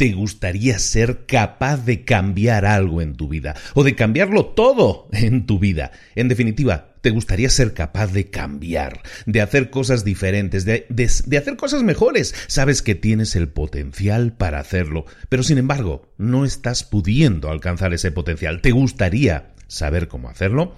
¿Te 0.00 0.12
gustaría 0.12 0.78
ser 0.78 1.26
capaz 1.26 1.84
de 1.84 2.06
cambiar 2.06 2.64
algo 2.64 3.02
en 3.02 3.16
tu 3.16 3.28
vida? 3.28 3.54
¿O 3.74 3.84
de 3.84 3.94
cambiarlo 3.94 4.46
todo 4.46 5.10
en 5.12 5.44
tu 5.44 5.58
vida? 5.58 5.92
En 6.14 6.28
definitiva, 6.28 6.94
¿te 7.02 7.10
gustaría 7.10 7.50
ser 7.50 7.74
capaz 7.74 8.06
de 8.06 8.30
cambiar? 8.30 9.02
De 9.26 9.42
hacer 9.42 9.68
cosas 9.68 10.02
diferentes, 10.02 10.64
de, 10.64 10.86
de, 10.88 11.36
hacer 11.36 11.56
cosas 11.56 11.82
mejores. 11.82 12.34
Sabes 12.46 12.80
que 12.80 12.94
tienes 12.94 13.36
el 13.36 13.50
potencial 13.50 14.32
para 14.32 14.58
hacerlo, 14.58 15.04
pero 15.28 15.42
sin 15.42 15.58
embargo, 15.58 16.10
no 16.16 16.46
estás 16.46 16.82
pudiendo 16.82 17.50
alcanzar 17.50 17.92
ese 17.92 18.10
potencial. 18.10 18.62
¿Te 18.62 18.70
gustaría 18.70 19.52
saber 19.66 20.08
cómo 20.08 20.30
hacerlo? 20.30 20.76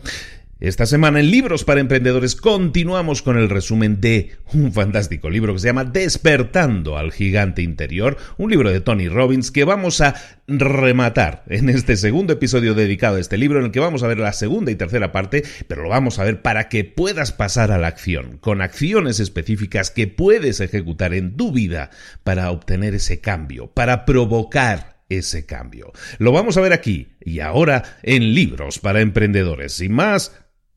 Esta 0.62 0.87
semana 0.87 1.19
en 1.19 1.33
Libros 1.33 1.65
para 1.65 1.81
Emprendedores 1.81 2.37
continuamos 2.37 3.21
con 3.23 3.37
el 3.37 3.50
resumen 3.50 4.00
de 4.00 4.37
un 4.53 4.73
fantástico 4.73 5.28
libro 5.28 5.55
que 5.55 5.59
se 5.59 5.67
llama 5.67 5.83
Despertando 5.83 6.97
al 6.97 7.11
Gigante 7.11 7.62
Interior, 7.62 8.17
un 8.39 8.49
libro 8.49 8.71
de 8.71 8.81
Tony 8.81 9.09
Robbins 9.09 9.51
que 9.51 9.65
vamos 9.65 10.01
a 10.01 10.15
rematar 10.47 11.43
en 11.49 11.69
este 11.69 11.97
segundo 11.97 12.34
episodio 12.34 12.75
dedicado 12.75 13.17
a 13.17 13.21
este 13.21 13.39
libro 13.39 13.59
en 13.59 13.65
el 13.65 13.71
que 13.72 13.81
vamos 13.81 14.05
a 14.05 14.06
ver 14.06 14.21
la 14.21 14.33
segunda 14.33 14.71
y 14.71 14.77
tercera 14.77 15.11
parte, 15.11 15.43
pero 15.67 15.83
lo 15.83 15.89
vamos 15.89 16.21
a 16.21 16.25
ver 16.25 16.43
para 16.43 16.69
que 16.69 16.84
puedas 16.84 17.33
pasar 17.33 17.72
a 17.72 17.78
la 17.78 17.89
acción, 17.89 18.39
con 18.39 18.62
acciones 18.62 19.19
específicas 19.19 19.91
que 19.91 20.06
puedes 20.06 20.61
ejecutar 20.61 21.12
en 21.12 21.37
tu 21.37 21.51
vida 21.51 21.91
para 22.22 22.53
obtener 22.53 22.95
ese 22.95 23.21
cambio, 23.21 23.67
para 23.72 24.05
provocar 24.05 24.93
ese 25.19 25.47
cambio. 25.47 25.93
Lo 26.19 26.33
vamos 26.33 26.56
a 26.56 26.61
ver 26.61 26.72
aquí 26.72 27.09
y 27.21 27.41
ahora 27.41 27.99
en 28.03 28.34
Libros 28.34 28.78
para 28.78 29.01
Emprendedores. 29.01 29.72
Sin 29.72 29.93
más, 29.93 30.33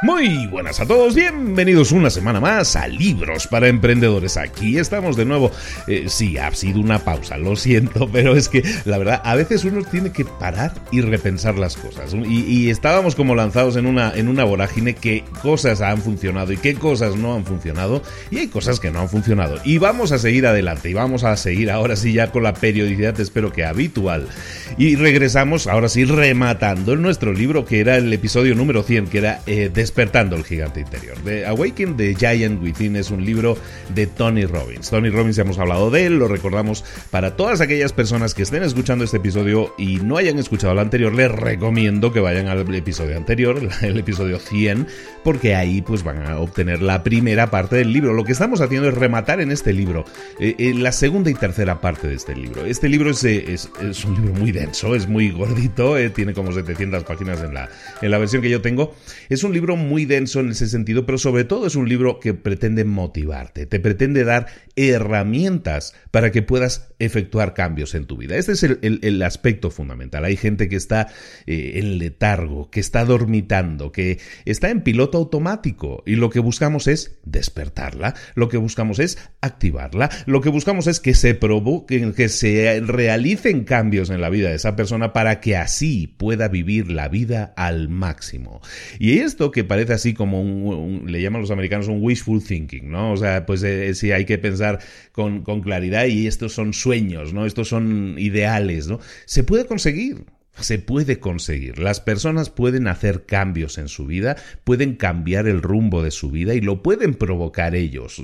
Muy 0.00 0.46
buenas 0.46 0.78
a 0.78 0.86
todos, 0.86 1.16
bienvenidos 1.16 1.90
una 1.90 2.08
semana 2.08 2.38
más 2.38 2.76
a 2.76 2.86
Libros 2.86 3.48
para 3.48 3.66
Emprendedores. 3.66 4.36
Aquí 4.36 4.78
estamos 4.78 5.16
de 5.16 5.24
nuevo. 5.24 5.50
Eh, 5.88 6.04
sí, 6.06 6.38
ha 6.38 6.54
sido 6.54 6.78
una 6.78 7.00
pausa, 7.00 7.36
lo 7.36 7.56
siento, 7.56 8.08
pero 8.12 8.36
es 8.36 8.48
que 8.48 8.62
la 8.84 8.96
verdad, 8.96 9.20
a 9.24 9.34
veces 9.34 9.64
uno 9.64 9.82
tiene 9.82 10.12
que 10.12 10.24
parar 10.24 10.72
y 10.92 11.00
repensar 11.00 11.58
las 11.58 11.76
cosas. 11.76 12.14
Y, 12.14 12.70
estábamos 12.70 13.16
como 13.16 13.34
lanzados 13.34 13.74
en 13.74 13.86
una, 13.86 14.12
en 14.14 14.28
una 14.28 14.44
vorágine 14.44 14.94
que 14.94 15.24
cosas 15.42 15.80
han 15.80 16.00
funcionado 16.00 16.52
y 16.52 16.58
qué 16.58 16.74
cosas 16.74 17.16
no 17.16 17.34
han 17.34 17.44
funcionado, 17.44 18.00
y 18.30 18.38
hay 18.38 18.48
cosas 18.48 18.78
que 18.78 18.92
no 18.92 19.00
han 19.00 19.08
funcionado. 19.08 19.56
Y 19.64 19.78
vamos 19.78 20.12
a 20.12 20.18
seguir 20.18 20.46
adelante, 20.46 20.90
y 20.90 20.94
vamos 20.94 21.24
a 21.24 21.36
seguir 21.36 21.72
ahora 21.72 21.96
sí 21.96 22.12
ya 22.12 22.30
con 22.30 22.44
la 22.44 22.54
periodicidad, 22.54 23.18
espero 23.18 23.52
que 23.52 23.64
habitual. 23.64 24.28
Y 24.76 24.94
regresamos 24.94 25.66
ahora 25.66 25.88
sí 25.88 26.04
rematando 26.04 26.94
nuestro 26.94 27.32
libro, 27.32 27.64
que 27.64 27.80
era 27.80 27.96
el 27.96 28.12
episodio 28.12 28.54
número 28.54 28.84
100, 28.84 29.08
que 29.08 29.18
era 29.18 29.40
eh, 29.46 29.70
Despertando 29.88 30.36
el 30.36 30.44
gigante 30.44 30.80
interior. 30.80 31.16
The 31.24 31.46
Awaken 31.46 31.96
the 31.96 32.14
Giant 32.14 32.62
Within 32.62 32.94
es 32.96 33.10
un 33.10 33.24
libro 33.24 33.56
de 33.94 34.06
Tony 34.06 34.44
Robbins. 34.44 34.90
Tony 34.90 35.08
Robbins 35.08 35.36
ya 35.36 35.44
hemos 35.44 35.58
hablado 35.58 35.90
de 35.90 36.04
él, 36.04 36.18
lo 36.18 36.28
recordamos 36.28 36.84
para 37.10 37.36
todas 37.36 37.62
aquellas 37.62 37.94
personas 37.94 38.34
que 38.34 38.42
estén 38.42 38.62
escuchando 38.62 39.02
este 39.02 39.16
episodio 39.16 39.74
y 39.78 39.96
no 39.96 40.18
hayan 40.18 40.38
escuchado 40.38 40.74
el 40.74 40.78
anterior, 40.80 41.14
les 41.14 41.32
recomiendo 41.32 42.12
que 42.12 42.20
vayan 42.20 42.48
al 42.48 42.74
episodio 42.74 43.16
anterior, 43.16 43.66
el 43.80 43.96
episodio 43.96 44.38
100, 44.38 44.86
porque 45.24 45.54
ahí 45.54 45.80
pues 45.80 46.04
van 46.04 46.26
a 46.26 46.38
obtener 46.38 46.82
la 46.82 47.02
primera 47.02 47.50
parte 47.50 47.76
del 47.76 47.90
libro. 47.90 48.12
Lo 48.12 48.24
que 48.24 48.32
estamos 48.32 48.60
haciendo 48.60 48.90
es 48.90 48.94
rematar 48.94 49.40
en 49.40 49.50
este 49.50 49.72
libro 49.72 50.04
eh, 50.38 50.54
eh, 50.58 50.74
la 50.74 50.92
segunda 50.92 51.30
y 51.30 51.34
tercera 51.34 51.80
parte 51.80 52.08
de 52.08 52.14
este 52.14 52.36
libro. 52.36 52.66
Este 52.66 52.90
libro 52.90 53.08
es, 53.08 53.24
eh, 53.24 53.54
es, 53.54 53.70
es 53.80 54.04
un 54.04 54.16
libro 54.16 54.34
muy 54.34 54.52
denso, 54.52 54.94
es 54.94 55.08
muy 55.08 55.30
gordito, 55.30 55.96
tiene 56.10 56.34
como 56.34 56.52
700 56.52 57.04
páginas 57.04 57.42
en 57.42 57.54
la, 57.54 57.70
en 58.02 58.10
la 58.10 58.18
versión 58.18 58.42
que 58.42 58.50
yo 58.50 58.60
tengo. 58.60 58.94
Es 59.30 59.44
un 59.44 59.54
libro 59.54 59.77
muy 59.78 60.04
denso 60.04 60.40
en 60.40 60.50
ese 60.50 60.68
sentido, 60.68 61.06
pero 61.06 61.18
sobre 61.18 61.44
todo 61.44 61.66
es 61.66 61.76
un 61.76 61.88
libro 61.88 62.20
que 62.20 62.34
pretende 62.34 62.84
motivarte, 62.84 63.66
te 63.66 63.80
pretende 63.80 64.24
dar 64.24 64.46
herramientas 64.76 65.94
para 66.10 66.30
que 66.30 66.42
puedas 66.42 66.88
efectuar 66.98 67.54
cambios 67.54 67.94
en 67.94 68.06
tu 68.06 68.16
vida. 68.16 68.36
Este 68.36 68.52
es 68.52 68.62
el, 68.62 69.22
aspecto 69.22 69.70
fundamental. 69.70 70.24
Hay 70.24 70.36
gente 70.36 70.68
que 70.68 70.76
está 70.76 71.08
eh, 71.46 71.72
en 71.76 71.98
letargo, 71.98 72.70
que 72.70 72.80
está 72.80 73.04
dormitando, 73.04 73.92
que 73.92 74.18
está 74.44 74.70
en 74.70 74.82
piloto 74.82 75.18
automático 75.18 76.02
y 76.06 76.16
lo 76.16 76.30
que 76.30 76.40
buscamos 76.40 76.86
es 76.86 77.18
despertarla, 77.24 78.14
lo 78.34 78.48
que 78.48 78.56
buscamos 78.56 78.98
es 78.98 79.18
activarla, 79.40 80.10
lo 80.26 80.40
que 80.40 80.48
buscamos 80.48 80.86
es 80.86 81.00
que 81.00 81.14
se 81.14 81.34
provoquen, 81.34 82.12
que 82.12 82.28
se 82.28 82.80
realicen 82.80 83.64
cambios 83.64 84.10
en 84.10 84.20
la 84.20 84.30
vida 84.30 84.48
de 84.48 84.56
esa 84.56 84.76
persona 84.76 85.12
para 85.12 85.40
que 85.40 85.56
así 85.56 86.06
pueda 86.06 86.48
vivir 86.48 86.90
la 86.90 87.08
vida 87.08 87.52
al 87.56 87.88
máximo. 87.88 88.60
Y 88.98 89.18
esto 89.18 89.50
que 89.50 89.64
parece 89.68 89.92
así 89.92 90.14
como 90.14 90.40
un, 90.42 91.04
le 91.12 91.22
llaman 91.22 91.40
los 91.40 91.52
americanos 91.52 91.86
un 91.86 92.02
wishful 92.02 92.42
thinking, 92.42 92.90
¿no? 92.90 93.12
O 93.12 93.16
sea, 93.16 93.46
pues 93.46 93.62
eh, 93.62 93.94
si 93.94 94.10
hay 94.10 94.24
que 94.24 94.38
pensar 94.38 94.80
con 95.12 95.42
claridad 95.62 96.06
y 96.06 96.26
estos 96.26 96.52
son 96.52 96.72
sueños, 96.72 97.32
¿no? 97.32 97.46
Estos 97.46 97.68
son 97.68 98.16
ideales, 98.18 98.88
¿no? 98.88 98.98
Se 99.26 99.44
puede 99.44 99.66
conseguir 99.66 100.24
se 100.60 100.78
puede 100.78 101.20
conseguir. 101.20 101.78
Las 101.78 102.00
personas 102.00 102.50
pueden 102.50 102.88
hacer 102.88 103.26
cambios 103.26 103.78
en 103.78 103.88
su 103.88 104.06
vida, 104.06 104.36
pueden 104.64 104.96
cambiar 104.96 105.46
el 105.46 105.62
rumbo 105.62 106.02
de 106.02 106.10
su 106.10 106.30
vida 106.30 106.54
y 106.54 106.60
lo 106.60 106.82
pueden 106.82 107.14
provocar 107.14 107.74
ellos. 107.74 108.22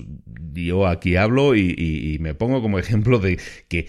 Yo 0.54 0.86
aquí 0.86 1.16
hablo 1.16 1.56
y, 1.56 2.19
me 2.20 2.34
pongo 2.34 2.62
como 2.62 2.78
ejemplo 2.78 3.19
de 3.19 3.38
que 3.69 3.88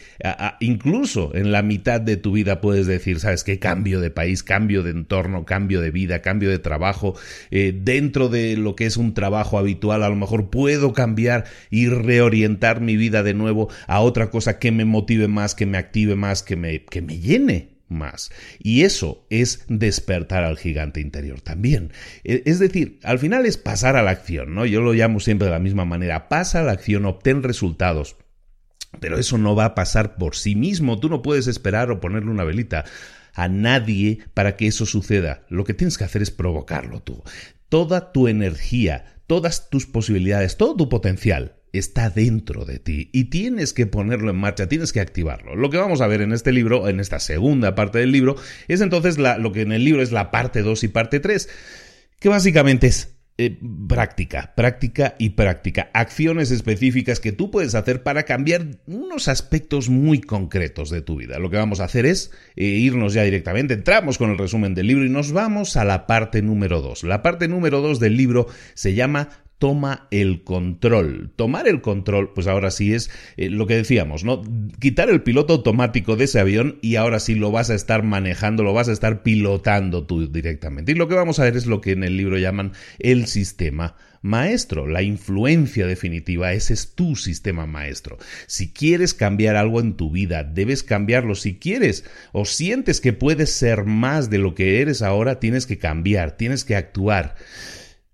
incluso 0.59 1.36
en 1.36 1.51
la 1.51 1.62
mitad 1.62 2.01
de 2.01 2.18
tu 2.18 2.31
vida 2.31 2.59
puedes 2.59 2.88
decir, 2.88 3.19
¿sabes 3.19 3.44
qué? 3.44 3.59
Cambio 3.59 4.01
de 4.01 4.09
país, 4.09 4.44
cambio 4.44 4.83
de 4.83 4.91
entorno, 4.91 5.45
cambio 5.45 5.81
de 5.81 5.91
vida, 5.91 6.21
cambio 6.21 6.50
de 6.50 6.59
trabajo. 6.59 7.15
Eh, 7.51 7.77
dentro 7.80 8.30
de 8.30 8.57
lo 8.57 8.75
que 8.75 8.86
es 8.86 8.98
un 8.98 9.13
trabajo 9.13 9.57
habitual, 9.57 10.03
a 10.03 10.09
lo 10.09 10.15
mejor 10.15 10.50
puedo 10.50 10.94
cambiar 10.94 11.45
y 11.69 11.88
reorientar 11.88 12.81
mi 12.81 12.98
vida 12.98 13.24
de 13.24 13.33
nuevo 13.33 13.69
a 13.88 14.01
otra 14.01 14.30
cosa 14.30 14.59
que 14.59 14.71
me 14.71 14.86
motive 14.86 15.27
más, 15.27 15.56
que 15.56 15.65
me 15.65 15.77
active 15.77 16.15
más, 16.15 16.44
que 16.44 16.56
me, 16.56 16.83
que 16.83 17.01
me 17.01 17.19
llene 17.19 17.75
más. 17.88 18.32
Y 18.60 18.84
eso 18.84 19.26
es 19.30 19.66
despertar 19.68 20.44
al 20.44 20.58
gigante 20.58 21.02
interior 21.02 21.42
también. 21.42 21.92
E, 22.24 22.44
es 22.46 22.60
decir, 22.60 23.00
al 23.04 23.20
final 23.20 23.46
es 23.46 23.58
pasar 23.58 23.96
a 23.96 24.04
la 24.04 24.12
acción, 24.12 24.56
¿no? 24.56 24.66
Yo 24.66 24.82
lo 24.82 24.94
llamo 24.94 25.20
siempre 25.20 25.46
de 25.46 25.54
la 25.54 25.60
misma 25.60 25.86
manera. 25.86 26.30
Pasa 26.30 26.62
a 26.62 26.64
la 26.64 26.74
acción, 26.74 27.06
obtén 27.06 27.44
resultados. 27.44 28.18
Pero 29.00 29.18
eso 29.18 29.38
no 29.38 29.56
va 29.56 29.66
a 29.66 29.76
pasar 29.76 30.16
por 30.16 30.36
sí 30.36 30.56
mismo. 30.56 31.00
Tú 31.00 31.10
no 31.10 31.22
puedes 31.22 31.48
esperar 31.48 31.92
o 31.92 32.00
ponerle 32.00 32.32
una 32.32 32.44
velita 32.44 32.86
a 33.34 33.48
nadie 33.50 34.20
para 34.34 34.56
que 34.56 34.68
eso 34.68 34.86
suceda. 34.86 35.46
Lo 35.50 35.66
que 35.66 35.74
tienes 35.74 35.98
que 35.98 36.06
hacer 36.06 36.22
es 36.22 36.32
provocarlo 36.32 37.02
tú. 37.02 37.24
Toda 37.70 38.12
tu 38.12 38.28
energía, 38.28 39.20
todas 39.28 39.70
tus 39.70 39.86
posibilidades, 39.86 40.58
todo 40.58 40.76
tu 40.76 40.88
potencial 40.88 41.58
está 41.77 42.10
dentro 42.10 42.66
de 42.66 42.80
ti 42.80 43.10
y 43.13 43.25
tienes 43.25 43.74
que 43.74 43.86
ponerlo 43.86 44.30
en 44.30 44.38
marcha, 44.38 44.68
tienes 44.68 44.94
que 44.94 45.00
activarlo. 45.00 45.56
Lo 45.56 45.69
que 45.69 45.77
vamos 45.77 46.01
a 46.01 46.07
ver 46.07 46.22
en 46.22 46.33
este 46.33 46.51
libro, 46.51 46.88
en 46.88 47.00
esta 47.00 47.19
segunda 47.19 47.75
parte 47.75 48.00
del 48.00 48.12
libro, 48.12 48.36
es 48.68 48.81
entonces 48.81 49.18
lo 49.18 49.51
que 49.51 49.62
en 49.62 49.72
el 49.72 49.83
libro 49.83 50.01
es 50.01 50.12
la 50.12 50.31
parte 50.31 50.62
2 50.62 50.83
y 50.83 50.88
parte 50.88 51.19
3, 51.19 51.50
que 52.19 52.30
básicamente 52.30 52.88
es 52.88 53.16
eh, 53.38 53.60
práctica, 53.89 54.54
práctica 54.56 55.16
y 55.19 55.31
práctica. 55.31 55.89
Acciones 55.94 56.51
específicas 56.51 57.19
que 57.19 57.33
tú 57.33 57.51
puedes 57.51 57.75
hacer 57.75 58.01
para 58.01 58.24
cambiar 58.24 58.66
unos 58.88 59.27
aspectos 59.27 59.89
muy 59.89 60.22
concretos 60.22 60.89
de 60.89 61.01
tu 61.01 61.18
vida. 61.18 61.38
Lo 61.38 61.50
que 61.50 61.57
vamos 61.57 61.81
a 61.81 61.83
hacer 61.83 62.06
es 62.06 62.31
eh, 62.56 62.63
irnos 62.63 63.13
ya 63.13 63.24
directamente, 63.24 63.74
entramos 63.74 64.18
con 64.18 64.31
el 64.31 64.38
resumen 64.38 64.74
del 64.74 64.88
libro 64.88 65.04
y 65.04 65.10
nos 65.10 65.33
vamos 65.33 65.75
a 65.75 65.83
la 65.83 66.07
parte 66.07 66.42
número 66.42 66.81
2. 66.81 67.04
La 67.04 67.22
parte 67.22 67.50
número 67.50 67.81
2 67.81 68.00
del 68.00 68.16
libro 68.16 68.48
se 68.74 68.94
llama 68.94 69.27
toma 69.57 70.07
el 70.12 70.44
control. 70.44 71.31
Tomar 71.36 71.68
el 71.68 71.81
control, 71.81 72.34
pues 72.34 72.48
ahora 72.48 72.72
sí 72.72 72.94
es 72.94 73.10
eh, 73.38 73.50
lo 73.50 73.68
que 73.68 73.75
decíamos, 73.75 74.24
¿no? 74.24 74.42
Quitar 74.80 75.10
el 75.10 75.24
piloto 75.24 75.54
automático 75.54 76.16
de 76.16 76.25
ese 76.25 76.40
avión 76.40 76.78
y 76.81 76.98
ahora 76.98 77.19
sí 77.19 77.36
lo 77.36 77.52
vas 77.52 77.69
a 77.69 77.75
estar 77.75 78.04
manejando, 78.04 78.63
lo 78.63 78.74
vas 78.74 78.90
a 78.90 78.94
estar 78.94 79.24
pilotando 79.24 80.06
tú 80.06 80.28
directamente. 80.31 80.92
Y 80.92 80.96
lo 80.96 81.07
que 81.07 81.16
vamos 81.16 81.40
a 81.40 81.44
ver 81.44 81.56
es 81.56 81.66
lo 81.66 81.81
que 81.81 81.92
en 81.92 82.04
el 82.04 82.18
libro 82.18 82.38
llaman 82.38 82.74
el 83.00 83.28
sistema 83.28 83.96
maestro. 84.22 84.88
La 84.88 85.04
influencia 85.04 85.88
definitiva, 85.88 86.51
ese 86.51 86.74
es 86.74 86.96
tu 86.96 87.16
sistema 87.16 87.66
maestro. 87.66 88.18
Si 88.48 88.74
quieres 88.74 89.13
cambiar 89.13 89.56
algo 89.56 89.80
en 89.80 89.96
tu 89.96 90.12
vida, 90.12 90.44
debes 90.44 90.84
cambiarlo. 90.84 91.36
Si 91.36 91.58
quieres 91.58 92.04
o 92.34 92.46
sientes 92.46 93.00
que 93.00 93.13
puedes 93.13 93.51
ser 93.51 93.86
más 93.86 94.30
de 94.30 94.40
lo 94.40 94.56
que 94.56 94.81
eres 94.81 95.01
ahora, 95.01 95.40
tienes 95.40 95.66
que 95.66 95.78
cambiar, 95.78 96.36
tienes 96.38 96.66
que 96.66 96.75
actuar. 96.75 97.36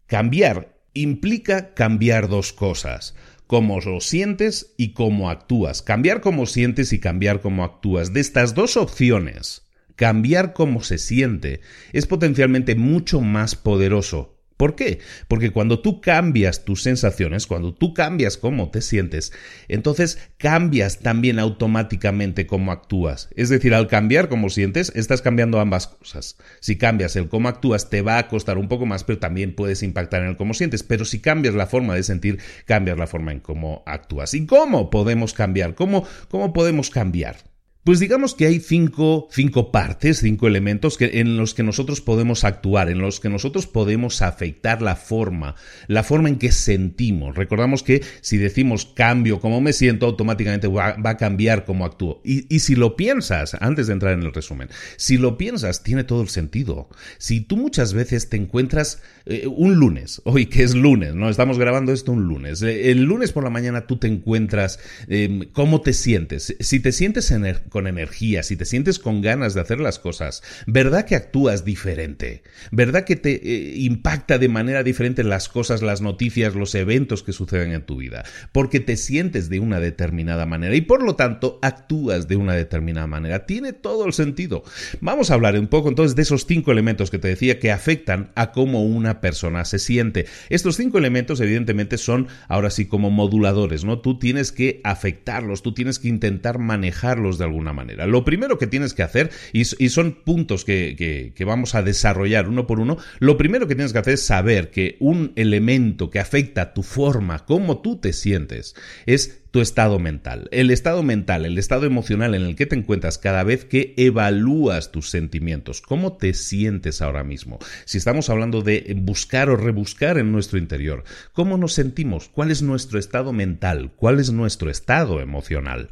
Cambiar 0.05 0.80
implica 0.93 1.73
cambiar 1.73 2.27
dos 2.27 2.53
cosas 2.53 3.15
cómo 3.51 3.81
lo 3.81 3.99
sientes 3.99 4.73
y 4.77 4.93
cómo 4.93 5.29
actúas. 5.29 5.81
Cambiar 5.81 6.21
cómo 6.21 6.45
sientes 6.45 6.93
y 6.93 7.01
cambiar 7.01 7.41
cómo 7.41 7.65
actúas. 7.65 8.13
De 8.13 8.21
estas 8.21 8.55
dos 8.55 8.77
opciones, 8.77 9.67
cambiar 9.97 10.53
cómo 10.53 10.81
se 10.83 10.97
siente 10.97 11.59
es 11.91 12.05
potencialmente 12.05 12.75
mucho 12.75 13.19
más 13.19 13.55
poderoso 13.55 14.40
¿Por 14.61 14.75
qué? 14.75 14.99
Porque 15.27 15.49
cuando 15.49 15.79
tú 15.79 16.01
cambias 16.01 16.65
tus 16.65 16.83
sensaciones, 16.83 17.47
cuando 17.47 17.73
tú 17.73 17.95
cambias 17.95 18.37
cómo 18.37 18.69
te 18.69 18.81
sientes, 18.81 19.33
entonces 19.67 20.19
cambias 20.37 20.99
también 20.99 21.39
automáticamente 21.39 22.45
cómo 22.45 22.71
actúas. 22.71 23.29
Es 23.35 23.49
decir, 23.49 23.73
al 23.73 23.87
cambiar 23.87 24.29
cómo 24.29 24.51
sientes, 24.51 24.91
estás 24.93 25.23
cambiando 25.23 25.59
ambas 25.59 25.87
cosas. 25.87 26.37
Si 26.59 26.77
cambias 26.77 27.15
el 27.15 27.27
cómo 27.27 27.49
actúas, 27.49 27.89
te 27.89 28.03
va 28.03 28.19
a 28.19 28.27
costar 28.27 28.59
un 28.59 28.67
poco 28.67 28.85
más, 28.85 29.03
pero 29.03 29.17
también 29.17 29.55
puedes 29.55 29.81
impactar 29.81 30.21
en 30.21 30.29
el 30.29 30.37
cómo 30.37 30.53
sientes. 30.53 30.83
Pero 30.83 31.05
si 31.05 31.21
cambias 31.21 31.55
la 31.55 31.65
forma 31.65 31.95
de 31.95 32.03
sentir, 32.03 32.37
cambias 32.65 32.99
la 32.99 33.07
forma 33.07 33.31
en 33.31 33.39
cómo 33.39 33.81
actúas. 33.87 34.35
¿Y 34.35 34.45
cómo 34.45 34.91
podemos 34.91 35.33
cambiar? 35.33 35.73
¿Cómo, 35.73 36.05
cómo 36.29 36.53
podemos 36.53 36.91
cambiar? 36.91 37.50
Pues 37.83 37.99
digamos 37.99 38.35
que 38.35 38.45
hay 38.45 38.59
cinco, 38.59 39.27
cinco 39.31 39.71
partes, 39.71 40.19
cinco 40.19 40.47
elementos 40.47 40.99
que, 40.99 41.19
en 41.19 41.35
los 41.35 41.55
que 41.55 41.63
nosotros 41.63 41.99
podemos 41.99 42.43
actuar, 42.43 42.89
en 42.89 42.99
los 42.99 43.19
que 43.19 43.27
nosotros 43.27 43.65
podemos 43.65 44.21
afectar 44.21 44.83
la 44.83 44.95
forma, 44.95 45.55
la 45.87 46.03
forma 46.03 46.29
en 46.29 46.35
que 46.35 46.51
sentimos. 46.51 47.35
Recordamos 47.35 47.81
que 47.81 48.03
si 48.21 48.37
decimos 48.37 48.85
cambio 48.85 49.39
como 49.39 49.61
me 49.61 49.73
siento, 49.73 50.05
automáticamente 50.05 50.67
va, 50.67 50.95
a 51.03 51.17
cambiar 51.17 51.65
cómo 51.65 51.83
actúo. 51.83 52.21
Y, 52.23 52.53
y, 52.55 52.59
si 52.59 52.75
lo 52.75 52.95
piensas, 52.95 53.57
antes 53.59 53.87
de 53.87 53.93
entrar 53.93 54.13
en 54.13 54.21
el 54.21 54.33
resumen, 54.33 54.69
si 54.97 55.17
lo 55.17 55.39
piensas, 55.39 55.81
tiene 55.81 56.03
todo 56.03 56.21
el 56.21 56.29
sentido. 56.29 56.87
Si 57.17 57.41
tú 57.41 57.57
muchas 57.57 57.95
veces 57.95 58.29
te 58.29 58.37
encuentras 58.37 59.01
eh, 59.25 59.47
un 59.47 59.73
lunes, 59.73 60.21
hoy 60.25 60.45
que 60.45 60.61
es 60.61 60.75
lunes, 60.75 61.15
¿no? 61.15 61.29
Estamos 61.29 61.57
grabando 61.57 61.93
esto 61.93 62.11
un 62.11 62.27
lunes. 62.27 62.61
Eh, 62.61 62.91
el 62.91 63.01
lunes 63.05 63.31
por 63.31 63.43
la 63.43 63.49
mañana 63.49 63.87
tú 63.87 63.97
te 63.97 64.05
encuentras, 64.05 64.79
em, 65.07 65.49
¿cómo 65.51 65.81
te 65.81 65.93
sientes? 65.93 66.55
Si 66.59 66.79
te 66.79 66.91
sientes 66.91 67.31
con 67.71 67.87
energía, 67.87 68.43
si 68.43 68.57
te 68.57 68.65
sientes 68.65 68.99
con 68.99 69.21
ganas 69.21 69.53
de 69.55 69.61
hacer 69.61 69.79
las 69.79 69.97
cosas, 69.97 70.43
¿verdad 70.67 71.05
que 71.05 71.15
actúas 71.15 71.65
diferente? 71.65 72.43
¿Verdad 72.71 73.05
que 73.05 73.15
te 73.15 73.31
eh, 73.31 73.77
impacta 73.77 74.37
de 74.37 74.49
manera 74.49 74.83
diferente 74.83 75.23
las 75.23 75.49
cosas, 75.49 75.81
las 75.81 76.01
noticias, 76.01 76.53
los 76.53 76.75
eventos 76.75 77.23
que 77.23 77.31
suceden 77.31 77.71
en 77.71 77.85
tu 77.85 77.95
vida? 77.95 78.25
Porque 78.51 78.81
te 78.81 78.97
sientes 78.97 79.49
de 79.49 79.59
una 79.59 79.79
determinada 79.79 80.45
manera 80.45 80.75
y 80.75 80.81
por 80.81 81.01
lo 81.01 81.15
tanto 81.15 81.59
actúas 81.61 82.27
de 82.27 82.35
una 82.35 82.53
determinada 82.53 83.07
manera. 83.07 83.45
Tiene 83.45 83.71
todo 83.71 84.05
el 84.05 84.13
sentido. 84.13 84.63
Vamos 84.99 85.31
a 85.31 85.35
hablar 85.35 85.57
un 85.57 85.67
poco 85.67 85.87
entonces 85.87 86.15
de 86.15 86.23
esos 86.23 86.45
cinco 86.45 86.73
elementos 86.73 87.09
que 87.09 87.19
te 87.19 87.29
decía 87.29 87.57
que 87.57 87.71
afectan 87.71 88.31
a 88.35 88.51
cómo 88.51 88.83
una 88.83 89.21
persona 89.21 89.63
se 89.63 89.79
siente. 89.79 90.25
Estos 90.49 90.75
cinco 90.75 90.97
elementos 90.97 91.39
evidentemente 91.39 91.97
son 91.97 92.27
ahora 92.49 92.69
sí 92.69 92.85
como 92.85 93.09
moduladores, 93.11 93.85
¿no? 93.85 93.99
Tú 93.99 94.19
tienes 94.19 94.51
que 94.51 94.81
afectarlos, 94.83 95.61
tú 95.61 95.73
tienes 95.73 95.99
que 95.99 96.09
intentar 96.09 96.59
manejarlos 96.59 97.37
de 97.37 97.45
alguna 97.45 97.60
alguna 97.61 97.73
manera. 97.73 98.07
Lo 98.07 98.25
primero 98.25 98.57
que 98.57 98.67
tienes 98.67 98.93
que 98.93 99.03
hacer, 99.03 99.29
y, 99.53 99.65
son 99.65 100.23
puntos 100.23 100.65
que, 100.65 101.31
que 101.35 101.45
vamos 101.45 101.75
a 101.75 101.83
desarrollar 101.83 102.49
uno 102.49 102.65
por 102.65 102.79
uno, 102.79 102.97
lo 103.19 103.37
primero 103.37 103.67
que 103.67 103.75
tienes 103.75 103.93
que 103.93 103.99
hacer 103.99 104.13
es 104.15 104.25
saber 104.25 104.71
que 104.71 104.97
un 104.99 105.31
elemento 105.35 106.09
que 106.09 106.19
afecta 106.19 106.73
tu 106.73 106.83
forma, 106.83 107.45
cómo 107.45 107.81
tú 107.81 107.97
te 107.97 108.13
sientes, 108.13 108.75
es 109.05 109.41
tu 109.51 109.59
estado 109.59 109.99
mental. 109.99 110.47
El 110.51 110.71
estado 110.71 111.03
mental, 111.03 111.45
el 111.45 111.57
estado 111.57 111.85
emocional 111.85 112.33
en 112.35 112.43
el 112.43 112.55
que 112.55 112.65
te 112.65 112.75
encuentras 112.75 113.17
cada 113.17 113.43
vez 113.43 113.65
que 113.65 113.93
evalúas 113.97 114.91
tus 114.91 115.09
sentimientos. 115.09 115.81
¿Cómo 115.81 116.13
te 116.13 116.33
sientes 116.33 117.01
ahora 117.01 117.23
mismo? 117.23 117.59
Si 117.85 117.97
estamos 117.97 118.29
hablando 118.29 118.61
de 118.61 118.95
buscar 118.97 119.49
o 119.49 119.57
rebuscar 119.57 120.17
en 120.17 120.31
nuestro 120.31 120.57
interior, 120.57 121.03
¿cómo 121.33 121.57
nos 121.57 121.73
sentimos? 121.73 122.29
¿Cuál 122.29 122.49
es 122.49 122.61
nuestro 122.61 122.97
estado 122.97 123.33
mental? 123.33 123.91
¿Cuál 123.95 124.19
es 124.19 124.31
nuestro 124.31 124.69
estado 124.69 125.19
emocional? 125.19 125.89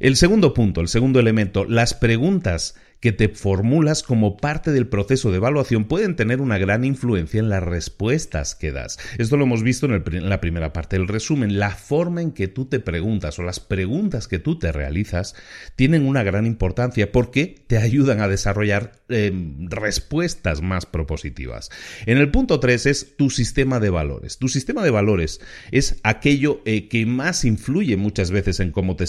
El 0.00 0.16
segundo 0.16 0.54
punto, 0.54 0.80
el 0.80 0.88
segundo 0.88 1.18
elemento, 1.18 1.64
las 1.64 1.94
preguntas 1.94 2.76
que 3.00 3.12
te 3.12 3.28
formulas 3.28 4.02
como 4.02 4.36
parte 4.36 4.72
del 4.72 4.88
proceso 4.88 5.30
de 5.30 5.36
evaluación 5.36 5.84
pueden 5.84 6.16
tener 6.16 6.40
una 6.40 6.58
gran 6.58 6.84
influencia 6.84 7.38
en 7.38 7.48
las 7.48 7.62
respuestas 7.62 8.54
que 8.54 8.72
das. 8.72 8.98
Esto 9.18 9.36
lo 9.36 9.44
hemos 9.44 9.62
visto 9.62 9.86
en, 9.86 10.28
la 10.28 10.40
primera 10.40 10.72
parte 10.72 10.96
del 10.96 11.06
resumen. 11.06 11.58
La 11.58 11.70
forma 11.70 12.22
en 12.22 12.32
que 12.32 12.48
tú 12.48 12.64
te 12.64 12.80
preguntas 12.80 13.38
o 13.38 13.42
las 13.42 13.60
preguntas 13.60 14.26
que 14.26 14.38
tú 14.38 14.58
te 14.58 14.72
realizas 14.72 15.34
tienen 15.76 16.06
una 16.06 16.24
gran 16.24 16.46
importancia 16.46 17.12
porque 17.12 17.62
te 17.66 17.78
ayudan 17.78 18.20
a 18.20 18.28
desarrollar 18.28 18.92
em, 19.08 19.68
respuestas 19.70 20.60
más 20.60 20.86
propositivas. 20.86 21.70
En 22.06 22.18
el 22.18 22.30
punto 22.30 22.58
3 22.58 22.86
es 22.86 23.16
tu 23.16 23.30
sistema 23.30 23.78
de 23.78 23.90
valores. 23.90 24.38
Tu 24.38 24.48
sistema 24.48 24.82
de 24.82 24.90
valores 24.90 25.40
es 25.70 26.00
aquello 26.02 26.62
eh, 26.64 26.88
que 26.88 27.06
más 27.06 27.44
influye 27.44 27.96
muchas 27.96 28.30
veces 28.32 28.58
en 28.58 28.72
cómo, 28.72 28.96
te, 28.96 29.04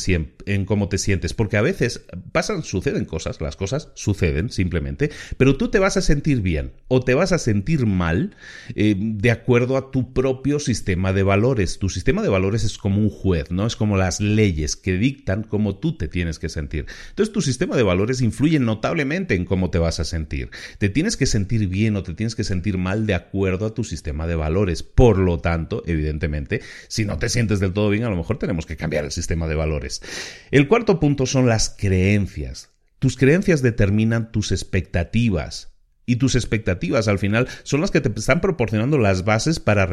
en 0.46 0.66
cómo 0.66 0.90
te 0.90 0.98
sientes, 1.00 1.34
porque 1.34 1.58
a 1.58 1.62
veces 1.62 2.06
pasan, 2.32 2.64
suceden 2.64 3.06
cosas, 3.06 3.42
las 3.42 3.56
cosas 3.56 3.79
suceden 3.94 4.50
simplemente, 4.50 5.12
pero 5.38 5.56
tú 5.58 5.70
te 5.70 5.80
vas 5.80 5.98
a 5.98 6.02
sentir 6.02 6.42
bien 6.42 6.74
o 6.88 7.02
te 7.02 7.14
vas 7.14 7.32
a 7.32 7.38
sentir 7.38 7.86
mal 7.86 8.36
eh, 8.76 8.96
de 8.98 9.32
acuerdo 9.32 9.78
a 9.78 9.92
tu 9.92 10.14
propio 10.14 10.60
sistema 10.60 11.14
de 11.14 11.24
valores. 11.24 11.80
Tu 11.80 11.90
sistema 11.90 12.22
de 12.22 12.30
valores 12.30 12.64
es 12.64 12.78
como 12.78 13.00
un 13.00 13.10
juez, 13.10 13.52
¿no? 13.52 13.66
Es 13.66 13.76
como 13.76 13.98
las 13.98 14.20
leyes 14.20 14.76
que 14.76 14.94
dictan 14.94 15.44
cómo 15.44 15.78
tú 15.78 15.98
te 15.98 16.08
tienes 16.08 16.40
que 16.40 16.50
sentir. 16.50 16.86
Entonces 17.10 17.34
tu 17.34 17.42
sistema 17.42 17.76
de 17.76 17.84
valores 17.84 18.22
influye 18.22 18.60
notablemente 18.60 19.36
en 19.36 19.46
cómo 19.46 19.70
te 19.70 19.78
vas 19.78 20.00
a 20.00 20.06
sentir. 20.06 20.50
Te 20.78 20.90
tienes 20.90 21.18
que 21.18 21.26
sentir 21.26 21.68
bien 21.68 21.96
o 21.96 22.04
te 22.04 22.14
tienes 22.14 22.36
que 22.36 22.44
sentir 22.44 22.78
mal 22.78 23.06
de 23.06 23.14
acuerdo 23.14 23.66
a 23.66 23.74
tu 23.74 23.84
sistema 23.84 24.28
de 24.28 24.36
valores. 24.36 24.84
Por 24.84 25.18
lo 25.18 25.40
tanto, 25.40 25.84
evidentemente, 25.86 26.62
si 26.88 27.06
no 27.06 27.18
te 27.18 27.30
sientes 27.30 27.60
del 27.60 27.74
todo 27.74 27.90
bien, 27.90 28.04
a 28.04 28.10
lo 28.10 28.16
mejor 28.16 28.38
tenemos 28.38 28.66
que 28.66 28.78
cambiar 28.78 29.06
el 29.06 29.12
sistema 29.12 29.48
de 29.48 29.56
valores. 29.56 30.02
El 30.52 30.68
cuarto 30.68 31.00
punto 31.00 31.26
son 31.26 31.48
las 31.48 31.70
creencias. 31.70 32.70
Tus 33.00 33.18
creencias 33.18 33.62
determinan 33.62 34.32
tus 34.32 34.52
expectativas. 34.52 35.74
Y 36.06 36.16
tus 36.16 36.34
expectativas 36.34 37.08
al 37.08 37.20
final 37.20 37.48
son 37.64 37.82
las 37.82 37.92
que 37.92 38.02
te 38.02 38.10
están 38.20 38.42
proporcionando 38.42 38.98
las 38.98 39.26
bases 39.26 39.60
para, 39.60 39.88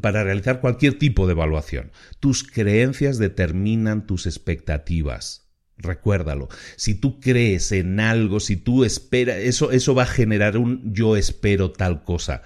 para, 0.00 0.24
realizar 0.24 0.60
cualquier 0.60 0.98
tipo 0.98 1.26
de 1.26 1.32
evaluación. 1.32 1.92
Tus 2.20 2.42
creencias 2.42 3.18
determinan 3.18 4.06
tus 4.06 4.26
expectativas. 4.26 5.50
Recuérdalo. 5.76 6.48
Si 6.76 6.94
tú 6.94 7.20
crees 7.20 7.70
en 7.72 8.00
algo, 8.00 8.40
si 8.40 8.56
tú 8.56 8.82
esperas, 8.82 9.36
eso, 9.36 9.70
eso 9.70 9.94
va 9.94 10.04
a 10.04 10.06
generar 10.06 10.56
un 10.56 10.94
yo 10.94 11.16
espero 11.16 11.70
tal 11.70 12.02
cosa. 12.02 12.42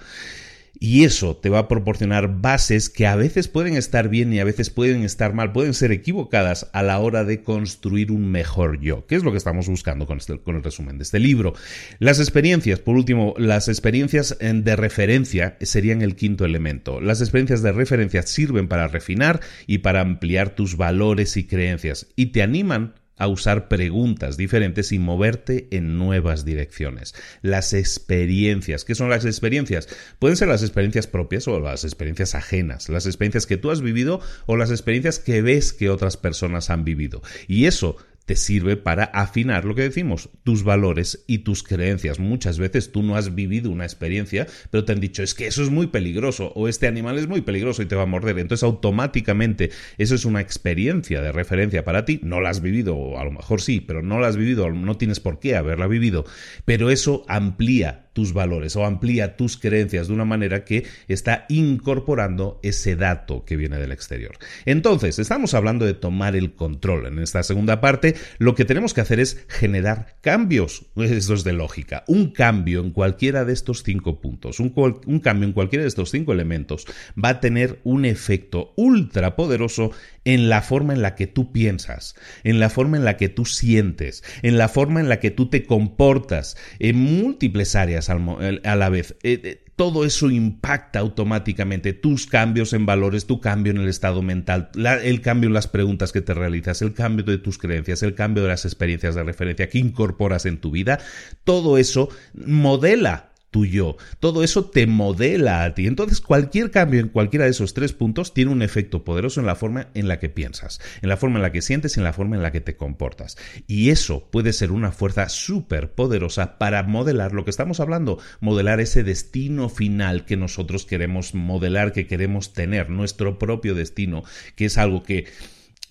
Y 0.85 1.05
eso 1.05 1.37
te 1.37 1.47
va 1.47 1.59
a 1.59 1.67
proporcionar 1.69 2.41
bases 2.41 2.89
que 2.89 3.07
a 3.07 3.15
veces 3.15 3.47
pueden 3.47 3.77
estar 3.77 4.09
bien 4.09 4.33
y 4.33 4.41
a 4.41 4.43
veces 4.43 4.69
pueden 4.69 5.03
estar 5.03 5.33
mal, 5.33 5.53
pueden 5.53 5.73
ser 5.73 5.93
equivocadas 5.93 6.69
a 6.73 6.83
la 6.83 6.99
hora 6.99 7.23
de 7.23 7.41
construir 7.41 8.11
un 8.11 8.29
mejor 8.29 8.81
yo, 8.81 9.07
que 9.07 9.15
es 9.15 9.23
lo 9.23 9.31
que 9.31 9.37
estamos 9.37 9.69
buscando 9.69 10.05
con, 10.05 10.17
este, 10.17 10.39
con 10.39 10.57
el 10.57 10.61
resumen 10.61 10.97
de 10.97 11.03
este 11.03 11.19
libro. 11.19 11.53
Las 11.99 12.19
experiencias, 12.19 12.79
por 12.79 12.97
último, 12.97 13.33
las 13.37 13.69
experiencias 13.69 14.37
de 14.41 14.75
referencia 14.75 15.55
serían 15.61 16.01
el 16.01 16.17
quinto 16.17 16.43
elemento. 16.43 16.99
Las 16.99 17.21
experiencias 17.21 17.61
de 17.61 17.71
referencia 17.71 18.23
sirven 18.23 18.67
para 18.67 18.89
refinar 18.89 19.39
y 19.65 19.77
para 19.77 20.01
ampliar 20.01 20.49
tus 20.49 20.75
valores 20.75 21.37
y 21.37 21.45
creencias 21.45 22.07
y 22.17 22.25
te 22.33 22.43
animan 22.43 22.95
a 23.17 23.27
usar 23.27 23.67
preguntas 23.67 24.37
diferentes 24.37 24.91
y 24.91 24.99
moverte 24.99 25.67
en 25.71 25.97
nuevas 25.97 26.45
direcciones. 26.45 27.13
Las 27.41 27.73
experiencias, 27.73 28.85
¿qué 28.85 28.95
son 28.95 29.09
las 29.09 29.25
experiencias? 29.25 29.87
Pueden 30.19 30.37
ser 30.37 30.47
las 30.47 30.63
experiencias 30.63 31.07
propias 31.07 31.47
o 31.47 31.59
las 31.59 31.83
experiencias 31.83 32.35
ajenas, 32.35 32.89
las 32.89 33.05
experiencias 33.05 33.45
que 33.45 33.57
tú 33.57 33.71
has 33.71 33.81
vivido 33.81 34.21
o 34.45 34.57
las 34.57 34.71
experiencias 34.71 35.19
que 35.19 35.41
ves 35.41 35.73
que 35.73 35.89
otras 35.89 36.17
personas 36.17 36.69
han 36.69 36.83
vivido. 36.83 37.21
Y 37.47 37.65
eso 37.65 37.97
te 38.25 38.35
sirve 38.35 38.77
para 38.77 39.03
afinar 39.03 39.65
lo 39.65 39.75
que 39.75 39.81
decimos, 39.81 40.29
tus 40.43 40.63
valores 40.63 41.23
y 41.27 41.39
tus 41.39 41.63
creencias. 41.63 42.19
Muchas 42.19 42.57
veces 42.57 42.91
tú 42.91 43.03
no 43.03 43.15
has 43.15 43.35
vivido 43.35 43.69
una 43.69 43.83
experiencia, 43.83 44.47
pero 44.71 44.85
te 44.85 44.93
han 44.93 44.99
dicho 44.99 45.23
es 45.23 45.33
que 45.33 45.47
eso 45.47 45.61
es 45.61 45.69
muy 45.69 45.87
peligroso 45.87 46.51
o 46.55 46.67
este 46.67 46.87
animal 46.87 47.17
es 47.17 47.27
muy 47.27 47.41
peligroso 47.41 47.81
y 47.81 47.85
te 47.85 47.95
va 47.95 48.03
a 48.03 48.07
morder. 48.07 48.39
Entonces 48.39 48.63
automáticamente 48.63 49.71
eso 49.97 50.15
es 50.15 50.25
una 50.25 50.41
experiencia 50.41 51.21
de 51.21 51.31
referencia 51.31 51.83
para 51.83 52.05
ti. 52.05 52.19
No 52.23 52.41
la 52.41 52.49
has 52.49 52.61
vivido, 52.61 52.95
o 52.95 53.19
a 53.19 53.25
lo 53.25 53.31
mejor 53.31 53.61
sí, 53.61 53.81
pero 53.81 54.01
no 54.01 54.19
la 54.19 54.27
has 54.27 54.37
vivido, 54.37 54.69
no 54.69 54.97
tienes 54.97 55.19
por 55.19 55.39
qué 55.39 55.55
haberla 55.55 55.87
vivido. 55.87 56.25
Pero 56.65 56.89
eso 56.89 57.25
amplía 57.27 58.02
tus 58.13 58.33
valores 58.33 58.75
o 58.75 58.85
amplía 58.85 59.35
tus 59.35 59.57
creencias 59.57 60.07
de 60.07 60.13
una 60.13 60.25
manera 60.25 60.63
que 60.63 60.85
está 61.07 61.45
incorporando 61.49 62.59
ese 62.63 62.95
dato 62.95 63.43
que 63.45 63.57
viene 63.57 63.77
del 63.77 63.91
exterior. 63.91 64.37
Entonces, 64.65 65.19
estamos 65.19 65.53
hablando 65.53 65.85
de 65.85 65.93
tomar 65.93 66.35
el 66.35 66.53
control. 66.53 67.07
En 67.07 67.19
esta 67.19 67.43
segunda 67.43 67.81
parte, 67.81 68.15
lo 68.37 68.55
que 68.55 68.65
tenemos 68.65 68.93
que 68.93 69.01
hacer 69.01 69.19
es 69.19 69.45
generar 69.47 70.17
cambios. 70.21 70.85
Esto 70.95 71.33
es 71.33 71.43
de 71.43 71.53
lógica. 71.53 72.03
Un 72.07 72.31
cambio 72.31 72.81
en 72.81 72.91
cualquiera 72.91 73.45
de 73.45 73.53
estos 73.53 73.83
cinco 73.83 74.21
puntos, 74.21 74.59
un, 74.59 74.73
un 75.05 75.19
cambio 75.19 75.47
en 75.47 75.53
cualquiera 75.53 75.83
de 75.83 75.89
estos 75.89 76.11
cinco 76.11 76.33
elementos 76.33 76.85
va 77.21 77.29
a 77.29 77.39
tener 77.39 77.79
un 77.83 78.05
efecto 78.05 78.73
ultra 78.75 79.35
poderoso 79.35 79.91
en 80.25 80.49
la 80.49 80.61
forma 80.61 80.93
en 80.93 81.01
la 81.01 81.15
que 81.15 81.27
tú 81.27 81.51
piensas, 81.51 82.15
en 82.43 82.59
la 82.59 82.69
forma 82.69 82.97
en 82.97 83.05
la 83.05 83.17
que 83.17 83.29
tú 83.29 83.45
sientes, 83.45 84.23
en 84.41 84.57
la 84.57 84.69
forma 84.69 84.99
en 84.99 85.09
la 85.09 85.19
que 85.19 85.31
tú 85.31 85.49
te 85.49 85.65
comportas, 85.65 86.55
en 86.79 86.97
múltiples 86.97 87.75
áreas 87.75 88.02
a 88.09 88.75
la 88.75 88.89
vez. 88.89 89.15
Eh, 89.23 89.41
eh, 89.43 89.63
todo 89.75 90.05
eso 90.05 90.29
impacta 90.29 90.99
automáticamente 90.99 91.93
tus 91.93 92.27
cambios 92.27 92.73
en 92.73 92.85
valores, 92.85 93.25
tu 93.25 93.41
cambio 93.41 93.71
en 93.71 93.79
el 93.79 93.89
estado 93.89 94.21
mental, 94.21 94.69
el 94.75 95.21
cambio 95.21 95.47
en 95.47 95.53
las 95.53 95.67
preguntas 95.67 96.11
que 96.11 96.21
te 96.21 96.33
realizas, 96.33 96.81
el 96.83 96.93
cambio 96.93 97.25
de 97.25 97.39
tus 97.39 97.57
creencias, 97.57 98.03
el 98.03 98.13
cambio 98.13 98.43
de 98.43 98.49
las 98.49 98.65
experiencias 98.65 99.15
de 99.15 99.23
referencia 99.23 99.69
que 99.69 99.79
incorporas 99.79 100.45
en 100.45 100.57
tu 100.57 100.71
vida. 100.71 100.99
Todo 101.43 101.77
eso 101.77 102.09
modela 102.33 103.32
tuyo. 103.53 103.97
Todo 104.19 104.43
eso 104.43 104.65
te 104.65 104.87
modela 104.87 105.63
a 105.63 105.75
ti. 105.75 105.85
Entonces, 105.85 106.19
cualquier 106.19 106.71
cambio 106.71 106.99
en 106.99 107.07
cualquiera 107.07 107.45
de 107.45 107.51
esos 107.51 107.73
tres 107.73 107.93
puntos 107.93 108.33
tiene 108.33 108.51
un 108.51 108.63
efecto 108.63 109.05
poderoso 109.05 109.39
en 109.39 109.45
la 109.45 109.55
forma 109.55 109.87
en 109.93 110.07
la 110.07 110.19
que 110.19 110.27
piensas, 110.27 110.81
en 111.01 111.07
la 111.07 111.17
forma 111.17 111.37
en 111.37 111.43
la 111.43 111.51
que 111.51 111.61
sientes 111.61 111.95
y 111.95 111.99
en 111.99 112.03
la 112.03 112.13
forma 112.13 112.35
en 112.35 112.41
la 112.41 112.51
que 112.51 112.61
te 112.61 112.75
comportas. 112.75 113.37
Y 113.67 113.91
eso 113.91 114.27
puede 114.31 114.51
ser 114.51 114.71
una 114.71 114.91
fuerza 114.91 115.29
súper 115.29 115.91
poderosa 115.91 116.57
para 116.57 116.81
modelar 116.83 117.31
lo 117.31 117.45
que 117.45 117.51
estamos 117.51 117.79
hablando, 117.79 118.17
modelar 118.41 118.81
ese 118.81 119.03
destino 119.03 119.69
final 119.69 120.25
que 120.25 120.35
nosotros 120.35 120.85
queremos 120.85 121.35
modelar, 121.35 121.93
que 121.93 122.07
queremos 122.07 122.53
tener, 122.53 122.89
nuestro 122.89 123.37
propio 123.37 123.75
destino, 123.75 124.23
que 124.55 124.65
es 124.65 124.79
algo 124.79 125.03
que 125.03 125.27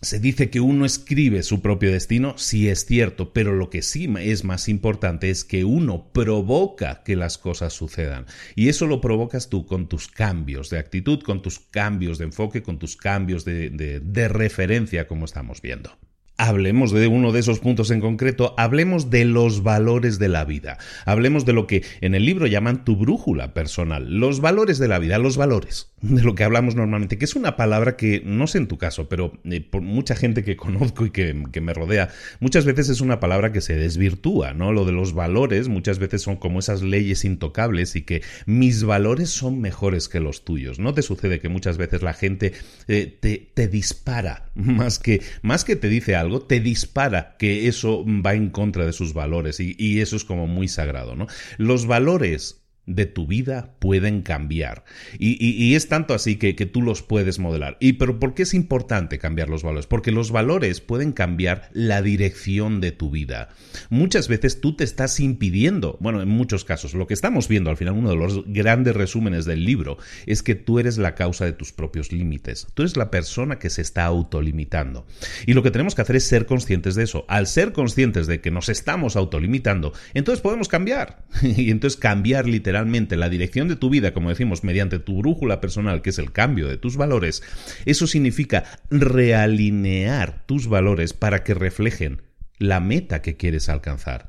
se 0.02 0.18
dice 0.18 0.50
que 0.50 0.61
uno 0.61 0.85
escribe 0.85 1.44
su 1.44 1.62
propio 1.62 1.92
destino, 1.92 2.35
sí 2.37 2.68
es 2.68 2.85
cierto, 2.85 3.32
pero 3.32 3.54
lo 3.54 3.71
que 3.71 3.82
sí 3.82 4.12
es 4.18 4.42
más 4.42 4.68
importante 4.68 5.30
es 5.30 5.44
que 5.44 5.64
uno 5.64 6.11
provoca 6.12 7.04
que 7.04 7.14
las 7.14 7.38
cosas 7.38 7.73
sucedan. 7.73 8.26
Y 8.56 8.68
eso 8.68 8.88
lo 8.88 9.00
provocas 9.00 9.49
tú 9.49 9.64
con 9.64 9.88
tus 9.88 10.09
cambios 10.09 10.71
de 10.71 10.80
actitud, 10.80 11.23
con 11.23 11.40
tus 11.40 11.61
cambios 11.61 12.18
de 12.18 12.25
enfoque, 12.25 12.64
con 12.64 12.80
tus 12.80 12.97
cambios 12.97 13.44
de, 13.44 13.71
de 13.71 14.28
referencia, 14.28 15.06
como 15.06 15.25
estamos 15.25 15.62
viendo. 15.62 15.97
Hablemos 16.37 16.90
de 16.90 17.06
uno 17.06 17.30
de 17.30 17.38
esos 17.38 17.61
puntos 17.61 17.92
en 17.92 18.00
concreto, 18.00 18.54
hablemos 18.59 19.09
de 19.11 19.25
los 19.25 19.62
valores 19.62 20.18
de 20.18 20.28
la 20.28 20.44
vida, 20.44 20.78
hablemos 21.04 21.44
de 21.44 21.52
lo 21.52 21.68
que 21.68 21.85
en 22.00 22.16
el 22.16 22.26
libro 22.26 22.49
llaman 22.49 22.85
tu 22.85 22.97
brújula 22.97 23.54
personal, 23.54 24.18
los 24.18 24.40
valores 24.40 24.78
de 24.78 24.88
la 24.88 24.99
vida, 24.99 25.18
los 25.18 25.37
valores, 25.37 25.92
de 26.12 26.23
lo 26.23 26.35
que 26.35 26.44
hablamos 26.44 26.75
normalmente, 26.75 27.16
que 27.16 27.25
es 27.25 27.37
una 27.37 27.56
palabra 27.56 27.97
que 27.97 28.23
no 28.25 28.49
sé 28.49 28.59
en 28.59 28.66
tu 28.66 28.76
caso, 28.76 29.09
pero 29.09 29.38
eh, 29.44 29.61
por 29.61 29.82
mucha 29.82 30.16
gente 30.16 30.42
que 30.42 30.56
conozco 30.56 31.06
y 31.06 31.11
que, 31.11 31.44
que, 31.52 31.61
me 31.61 31.73
rodea, 31.73 32.11
muchas 32.40 32.64
veces 32.64 32.88
es 32.88 33.00
una 33.00 33.21
palabra 33.21 33.52
que 33.52 33.61
se 33.61 33.76
desvirtúa, 33.76 34.52
¿no? 34.52 34.73
Lo 34.73 34.85
de 34.85 34.92
los 34.92 35.14
valores 35.14 35.68
muchas 35.68 36.00
veces 36.00 36.23
son 36.23 36.37
como 36.37 36.59
esas 36.59 36.82
leyes 36.82 37.25
intocables 37.25 37.94
y 37.94 38.02
que 38.02 38.23
mis 38.47 38.82
valores 38.82 39.30
son 39.30 39.61
mejores 39.61 40.09
que 40.09 40.18
los 40.18 40.44
tuyos. 40.44 40.80
¿No 40.80 40.92
te 40.92 41.02
sucede 41.02 41.38
que 41.38 41.49
muchas 41.49 41.78
veces 41.78 42.02
la 42.02 42.14
gente 42.14 42.52
eh, 42.88 43.16
te, 43.21 43.50
te 43.54 43.68
dispara 43.68 44.50
más 44.54 44.99
que, 44.99 45.23
más 45.42 45.64
que 45.64 45.76
te 45.76 45.88
dice 45.88 46.16
algo? 46.16 46.42
te 46.42 46.61
dispara 46.61 47.37
que 47.38 47.68
eso 47.68 48.04
va 48.04 48.35
en 48.35 48.50
contra 48.50 48.85
de 48.85 48.92
sus 48.92 49.14
valores 49.14 49.61
y, 49.61 49.76
y 49.78 50.00
eso 50.00 50.16
es 50.16 50.25
como 50.25 50.47
muy 50.47 50.66
sagrado, 50.66 51.14
¿no? 51.14 51.28
Los 51.59 51.87
valores 51.87 52.62
de 52.87 53.07
tu 53.07 53.27
vida 53.27 53.75
pueden 53.79 54.23
cambiar. 54.23 54.85
Y, 55.19 55.75
es 55.75 55.89
tanto 55.89 56.15
así 56.15 56.37
que, 56.37 56.57
que, 56.57 56.67
tú 56.67 56.83
los 56.83 57.03
puedes 57.03 57.39
modelar. 57.39 57.77
¿Y 57.81 57.95
pero 57.95 58.19
por 58.19 58.35
qué 58.35 58.43
es 58.43 58.55
importante 58.55 59.19
cambiar 59.19 59.49
los 59.49 59.62
valores? 59.62 59.87
Porque 59.87 60.11
los 60.11 60.33
valores 60.33 60.81
pueden 60.81 61.12
cambiar 61.12 61.71
la 61.73 62.03
dirección 62.03 62.81
de 62.81 62.91
tu 62.91 63.11
vida. 63.11 63.51
Muchas 63.89 64.27
veces 64.29 64.61
tú 64.61 64.75
te 64.75 64.85
estás 64.85 65.21
impidiendo, 65.21 65.97
bueno, 66.01 66.23
en 66.23 66.29
muchos 66.29 66.65
casos, 66.65 66.95
lo 66.95 67.07
que 67.07 67.15
estamos 67.15 67.47
viendo 67.47 67.71
al 67.71 67.77
final, 67.77 67.95
uno 67.95 68.11
de 68.11 68.17
los 68.17 68.45
grandes 68.47 68.97
resúmenes 68.97 69.45
del 69.45 69.65
libro, 69.65 69.99
es 70.27 70.43
que 70.43 70.55
tú 70.57 70.81
eres 70.81 70.99
la 70.99 71.15
causa 71.15 71.45
de 71.45 71.53
tus 71.53 71.73
propios 71.73 72.11
límites. 72.11 72.67
Tú 72.75 72.83
eres 72.83 72.97
la 72.97 73.11
persona 73.11 73.59
que 73.59 73.71
se 73.71 73.83
está 73.83 74.05
autolimitando. 74.05 75.07
Y 75.47 75.55
lo 75.55 75.62
que 75.62 75.71
tenemos 75.71 75.95
que 75.95 76.03
hacer 76.03 76.17
es 76.17 76.25
ser 76.25 76.47
conscientes 76.47 76.97
de 76.97 77.05
eso. 77.05 77.25
Al 77.29 77.47
ser 77.47 77.73
conscientes 77.73 78.27
de 78.27 78.41
que 78.41 78.51
nos 78.51 78.69
estamos 78.69 79.15
autolimitando, 79.15 79.93
entonces 80.15 80.43
podemos 80.43 80.69
cambiar. 80.69 81.23
y 81.43 81.71
entonces 81.71 81.99
cambiar 81.99 82.49
literalmente 82.49 82.72
la 82.73 83.29
dirección 83.29 83.69
de 83.69 83.76
tu 83.76 83.91
vida, 83.91 84.12
como 84.12 84.31
decimos, 84.31 84.64
mediante 84.64 84.99
tu 84.99 85.19
brújula 85.19 85.61
personal, 85.61 86.02
que 86.02 86.11
es 86.11 86.19
el 86.19 86.33
cambio 86.33 86.69
de 86.69 86.76
tus 86.76 86.97
valores, 86.97 87.43
eso 87.85 88.07
significa 88.07 88.64
realinear 88.91 90.45
tus 90.47 90.69
valores 90.69 91.12
para 91.12 91.45
que 91.45 91.55
reflejen 91.55 92.23
la 92.59 92.81
meta 92.81 93.23
que 93.23 93.37
quieres 93.37 93.69
alcanzar. 93.69 94.29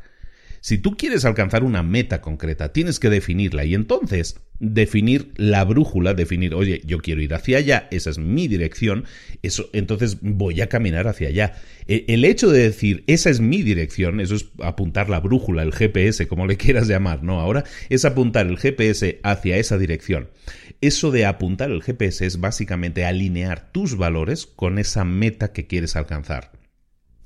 Si 0.62 0.78
tú 0.78 0.96
quieres 0.96 1.26
alcanzar 1.26 1.64
una 1.64 1.84
meta 1.84 2.22
concreta, 2.22 2.72
tienes 2.72 3.00
que 3.00 3.10
definirla 3.10 3.66
y 3.66 3.76
entonces 3.76 4.40
definir 4.64 5.34
la 5.36 5.66
brújula, 5.66 6.14
definir, 6.14 6.56
oye, 6.56 6.82
yo 6.86 7.00
quiero 7.00 7.22
ir 7.22 7.34
hacia 7.34 7.58
allá, 7.58 7.88
esa 7.92 8.10
es 8.10 8.18
mi 8.18 8.48
dirección, 8.48 9.04
eso, 9.42 9.70
entonces 9.74 10.20
voy 10.22 10.62
a 10.62 10.70
caminar 10.70 11.08
hacia 11.08 11.28
allá. 11.28 11.56
E, 11.88 12.06
el 12.08 12.24
hecho 12.24 12.50
de 12.50 12.64
decir, 12.64 13.04
esa 13.08 13.30
es 13.30 13.42
mi 13.42 13.62
dirección, 13.62 14.22
eso 14.22 14.36
es 14.36 14.48
apuntar 14.62 15.10
la 15.10 15.20
brújula, 15.20 15.64
el 15.64 15.74
GPS, 15.74 16.28
como 16.28 16.48
le 16.48 16.56
quieras 16.64 16.88
llamar, 16.88 17.24
¿no? 17.24 17.42
Ahora 17.42 17.66
es 17.90 18.06
apuntar 18.06 18.48
el 18.48 18.58
GPS 18.58 19.20
hacia 19.24 19.58
esa 19.58 19.78
dirección. 19.78 20.30
Eso 20.80 21.12
de 21.12 21.26
apuntar 21.26 21.70
el 21.70 21.84
GPS 21.84 22.26
es 22.26 22.40
básicamente 22.40 23.06
alinear 23.06 23.72
tus 23.72 23.98
valores 23.98 24.46
con 24.46 24.80
esa 24.80 25.04
meta 25.04 25.52
que 25.52 25.68
quieres 25.68 25.96
alcanzar. 25.96 26.63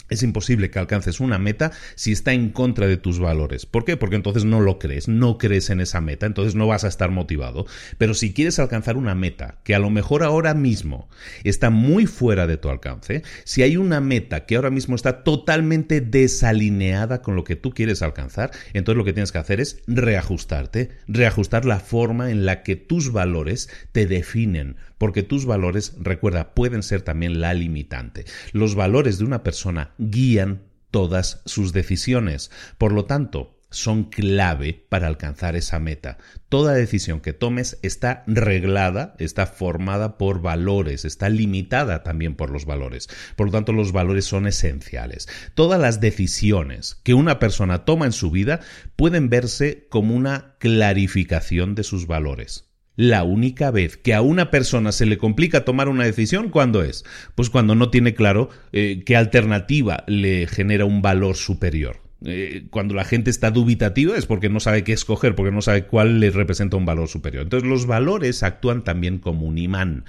Es 0.09 0.23
imposible 0.23 0.69
que 0.69 0.79
alcances 0.79 1.19
una 1.19 1.37
meta 1.37 1.71
si 1.95 2.11
está 2.11 2.33
en 2.33 2.49
contra 2.49 2.87
de 2.87 2.97
tus 2.97 3.19
valores. 3.19 3.65
¿Por 3.65 3.85
qué? 3.85 3.97
Porque 3.97 4.15
entonces 4.15 4.45
no 4.45 4.61
lo 4.61 4.79
crees, 4.79 5.07
no 5.07 5.37
crees 5.37 5.69
en 5.69 5.81
esa 5.81 6.01
meta, 6.01 6.25
entonces 6.25 6.55
no 6.55 6.67
vas 6.67 6.83
a 6.83 6.87
estar 6.87 7.11
motivado. 7.11 7.65
Pero 7.97 8.13
si 8.13 8.33
quieres 8.33 8.59
alcanzar 8.59 8.97
una 8.97 9.15
meta 9.15 9.59
que 9.63 9.75
a 9.75 9.79
lo 9.79 9.89
mejor 9.89 10.23
ahora 10.23 10.53
mismo 10.53 11.09
está 11.43 11.69
muy 11.69 12.05
fuera 12.05 12.47
de 12.47 12.57
tu 12.57 12.69
alcance, 12.69 13.23
si 13.43 13.63
hay 13.63 13.77
una 13.77 13.99
meta 13.99 14.45
que 14.45 14.55
ahora 14.55 14.69
mismo 14.69 14.95
está 14.95 15.23
totalmente 15.23 16.01
desalineada 16.01 17.21
con 17.21 17.35
lo 17.35 17.43
que 17.43 17.55
tú 17.55 17.71
quieres 17.71 18.01
alcanzar, 18.01 18.51
entonces 18.73 18.97
lo 18.97 19.05
que 19.05 19.13
tienes 19.13 19.31
que 19.31 19.37
hacer 19.39 19.59
es 19.59 19.81
reajustarte, 19.87 20.89
reajustar 21.07 21.65
la 21.65 21.79
forma 21.79 22.31
en 22.31 22.45
la 22.45 22.63
que 22.63 22.75
tus 22.75 23.11
valores 23.11 23.69
te 23.91 24.05
definen, 24.05 24.77
porque 24.97 25.23
tus 25.23 25.45
valores, 25.45 25.95
recuerda, 25.99 26.53
pueden 26.53 26.83
ser 26.83 27.01
también 27.01 27.39
la 27.39 27.53
limitante. 27.53 28.25
Los 28.51 28.75
valores 28.75 29.19
de 29.19 29.25
una 29.25 29.43
persona 29.43 29.91
guían 29.97 30.63
todas 30.91 31.41
sus 31.45 31.73
decisiones. 31.73 32.51
Por 32.77 32.91
lo 32.91 33.05
tanto, 33.05 33.57
son 33.69 34.05
clave 34.05 34.85
para 34.89 35.07
alcanzar 35.07 35.55
esa 35.55 35.79
meta. 35.79 36.17
Toda 36.49 36.73
decisión 36.73 37.19
que 37.19 37.33
tomes 37.33 37.77
está 37.81 38.23
reglada, 38.25 39.15
está 39.19 39.45
formada 39.45 40.17
por 40.17 40.41
valores, 40.41 41.05
está 41.05 41.29
limitada 41.29 42.03
también 42.03 42.35
por 42.35 42.49
los 42.49 42.65
valores. 42.65 43.09
Por 43.35 43.47
lo 43.47 43.51
tanto, 43.51 43.73
los 43.73 43.91
valores 43.91 44.25
son 44.25 44.47
esenciales. 44.47 45.27
Todas 45.53 45.79
las 45.79 45.99
decisiones 45.99 46.99
que 47.03 47.13
una 47.13 47.39
persona 47.39 47.83
toma 47.83 48.05
en 48.05 48.13
su 48.13 48.31
vida 48.31 48.61
pueden 48.95 49.29
verse 49.29 49.87
como 49.89 50.15
una 50.15 50.55
clarificación 50.59 51.75
de 51.75 51.83
sus 51.83 52.07
valores. 52.07 52.66
La 52.97 53.23
única 53.23 53.69
vez 53.69 53.95
que 53.95 54.15
a 54.15 54.21
una 54.21 54.49
persona 54.49 54.91
se 54.91 55.05
le 55.05 55.19
complica 55.19 55.63
tomar 55.63 55.87
una 55.87 56.03
decisión, 56.03 56.49
¿cuándo 56.49 56.81
es? 56.81 57.05
Pues 57.35 57.51
cuando 57.51 57.75
no 57.75 57.91
tiene 57.91 58.15
claro 58.15 58.49
eh, 58.73 59.03
qué 59.05 59.15
alternativa 59.15 60.03
le 60.07 60.47
genera 60.47 60.85
un 60.85 61.03
valor 61.03 61.35
superior. 61.35 62.06
Eh, 62.25 62.65
cuando 62.71 62.95
la 62.95 63.03
gente 63.03 63.29
está 63.29 63.51
dubitativa 63.51 64.17
es 64.17 64.25
porque 64.25 64.49
no 64.49 64.59
sabe 64.59 64.83
qué 64.83 64.91
escoger, 64.91 65.35
porque 65.35 65.51
no 65.51 65.61
sabe 65.61 65.83
cuál 65.83 66.19
le 66.19 66.31
representa 66.31 66.75
un 66.75 66.85
valor 66.85 67.07
superior. 67.07 67.43
Entonces 67.43 67.69
los 67.69 67.85
valores 67.85 68.41
actúan 68.41 68.83
también 68.83 69.19
como 69.19 69.45
un 69.45 69.57
imán. 69.57 70.05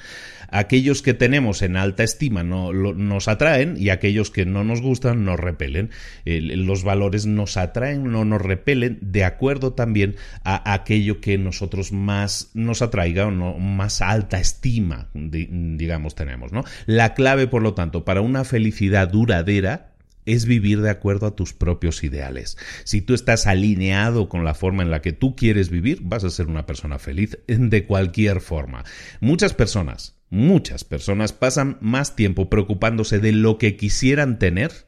Aquellos 0.51 1.03
que 1.03 1.13
tenemos 1.13 1.61
en 1.61 1.77
alta 1.77 2.03
estima 2.05 2.43
no, 2.43 2.73
nos 2.73 3.29
atraen 3.29 3.77
y 3.77 3.91
aquellos 3.91 4.31
que 4.31 4.47
no 4.47 4.65
nos 4.65 4.81
gustan 4.81 5.27
nos 5.27 5.39
repelen. 5.39 5.91
los 6.25 6.85
valores 6.85 7.27
nos 7.27 7.59
atraen, 7.59 8.11
no 8.11 8.25
nos 8.25 8.41
repelen 8.41 8.99
de 9.03 9.25
acuerdo 9.25 9.75
también 9.75 10.17
a 10.45 10.73
aquello 10.73 11.21
que 11.21 11.37
nosotros 11.37 11.93
más 11.93 12.51
nos 12.55 12.81
atraiga 12.81 13.27
o 13.27 13.31
no, 13.31 13.59
más 13.59 14.01
alta 14.01 14.41
estima, 14.41 15.11
digamos, 15.13 16.15
tenemos. 16.15 16.53
¿no? 16.53 16.65
La 16.87 17.13
clave, 17.13 17.47
por 17.47 17.61
lo 17.61 17.75
tanto, 17.75 18.07
para 18.07 18.23
una 18.23 18.45
felicidad 18.45 19.09
duradera 19.09 19.98
es 20.29 20.45
vivir 20.45 20.81
de 20.81 20.91
acuerdo 20.91 21.27
a 21.27 21.35
tus 21.35 21.53
propios 21.53 22.05
ideales. 22.05 22.59
Si 22.85 23.01
tú 23.01 23.15
estás 23.15 23.47
alineado 23.47 24.29
con 24.29 24.45
la 24.45 24.55
forma 24.55 24.83
en 24.83 24.91
la 24.91 25.03
que 25.03 25.13
tú 25.13 25.35
quieres 25.35 25.71
vivir, 25.71 26.01
vas 26.03 26.25
a 26.25 26.31
ser 26.31 26.47
una 26.47 26.67
persona 26.67 26.99
feliz 26.99 27.39
de 27.47 27.87
cualquier 27.87 28.41
forma. 28.41 28.85
Muchas 29.21 29.55
personas, 29.55 30.17
muchas 30.31 30.85
personas 30.85 31.33
pasan 31.33 31.79
más 31.81 32.15
tiempo 32.15 32.51
preocupándose 32.51 33.19
de 33.19 33.33
lo 33.33 33.59
que 33.59 33.77
quisieran 33.77 34.39
tener 34.39 34.87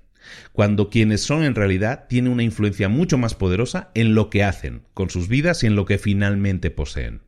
cuando 0.53 0.91
quienes 0.91 1.23
son 1.23 1.43
en 1.43 1.55
realidad 1.55 2.07
tienen 2.09 2.33
una 2.33 2.43
influencia 2.43 2.89
mucho 2.89 3.19
más 3.19 3.35
poderosa 3.35 3.91
en 3.95 4.15
lo 4.15 4.31
que 4.31 4.45
hacen 4.45 4.83
con 4.95 5.11
sus 5.11 5.29
vidas 5.29 5.63
y 5.63 5.67
en 5.67 5.77
lo 5.77 5.87
que 5.87 5.99
finalmente 5.99 6.71
poseen. 6.71 7.23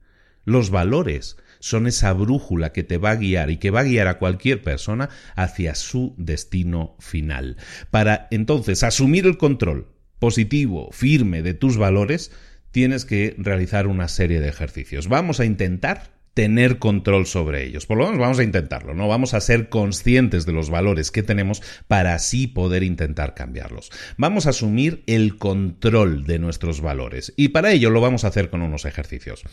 Los 0.44 0.70
valores 0.70 1.36
son 1.62 1.86
esa 1.86 2.12
brújula 2.12 2.72
que 2.72 2.82
te 2.82 2.98
va 2.98 3.12
a 3.12 3.16
guiar 3.16 3.50
y 3.50 3.58
que 3.58 3.70
va 3.70 3.80
a 3.80 3.84
guiar 3.84 4.08
a 4.08 4.18
cualquier 4.18 4.62
persona 4.62 5.08
hacia 5.36 5.76
su 5.76 6.14
destino 6.18 6.96
final. 6.98 7.56
Para 7.90 8.26
entonces 8.32 8.82
asumir 8.82 9.26
el 9.26 9.38
control 9.38 9.86
positivo, 10.18 10.90
firme 10.90 11.42
de 11.42 11.54
tus 11.54 11.76
valores, 11.76 12.32
tienes 12.72 13.04
que 13.04 13.36
realizar 13.38 13.86
una 13.86 14.08
serie 14.08 14.40
de 14.40 14.48
ejercicios. 14.48 15.08
Vamos 15.08 15.38
a 15.38 15.44
intentar 15.44 16.10
tener 16.34 16.78
control 16.78 17.26
sobre 17.26 17.64
ellos. 17.64 17.86
Por 17.86 17.98
lo 17.98 18.06
menos 18.06 18.18
vamos 18.18 18.38
a 18.40 18.44
intentarlo, 18.44 18.94
¿no? 18.94 19.06
Vamos 19.06 19.34
a 19.34 19.40
ser 19.40 19.68
conscientes 19.68 20.46
de 20.46 20.52
los 20.52 20.68
valores 20.70 21.10
que 21.10 21.22
tenemos 21.22 21.62
para 21.86 22.14
así 22.14 22.46
poder 22.46 22.82
intentar 22.82 23.34
cambiarlos. 23.34 23.90
Vamos 24.16 24.46
a 24.46 24.50
asumir 24.50 25.04
el 25.06 25.36
control 25.36 26.24
de 26.24 26.38
nuestros 26.38 26.80
valores 26.80 27.32
y 27.36 27.48
para 27.48 27.70
ello 27.70 27.90
lo 27.90 28.00
vamos 28.00 28.24
a 28.24 28.28
hacer 28.28 28.50
con 28.50 28.62
unos 28.62 28.84
ejercicios. 28.84 29.44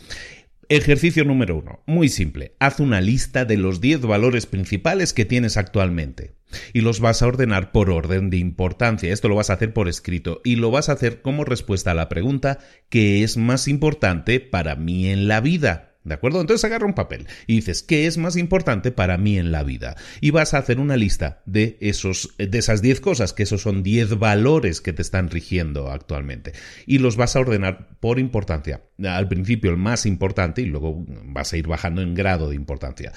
Ejercicio 0.71 1.25
número 1.25 1.58
uno. 1.58 1.82
Muy 1.88 2.10
simple. 2.10 2.53
Haz 2.60 2.79
una 2.79 3.01
lista 3.01 3.43
de 3.43 3.58
los 3.58 3.82
10 3.82 4.01
valores 4.01 4.45
principales 4.45 5.13
que 5.13 5.25
tienes 5.25 5.58
actualmente. 5.58 6.36
Y 6.73 6.82
los 6.82 6.99
vas 6.99 7.23
a 7.23 7.27
ordenar 7.27 7.71
por 7.71 7.89
orden 7.89 8.29
de 8.29 8.38
importancia. 8.38 9.12
Esto 9.12 9.29
lo 9.29 9.36
vas 9.36 9.49
a 9.49 9.53
hacer 9.53 9.73
por 9.73 9.89
escrito. 9.89 10.41
Y 10.43 10.58
lo 10.58 10.69
vas 10.69 10.89
a 10.89 10.91
hacer 10.91 11.23
como 11.23 11.43
respuesta 11.43 11.89
a 11.89 11.95
la 11.95 12.08
pregunta 12.08 12.60
¿qué 12.89 13.23
es 13.23 13.36
más 13.36 13.67
importante 13.67 14.39
para 14.39 14.75
mí 14.75 15.08
en 15.08 15.27
la 15.27 15.41
vida? 15.41 15.88
¿De 16.03 16.13
acuerdo? 16.13 16.39
Entonces 16.39 16.63
agarra 16.63 16.85
un 16.85 16.93
papel 16.93 17.27
y 17.45 17.55
dices, 17.55 17.83
¿qué 17.83 18.07
es 18.07 18.17
más 18.17 18.38
importante 18.38 18.91
para 18.91 19.17
mí 19.17 19.38
en 19.38 19.51
la 19.51 19.63
vida? 19.63 19.97
Y 20.21 20.31
vas 20.31 20.53
a 20.53 20.59
hacer 20.59 20.79
una 20.79 20.95
lista 20.95 21.41
de, 21.45 21.77
esos, 21.81 22.33
de 22.38 22.57
esas 22.57 22.81
10 22.81 23.01
cosas, 23.01 23.33
que 23.33 23.43
esos 23.43 23.62
son 23.62 23.83
10 23.83 24.17
valores 24.17 24.79
que 24.79 24.93
te 24.93 25.01
están 25.01 25.29
rigiendo 25.29 25.91
actualmente. 25.91 26.53
Y 26.85 26.99
los 26.99 27.17
vas 27.17 27.35
a 27.35 27.41
ordenar 27.41 27.89
por 27.99 28.17
importancia. 28.17 28.81
Al 29.03 29.27
principio 29.27 29.71
el 29.71 29.77
más 29.77 30.05
importante 30.05 30.62
y 30.62 30.65
luego 30.65 31.05
vas 31.25 31.51
a 31.51 31.57
ir 31.57 31.67
bajando 31.67 32.01
en 32.01 32.15
grado 32.15 32.49
de 32.49 32.55
importancia. 32.55 33.12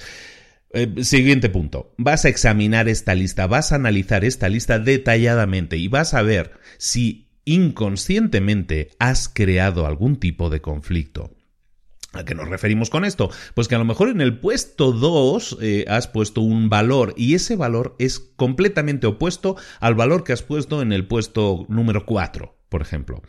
Eh, 0.73 1.05
siguiente 1.05 1.51
punto. 1.51 1.95
Vas 1.99 2.25
a 2.25 2.31
examinar 2.31 2.89
esta 2.89 3.15
lista, 3.15 3.47
vas 3.47 3.73
a 3.73 3.77
analizar 3.77 4.25
esta 4.25 4.49
lista 4.49 4.79
detalladamente 4.79 5.77
y 5.77 5.87
vas 5.87 6.15
a 6.15 6.23
ver 6.23 6.53
si 6.79 7.29
inconscientemente 7.45 8.91
has 8.99 9.29
creado 9.29 9.87
algún 9.87 10.17
tipo 10.17 10.51
de 10.51 10.61
conflicto. 10.61 11.37
¿A 12.13 12.25
qué 12.25 12.35
nos 12.35 12.49
referimos 12.49 12.91
con 12.91 13.05
esto? 13.05 13.31
Pues 13.55 13.69
que 13.69 13.75
a 13.75 13.79
lo 13.79 13.87
mejor 13.87 14.09
en 14.09 14.21
el 14.21 14.39
puesto 14.39 14.93
2 14.93 15.59
eh, 15.63 15.85
has 15.89 16.09
puesto 16.09 16.43
un 16.43 16.69
valor 16.69 17.15
y 17.17 17.35
ese 17.35 17.57
valor 17.57 17.97
es 17.99 18.21
completamente 18.37 19.07
opuesto 19.07 19.57
al 19.81 19.95
valor 19.95 20.23
que 20.23 20.35
has 20.35 20.43
puesto 20.43 20.83
en 20.83 20.93
el 20.93 21.07
puesto 21.07 21.65
número 21.69 22.05
4, 22.05 22.55
por 22.69 22.83
ejemplo. 22.83 23.23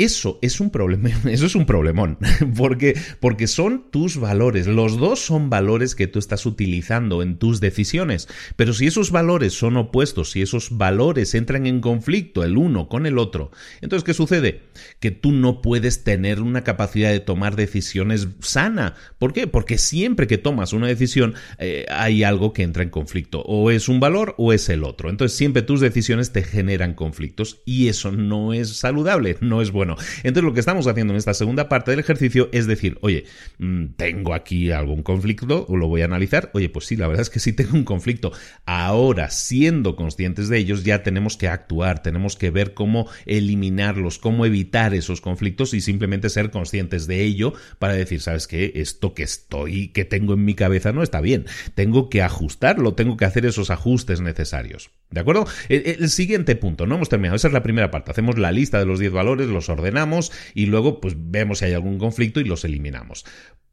Eso 0.00 0.38
es 0.40 0.60
un 0.60 0.70
problema, 0.70 1.10
eso 1.30 1.44
es 1.44 1.54
un 1.54 1.66
problemón, 1.66 2.16
porque, 2.56 2.98
porque 3.20 3.46
son 3.46 3.84
tus 3.90 4.16
valores, 4.16 4.66
los 4.66 4.96
dos 4.96 5.20
son 5.20 5.50
valores 5.50 5.94
que 5.94 6.06
tú 6.06 6.18
estás 6.18 6.46
utilizando 6.46 7.20
en 7.20 7.36
tus 7.36 7.60
decisiones, 7.60 8.26
pero 8.56 8.72
si 8.72 8.86
esos 8.86 9.10
valores 9.10 9.52
son 9.52 9.76
opuestos, 9.76 10.30
si 10.30 10.40
esos 10.40 10.78
valores 10.78 11.34
entran 11.34 11.66
en 11.66 11.82
conflicto 11.82 12.44
el 12.44 12.56
uno 12.56 12.88
con 12.88 13.04
el 13.04 13.18
otro, 13.18 13.50
entonces 13.82 14.02
¿qué 14.02 14.14
sucede? 14.14 14.62
Que 15.00 15.10
tú 15.10 15.32
no 15.32 15.60
puedes 15.60 16.02
tener 16.02 16.40
una 16.40 16.64
capacidad 16.64 17.10
de 17.10 17.20
tomar 17.20 17.54
decisiones 17.54 18.26
sana. 18.40 18.94
¿Por 19.18 19.34
qué? 19.34 19.48
Porque 19.48 19.76
siempre 19.76 20.26
que 20.26 20.38
tomas 20.38 20.72
una 20.72 20.86
decisión 20.86 21.34
eh, 21.58 21.84
hay 21.90 22.22
algo 22.22 22.54
que 22.54 22.62
entra 22.62 22.82
en 22.82 22.88
conflicto, 22.88 23.42
o 23.42 23.70
es 23.70 23.86
un 23.86 24.00
valor 24.00 24.34
o 24.38 24.54
es 24.54 24.70
el 24.70 24.82
otro, 24.82 25.10
entonces 25.10 25.36
siempre 25.36 25.60
tus 25.60 25.82
decisiones 25.82 26.32
te 26.32 26.42
generan 26.42 26.94
conflictos 26.94 27.60
y 27.66 27.88
eso 27.88 28.12
no 28.12 28.54
es 28.54 28.78
saludable, 28.78 29.36
no 29.42 29.60
es 29.60 29.70
bueno 29.70 29.89
Entonces 30.22 30.44
lo 30.44 30.54
que 30.54 30.60
estamos 30.60 30.86
haciendo 30.86 31.12
en 31.12 31.18
esta 31.18 31.34
segunda 31.34 31.68
parte 31.68 31.90
del 31.90 32.00
ejercicio 32.00 32.48
es 32.52 32.66
decir, 32.66 32.98
oye, 33.00 33.24
mm, 33.58 33.86
tengo 33.96 34.34
aquí 34.34 34.70
algún 34.70 35.02
conflicto, 35.02 35.66
lo 35.68 35.88
voy 35.88 36.02
a 36.02 36.06
analizar. 36.06 36.50
Oye, 36.54 36.68
pues 36.68 36.86
sí, 36.86 36.96
la 36.96 37.08
verdad 37.08 37.22
es 37.22 37.30
que 37.30 37.40
sí 37.40 37.52
tengo 37.52 37.76
un 37.76 37.84
conflicto. 37.84 38.32
Ahora, 38.66 39.30
siendo 39.30 39.96
conscientes 39.96 40.48
de 40.48 40.58
ellos, 40.58 40.84
ya 40.84 41.02
tenemos 41.02 41.36
que 41.36 41.48
actuar, 41.48 42.02
tenemos 42.02 42.36
que 42.36 42.50
ver 42.50 42.74
cómo 42.74 43.08
eliminarlos, 43.26 44.18
cómo 44.18 44.46
evitar 44.46 44.94
esos 44.94 45.20
conflictos 45.20 45.74
y 45.74 45.80
simplemente 45.80 46.28
ser 46.28 46.50
conscientes 46.50 47.06
de 47.06 47.22
ello 47.22 47.52
para 47.78 47.94
decir, 47.94 48.20
¿sabes 48.20 48.46
qué? 48.46 48.72
Esto 48.76 49.14
que 49.14 49.22
estoy, 49.22 49.88
que 49.88 50.04
tengo 50.04 50.34
en 50.34 50.44
mi 50.44 50.54
cabeza 50.54 50.92
no 50.92 51.02
está 51.02 51.20
bien. 51.20 51.46
Tengo 51.74 52.08
que 52.08 52.22
ajustarlo, 52.22 52.94
tengo 52.94 53.16
que 53.16 53.24
hacer 53.24 53.46
esos 53.46 53.70
ajustes 53.70 54.20
necesarios. 54.20 54.90
¿De 55.10 55.20
acuerdo? 55.20 55.44
El, 55.68 56.08
siguiente 56.08 56.54
punto, 56.54 56.86
no 56.86 56.94
hemos 56.94 57.08
terminado. 57.08 57.34
Esa 57.34 57.48
es 57.48 57.54
la 57.54 57.64
primera 57.64 57.90
parte. 57.90 58.12
Hacemos 58.12 58.38
la 58.38 58.52
lista 58.52 58.78
de 58.78 58.86
los 58.86 59.00
10 59.00 59.12
valores, 59.12 59.48
los 59.48 59.68
ordenamos 59.80 60.30
y 60.54 60.66
luego 60.66 61.00
pues 61.00 61.14
vemos 61.16 61.58
si 61.58 61.66
hay 61.66 61.72
algún 61.74 61.98
conflicto 61.98 62.40
y 62.40 62.44
los 62.44 62.64
eliminamos. 62.64 63.24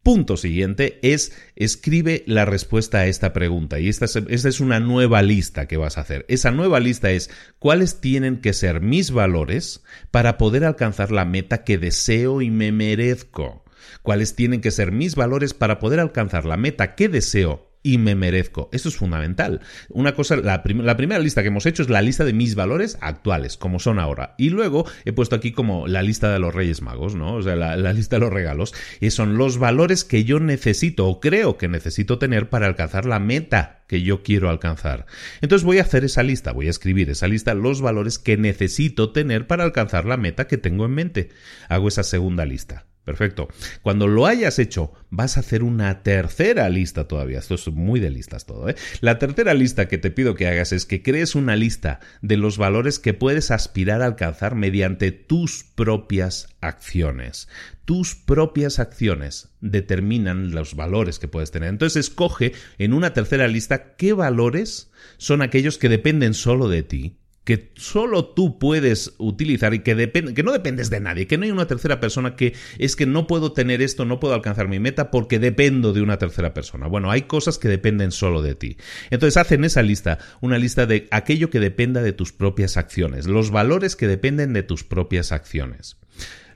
Punto 0.03 0.37
siguiente 0.37 0.99
es 1.01 1.33
escribe 1.57 2.23
la 2.27 2.45
respuesta 2.45 2.99
a 2.99 3.07
esta 3.07 3.33
pregunta 3.33 3.79
y 3.79 3.89
esta 3.89 4.05
es, 4.05 4.15
esta 4.15 4.47
es, 4.47 4.61
una 4.61 4.79
nueva 4.79 5.21
lista 5.21 5.67
que 5.67 5.75
vas 5.75 5.97
a 5.97 6.01
hacer. 6.01 6.25
Esa 6.29 6.51
nueva 6.51 6.79
lista 6.79 7.11
es 7.11 7.29
cuáles 7.59 7.99
tienen 7.99 8.37
que 8.37 8.53
ser 8.53 8.79
mis 8.79 9.11
valores 9.11 9.83
para 10.09 10.37
poder 10.37 10.63
alcanzar 10.63 11.11
la 11.11 11.25
meta 11.25 11.65
que 11.65 11.77
deseo 11.77 12.41
y 12.41 12.49
me 12.49 12.71
merezco. 12.71 13.65
Cuáles 14.01 14.35
tienen 14.35 14.61
que 14.61 14.71
ser 14.71 14.93
mis 14.93 15.15
valores 15.15 15.53
para 15.53 15.79
poder 15.79 15.99
alcanzar 15.99 16.45
la 16.45 16.55
meta 16.55 16.95
que 16.95 17.09
deseo 17.09 17.66
y 17.87 17.97
me 17.97 18.15
merezco. 18.15 18.67
Eso 18.73 18.89
es 18.89 18.97
fundamental. 18.97 19.61
Una 19.87 20.13
cosa, 20.13 20.35
la, 20.35 20.61
primera 20.61 21.19
lista 21.19 21.41
que 21.41 21.47
hemos 21.47 21.65
hecho 21.65 21.83
es 21.83 21.89
la 21.89 22.01
lista 22.01 22.25
de 22.25 22.33
mis 22.33 22.53
valores 22.53 22.97
actuales, 22.99 23.55
como 23.55 23.79
son 23.79 23.97
ahora. 23.97 24.35
Y 24.37 24.49
luego 24.49 24.85
he 25.05 25.13
puesto 25.13 25.37
aquí 25.37 25.53
como 25.53 25.87
la 25.87 26.01
lista 26.01 26.29
de 26.33 26.39
los 26.39 26.53
Reyes 26.53 26.81
Magos, 26.81 27.15
¿no? 27.15 27.35
O 27.35 27.41
sea, 27.41 27.55
la, 27.55 27.77
la 27.77 27.93
lista 27.93 28.17
de 28.17 28.19
los 28.19 28.33
regalos. 28.33 28.73
Y 28.99 29.11
son 29.11 29.37
los 29.37 29.57
valores 29.57 30.03
que 30.03 30.25
yo 30.25 30.41
necesito 30.41 31.07
o 31.07 31.21
creo 31.21 31.57
que 31.57 31.69
necesito 31.69 32.19
tener 32.19 32.49
para 32.49 32.67
alcanzar 32.67 33.05
la 33.05 33.19
meta 33.19 33.85
que 33.87 34.01
yo 34.01 34.21
quiero 34.21 34.49
alcanzar. 34.49 35.05
Entonces 35.39 35.65
voy 35.65 35.77
a 35.77 35.83
hacer 35.83 36.03
esa 36.03 36.23
lista, 36.23 36.51
voy 36.51 36.67
a 36.67 36.71
escribir 36.71 37.09
esa 37.09 37.29
lista, 37.29 37.53
los 37.53 37.79
valores 37.79 38.19
que 38.19 38.35
necesito 38.35 39.13
tener 39.13 39.47
para 39.47 39.63
alcanzar 39.63 40.03
la 40.03 40.17
meta 40.17 40.47
que 40.47 40.57
tengo 40.57 40.83
en 40.83 40.91
mente. 40.91 41.29
Hago 41.69 41.87
esa 41.87 42.03
segunda 42.03 42.45
lista. 42.45 42.85
Perfecto. 43.07 43.47
Cuando 43.83 44.05
lo 44.09 44.25
hayas 44.25 44.59
hecho, 44.59 44.91
vas 45.11 45.37
a 45.37 45.39
hacer 45.39 45.63
una 45.63 46.03
tercera 46.03 46.67
lista 46.67 47.07
todavía. 47.07 47.39
Esto 47.39 47.55
es 47.55 47.65
muy 47.69 48.01
de 48.01 48.09
listas 48.09 48.45
todo. 48.45 48.67
¿eh? 48.67 48.75
La 48.99 49.17
tercera 49.17 49.53
lista 49.53 49.87
que 49.87 49.97
te 49.97 50.11
pido 50.11 50.35
que 50.35 50.45
hagas 50.45 50.73
es 50.73 50.85
que 50.85 51.03
crees 51.03 51.33
una 51.33 51.55
lista 51.55 52.01
de 52.21 52.35
los 52.35 52.57
valores 52.57 52.99
que 52.99 53.13
puedes 53.13 53.49
aspirar 53.49 54.01
a 54.01 54.07
alcanzar 54.07 54.55
mediante 54.55 55.13
tus 55.13 55.63
propias 55.63 56.49
acciones. 56.59 57.47
Tus 57.85 58.13
propias 58.15 58.77
acciones 58.77 59.51
determinan 59.61 60.51
los 60.51 60.75
valores 60.75 61.17
que 61.17 61.29
puedes 61.29 61.51
tener. 61.51 61.69
Entonces 61.69 62.09
escoge 62.09 62.51
en 62.77 62.91
una 62.91 63.13
tercera 63.13 63.47
lista 63.47 63.95
qué 63.95 64.11
valores 64.11 64.91
son 65.15 65.41
aquellos 65.41 65.77
que 65.77 65.87
dependen 65.87 66.33
solo 66.33 66.67
de 66.67 66.83
ti 66.83 67.19
que 67.47 67.71
solo 67.77 68.25
tú 68.25 68.59
puedes 68.59 69.13
utilizar 69.19 69.73
y 69.73 69.79
que, 69.79 70.11
que 70.11 70.43
no 70.43 70.51
dependes 70.51 70.89
de 70.89 70.99
nadie, 70.99 71.27
que 71.27 71.37
no 71.37 71.45
hay 71.45 71.51
una 71.51 71.65
tercera 71.65 72.01
persona 72.01 72.35
que 72.35 72.53
es 72.77 72.97
que 72.97 73.05
no 73.05 73.25
puedo 73.25 73.53
tener 73.53 73.81
esto, 73.81 74.03
no 74.03 74.19
puedo 74.19 74.33
alcanzar 74.33 74.67
mi 74.67 74.79
meta 74.79 75.11
porque 75.11 75.39
dependo 75.39 75.93
de 75.93 76.01
una 76.01 76.17
tercera 76.17 76.53
persona. 76.53 76.87
Bueno, 76.87 77.09
hay 77.09 77.21
cosas 77.21 77.57
que 77.57 77.69
dependen 77.69 78.11
solo 78.11 78.41
de 78.41 78.55
ti. 78.55 78.75
Entonces 79.11 79.37
haz 79.37 79.53
en 79.53 79.63
esa 79.63 79.81
lista 79.81 80.19
una 80.41 80.57
lista 80.57 80.85
de 80.85 81.07
aquello 81.09 81.49
que 81.49 81.61
dependa 81.61 82.01
de 82.01 82.11
tus 82.11 82.33
propias 82.33 82.75
acciones, 82.75 83.27
los 83.27 83.49
valores 83.49 83.95
que 83.95 84.09
dependen 84.09 84.51
de 84.51 84.63
tus 84.63 84.83
propias 84.83 85.31
acciones. 85.31 85.95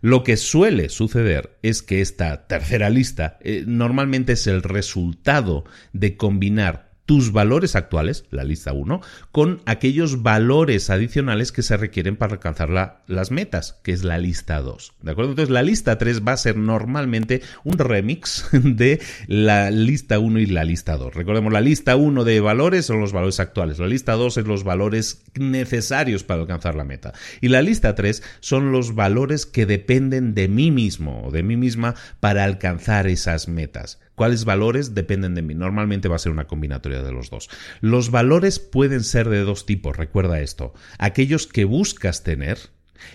Lo 0.02 0.26
que 0.26 0.36
suele 0.36 0.90
suceder 0.90 1.58
es 1.62 1.84
que 1.84 2.02
esta 2.02 2.48
tercera 2.48 2.90
lista 2.90 3.38
eh, 3.40 3.64
normalmente 3.66 4.34
es 4.34 4.46
el 4.46 4.62
resultado 4.62 5.64
de 5.94 6.18
combinar 6.18 6.91
tus 7.12 7.34
valores 7.34 7.76
actuales, 7.76 8.24
la 8.32 8.46
lista 8.46 8.72
1, 8.72 9.02
con 9.34 9.62
aquellos 9.66 10.24
valores 10.24 10.90
adicionales 10.90 11.52
que 11.52 11.62
se 11.62 11.76
requieren 11.76 12.16
para 12.16 12.36
alcanzar 12.36 13.02
las 13.06 13.32
metas, 13.32 13.78
que 13.84 13.92
es 13.92 14.06
la 14.06 14.18
lista 14.18 14.62
2. 14.62 14.94
¿De 15.02 15.12
acuerdo? 15.12 15.32
Entonces 15.32 15.52
la 15.52 15.62
lista 15.62 15.98
3 15.98 16.26
va 16.26 16.32
a 16.32 16.38
ser 16.38 16.56
normalmente 16.56 17.42
un 17.66 17.78
remix 17.78 18.48
de 18.54 19.02
la 19.28 19.72
lista 19.72 20.20
1 20.20 20.40
y 20.40 20.46
la 20.46 20.64
lista 20.64 20.96
2. 20.96 21.14
Recordemos, 21.14 21.52
la 21.52 21.60
lista 21.60 21.98
1 21.98 22.24
de 22.24 22.40
valores 22.40 22.86
son 22.86 23.02
los 23.02 23.12
valores 23.12 23.42
actuales, 23.42 23.78
la 23.80 23.88
lista 23.88 24.14
2 24.14 24.38
es 24.38 24.48
los 24.48 24.64
valores 24.64 25.22
necesarios 25.36 26.24
para 26.24 26.40
alcanzar 26.40 26.76
la 26.76 26.86
meta. 26.86 27.12
Y 27.42 27.50
la 27.50 27.62
lista 27.62 27.94
3 27.94 28.24
son 28.40 28.72
los 28.72 28.96
valores 28.96 29.46
que 29.46 29.66
dependen 29.66 30.34
de 30.34 30.48
mí 30.48 30.72
mismo 30.72 31.24
o 31.26 31.32
de 31.32 31.44
mí 31.44 31.58
misma 31.58 31.94
para 32.22 32.46
alcanzar 32.46 33.08
esas 33.08 33.50
metas. 33.50 34.00
¿Cuáles 34.16 34.46
valores 34.46 34.94
dependen 34.94 35.36
de 35.36 35.42
mí? 35.42 35.56
Normalmente 35.56 36.08
va 36.08 36.16
a 36.16 36.20
ser 36.20 36.32
una 36.32 36.48
combinatoria 36.48 37.02
de 37.02 37.12
los 37.12 37.30
dos. 37.30 37.50
Los 37.80 38.12
valores 38.12 38.60
pueden 38.60 39.04
ser 39.04 39.30
de 39.30 39.40
dos 39.40 39.66
tipos, 39.66 39.98
recuerda 39.98 40.42
esto. 40.42 40.74
Aquellos 40.98 41.48
que 41.48 41.66
buscas 41.66 42.24
tener 42.24 42.58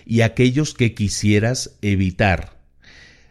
y 0.05 0.21
aquellos 0.21 0.73
que 0.73 0.93
quisieras 0.93 1.77
evitar. 1.81 2.57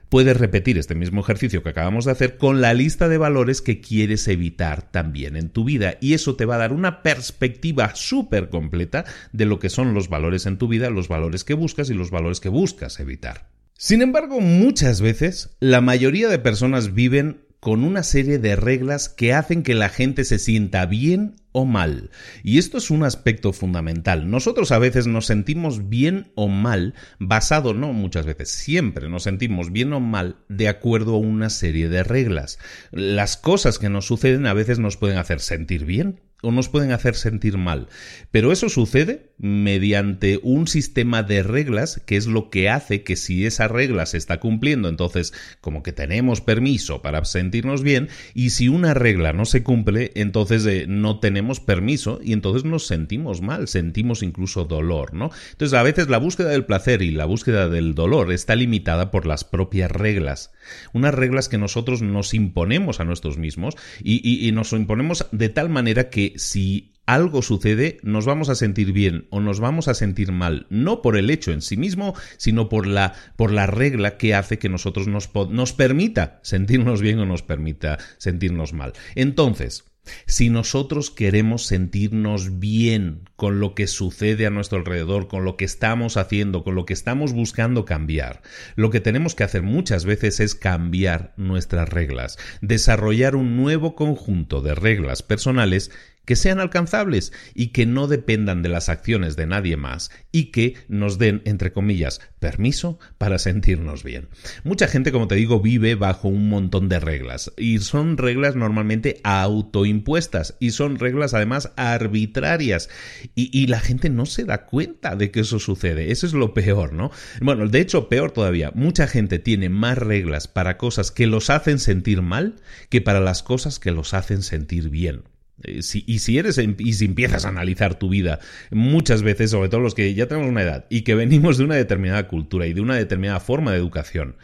Puedes 0.09 0.37
repetir 0.37 0.79
este 0.79 0.95
mismo 0.95 1.21
ejercicio 1.21 1.65
que 1.65 1.71
acabamos 1.71 2.05
de 2.05 2.13
hacer 2.13 2.39
con 2.39 2.61
la 2.61 2.73
lista 2.75 3.09
de 3.09 3.19
valores 3.19 3.61
que 3.61 3.81
quieres 3.81 4.29
evitar 4.29 4.91
también 4.93 5.35
en 5.35 5.51
tu 5.51 5.65
vida 5.65 5.99
y 6.01 6.15
eso 6.15 6.37
te 6.37 6.45
va 6.45 6.55
a 6.55 6.59
dar 6.59 6.73
una 6.73 7.03
perspectiva 7.03 7.93
súper 7.97 8.49
completa 8.49 9.05
de 9.33 9.47
lo 9.47 9.59
que 9.59 9.69
son 9.69 9.95
los 9.95 10.09
valores 10.09 10.47
en 10.47 10.59
tu 10.59 10.69
vida, 10.69 10.91
los 10.91 11.09
valores 11.09 11.43
que 11.43 11.55
buscas 11.55 11.91
y 11.91 11.95
los 11.95 12.13
valores 12.13 12.39
que 12.39 12.49
buscas 12.49 13.01
evitar. 13.01 13.49
Sin 13.79 14.01
embargo, 14.01 14.41
muchas 14.41 15.01
veces 15.01 15.51
la 15.59 15.81
mayoría 15.81 16.29
de 16.29 16.39
personas 16.39 16.95
viven 16.95 17.46
con 17.67 17.83
una 17.83 18.05
serie 18.05 18.39
de 18.39 18.55
reglas 18.55 19.09
que 19.09 19.33
hacen 19.33 19.65
que 19.65 19.75
la 19.75 19.89
gente 19.89 20.23
se 20.23 20.39
sienta 20.39 20.87
bien 20.87 21.35
o 21.51 21.65
mal. 21.65 22.13
Y 22.45 22.59
esto 22.59 22.79
es 22.79 22.93
un 22.93 23.03
aspecto 23.03 23.53
fundamental. 23.53 24.31
Nosotros 24.31 24.71
a 24.71 24.79
veces 24.79 25.09
nos 25.09 25.27
sentimos 25.27 25.89
bien 25.89 26.31
o 26.37 26.47
mal 26.47 26.95
basado, 27.19 27.75
no 27.75 27.93
muchas 27.93 28.25
veces, 28.25 28.51
siempre 28.51 29.09
nos 29.09 29.25
sentimos 29.25 29.73
bien 29.73 29.93
o 29.95 29.99
mal 29.99 30.37
de 30.49 30.69
acuerdo 30.69 31.17
a 31.17 31.19
una 31.19 31.51
serie 31.51 31.89
de 31.89 32.05
reglas. 32.05 32.61
Las 32.93 33.37
cosas 33.37 33.81
que 33.81 33.89
nos 33.89 34.07
suceden 34.07 34.47
a 34.47 34.55
veces 34.55 34.79
nos 34.79 34.97
pueden 34.97 35.19
hacer 35.19 35.41
sentir 35.41 35.87
bien 35.87 36.21
o 36.43 36.53
nos 36.53 36.69
pueden 36.69 36.93
hacer 36.93 37.15
sentir 37.15 37.57
mal. 37.57 37.89
Pero 38.31 38.53
eso 38.53 38.69
sucede 38.69 39.33
mediante 39.39 40.39
un 40.43 40.67
sistema 40.67 41.23
de 41.23 41.43
reglas 41.43 42.01
que 42.07 42.17
es 42.17 42.27
lo 42.27 42.51
que 42.51 42.69
hace 42.69 43.03
que 43.03 43.17
si 43.17 43.47
esa 43.47 43.69
regla 43.69 44.07
se 44.07 44.19
está 44.19 44.39
cumpliendo, 44.39 44.89
entonces 44.89 45.33
como 45.61 45.83
que 45.83 45.93
tenemos 45.93 46.41
permiso 46.41 47.03
para 47.03 47.25
sentirnos 47.25 47.83
bien 47.83 48.09
y 48.35 48.51
si 48.51 48.69
una 48.69 48.95
regla 48.95 49.33
no 49.33 49.45
se 49.45 49.63
cumple, 49.63 50.13
entonces 50.15 50.65
eh, 50.67 50.87
no 50.89 51.21
tenemos 51.21 51.61
permiso 51.61 52.21
y 52.23 52.33
entonces 52.33 52.65
nos 52.65 52.87
sentimos 52.87 53.41
mal, 53.41 53.69
sentimos 53.69 54.23
incluso 54.23 54.65
dolor, 54.65 55.15
¿no? 55.15 55.31
Entonces 55.53 55.79
a 55.79 55.83
veces 55.83 56.09
la 56.09 56.19
búsqueda 56.19 56.51
del 56.51 56.65
placer 56.65 57.03
y 57.03 57.11
la 57.11 57.25
búsqueda 57.25 57.69
del 57.69 57.95
dolor 57.95 58.33
está 58.33 58.57
limitada 58.57 59.11
por 59.11 59.27
las 59.27 59.45
propias 59.45 59.91
reglas, 59.91 60.53
unas 60.93 61.15
reglas 61.15 61.49
que 61.49 61.59
nosotros 61.59 62.03
nos 62.03 62.35
imponemos 62.35 63.01
a 63.01 63.05
nosotros 63.05 63.39
mismos 63.39 63.75
y, 64.03 64.47
y 64.47 64.53
nos 64.53 64.73
imponemos 64.73 65.27
de 65.33 65.49
tal 65.49 65.69
manera 65.69 66.09
que 66.09 66.26
si 66.37 66.93
algo 67.07 67.41
sucede, 67.41 67.99
nos 68.03 68.27
vamos 68.27 68.49
a 68.49 68.57
sentir 68.57 68.93
bien 68.93 69.27
o 69.31 69.41
nos 69.41 69.61
vamos 69.61 69.87
a 69.89 69.95
sentir 69.95 70.33
mal, 70.33 70.67
no 70.71 71.03
por 71.03 71.17
el 71.17 71.31
hecho 71.31 71.53
en 71.53 71.63
sí 71.63 71.77
mismo, 71.77 72.15
sino 72.37 72.69
por 72.69 72.87
la, 72.87 73.15
por 73.37 73.53
la 73.53 73.67
regla 73.67 74.17
que 74.17 74.35
hace 74.35 74.59
que 74.59 74.69
nosotros 74.69 75.07
nos, 75.07 75.31
nos 75.51 75.73
permita 75.73 76.41
sentirnos 76.43 77.01
bien 77.01 77.21
o 77.21 77.27
nos 77.27 77.43
permita 77.43 77.99
sentirnos 78.19 78.73
mal. 78.73 78.93
Entonces, 79.15 79.85
si 80.27 80.51
nosotros 80.51 81.11
queremos 81.11 81.67
sentirnos 81.67 82.59
bien 82.59 83.29
con 83.37 83.61
lo 83.61 83.75
que 83.75 83.87
sucede 83.87 84.47
a 84.47 84.51
nuestro 84.51 84.79
alrededor, 84.79 85.29
con 85.29 85.45
lo 85.45 85.57
que 85.57 85.65
estamos 85.65 86.17
haciendo, 86.17 86.65
con 86.65 86.75
lo 86.75 86.87
que 86.87 86.93
estamos 86.93 87.33
buscando 87.33 87.85
cambiar, 87.85 88.43
lo 88.77 88.91
que 88.91 89.01
tenemos 89.01 89.35
que 89.35 89.45
hacer 89.45 89.63
muchas 89.63 90.05
veces 90.05 90.41
es 90.41 90.55
cambiar 90.55 91.35
nuestras 91.37 91.89
reglas, 91.89 92.39
desarrollar 92.61 93.37
un 93.37 93.57
nuevo 93.57 93.95
conjunto 93.95 94.61
de 94.61 94.75
reglas 94.75 95.23
personales 95.23 95.91
que 96.27 96.37
sean 96.37 96.61
alcanzables 96.61 97.33
y 97.55 97.69
que 97.69 97.87
no 97.87 98.09
dependan 98.09 98.63
de 98.63 98.69
las 98.69 98.91
acciones 98.91 99.37
de 99.37 99.47
nadie 99.47 99.79
más 99.79 100.11
y 100.33 100.51
que 100.51 100.75
nos 100.89 101.19
den, 101.19 101.41
entre 101.47 101.73
comillas, 101.73 102.21
permiso 102.39 102.99
para 103.17 103.39
sentirnos 103.39 104.05
bien. 104.05 104.29
Mucha 104.65 104.89
gente, 104.89 105.13
como 105.13 105.29
te 105.29 105.37
digo, 105.37 105.61
vive 105.61 105.95
bajo 105.95 106.29
un 106.29 106.51
montón 106.51 106.89
de 106.91 107.01
reglas 107.01 107.53
y 107.57 107.79
son 107.79 108.19
reglas 108.19 108.57
normalmente 108.57 109.21
autoimpuestas 109.25 110.57
y 110.61 110.73
son 110.73 110.99
reglas 110.99 111.33
además 111.33 111.73
arbitrarias 111.77 112.91
y, 113.35 113.67
la 113.67 113.81
gente 113.81 114.11
no 114.11 114.27
se 114.27 114.45
da 114.45 114.67
cuenta 114.67 115.17
de 115.17 115.31
que 115.31 115.41
eso 115.41 115.59
sucede. 115.59 116.13
Eso 116.13 116.27
es 116.27 116.35
lo 116.35 116.55
peor, 116.55 116.93
¿no? 116.93 117.11
Bueno, 117.41 117.67
de 117.67 117.81
hecho, 117.81 118.09
peor 118.09 118.31
todavía, 118.31 118.71
mucha 118.75 119.07
gente 119.09 119.39
tiene 119.39 119.69
más 119.69 119.99
reglas 119.99 120.47
para 120.47 120.77
cosas 120.77 121.11
que 121.11 121.27
los 121.27 121.51
hacen 121.51 121.79
sentir 121.79 122.23
mal 122.23 122.57
que 122.91 123.01
para 123.01 123.21
las 123.21 123.43
cosas 123.43 123.79
que 123.79 123.91
los 123.91 124.15
hacen 124.15 124.43
sentir 124.43 124.89
bien. 124.89 125.25
Eh, 125.63 125.81
y 126.07 126.19
si 126.19 126.39
eres 126.39 126.59
y 126.59 126.93
si 126.93 127.05
empiezas 127.05 127.45
a 127.45 127.49
analizar 127.49 127.99
tu 127.99 128.09
vida 128.09 128.41
muchas 128.71 129.23
veces, 129.23 129.51
sobre 129.51 129.69
todo 129.69 129.81
los 129.81 129.95
que 129.95 130.15
ya 130.15 130.27
tenemos 130.27 130.51
una 130.51 130.63
edad 130.63 130.87
y 130.91 131.03
que 131.03 131.15
venimos 131.15 131.59
de 131.59 131.65
una 131.65 131.77
determinada 131.77 132.29
cultura 132.29 132.67
y 132.67 132.73
de 132.73 132.81
una 132.81 132.97
determinada 132.97 133.41
forma 133.41 133.73
de 133.73 133.79
educación, 133.79 134.37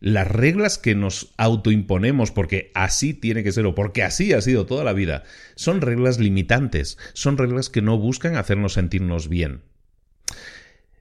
las 0.00 0.26
reglas 0.28 0.78
que 0.78 0.94
nos 0.94 1.32
autoimponemos 1.36 2.30
porque 2.30 2.70
así 2.74 3.12
tiene 3.14 3.44
que 3.44 3.52
ser 3.52 3.66
o 3.66 3.74
porque 3.74 4.02
así 4.02 4.32
ha 4.32 4.40
sido 4.40 4.66
toda 4.66 4.82
la 4.82 4.94
vida, 4.94 5.24
son 5.56 5.80
reglas 5.82 6.18
limitantes, 6.18 6.98
son 7.12 7.36
reglas 7.36 7.68
que 7.68 7.82
no 7.82 7.98
buscan 7.98 8.36
hacernos 8.36 8.72
sentirnos 8.72 9.28
bien. 9.28 9.62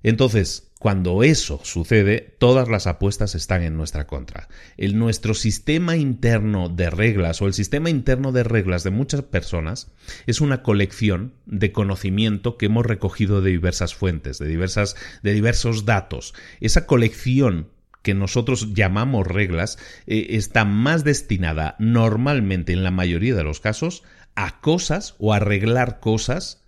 Entonces, 0.04 0.69
cuando 0.80 1.24
eso 1.24 1.60
sucede, 1.64 2.36
todas 2.40 2.70
las 2.70 2.88
apuestas 2.88 3.36
están 3.36 3.64
en 3.64 3.76
nuestra 3.76 4.08
contra. 4.08 4.48
El, 4.78 4.98
nuestro 4.98 5.34
sistema 5.34 5.98
interno 5.98 6.70
de 6.70 6.90
reglas 6.90 7.42
o 7.42 7.48
el 7.48 7.54
sistema 7.54 7.90
interno 7.90 8.32
de 8.32 8.46
reglas 8.46 8.86
de 8.86 8.90
muchas 8.90 9.22
personas 9.24 9.92
es 10.26 10.40
una 10.40 10.64
colección 10.64 11.34
de 11.46 11.74
conocimiento 11.74 12.56
que 12.56 12.68
hemos 12.68 12.86
recogido 12.86 13.42
de 13.42 13.52
diversas 13.52 13.94
fuentes, 13.94 14.40
de, 14.40 14.48
diversas, 14.48 14.96
de 15.22 15.34
diversos 15.34 15.84
datos. 15.84 16.34
Esa 16.62 16.86
colección 16.86 17.68
que 18.02 18.14
nosotros 18.14 18.74
llamamos 18.74 19.28
reglas 19.28 19.78
eh, 20.08 20.28
está 20.30 20.64
más 20.64 21.04
destinada 21.04 21.76
normalmente 21.78 22.72
en 22.72 22.86
la 22.86 22.92
mayoría 22.92 23.36
de 23.36 23.44
los 23.44 23.60
casos 23.60 24.04
a 24.36 24.62
cosas 24.62 25.16
o 25.20 25.34
arreglar 25.34 26.00
cosas 26.00 26.59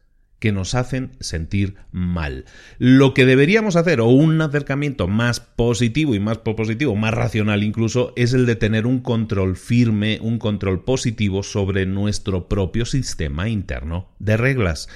que 0.41 0.51
nos 0.51 0.73
hacen 0.73 1.11
sentir 1.19 1.75
mal. 1.91 2.45
Lo 2.79 3.13
que 3.13 3.27
deberíamos 3.27 3.75
hacer, 3.75 4.01
o 4.01 4.07
un 4.07 4.41
acercamiento 4.41 5.07
más 5.07 5.39
positivo 5.39 6.15
y 6.15 6.19
más 6.19 6.39
positivo, 6.39 6.95
más 6.95 7.13
racional 7.13 7.61
incluso, 7.61 8.11
es 8.15 8.33
el 8.33 8.47
de 8.47 8.55
tener 8.55 8.87
un 8.87 9.01
control 9.01 9.55
firme, 9.55 10.17
un 10.19 10.39
control 10.39 10.83
positivo 10.83 11.43
sobre 11.43 11.85
nuestro 11.85 12.49
propio 12.49 12.85
sistema 12.85 13.49
interno 13.49 14.09
de 14.17 14.35
reglas. 14.35 14.89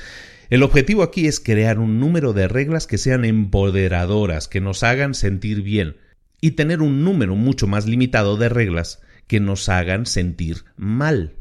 El 0.49 0.63
objetivo 0.63 1.03
aquí 1.03 1.27
es 1.27 1.39
crear 1.39 1.77
un 1.77 1.99
número 1.99 2.33
de 2.33 2.47
reglas 2.47 2.87
que 2.87 2.97
sean 2.97 3.23
empoderadoras, 3.23 4.47
que 4.47 4.61
nos 4.61 4.81
hagan 4.81 5.13
sentir 5.13 5.61
bien, 5.61 5.97
y 6.41 6.51
tener 6.51 6.81
un 6.81 7.03
número 7.03 7.35
mucho 7.35 7.67
más 7.67 7.85
limitado 7.85 8.35
de 8.37 8.49
reglas 8.49 8.99
que 9.27 9.39
nos 9.39 9.69
hagan 9.69 10.07
sentir 10.07 10.63
mal 10.75 11.33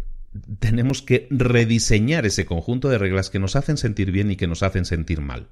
tenemos 0.58 1.02
que 1.02 1.26
rediseñar 1.30 2.26
ese 2.26 2.44
conjunto 2.44 2.88
de 2.88 2.98
reglas 2.98 3.30
que 3.30 3.38
nos 3.38 3.56
hacen 3.56 3.76
sentir 3.76 4.10
bien 4.10 4.30
y 4.30 4.36
que 4.36 4.46
nos 4.46 4.62
hacen 4.62 4.84
sentir 4.84 5.20
mal. 5.20 5.48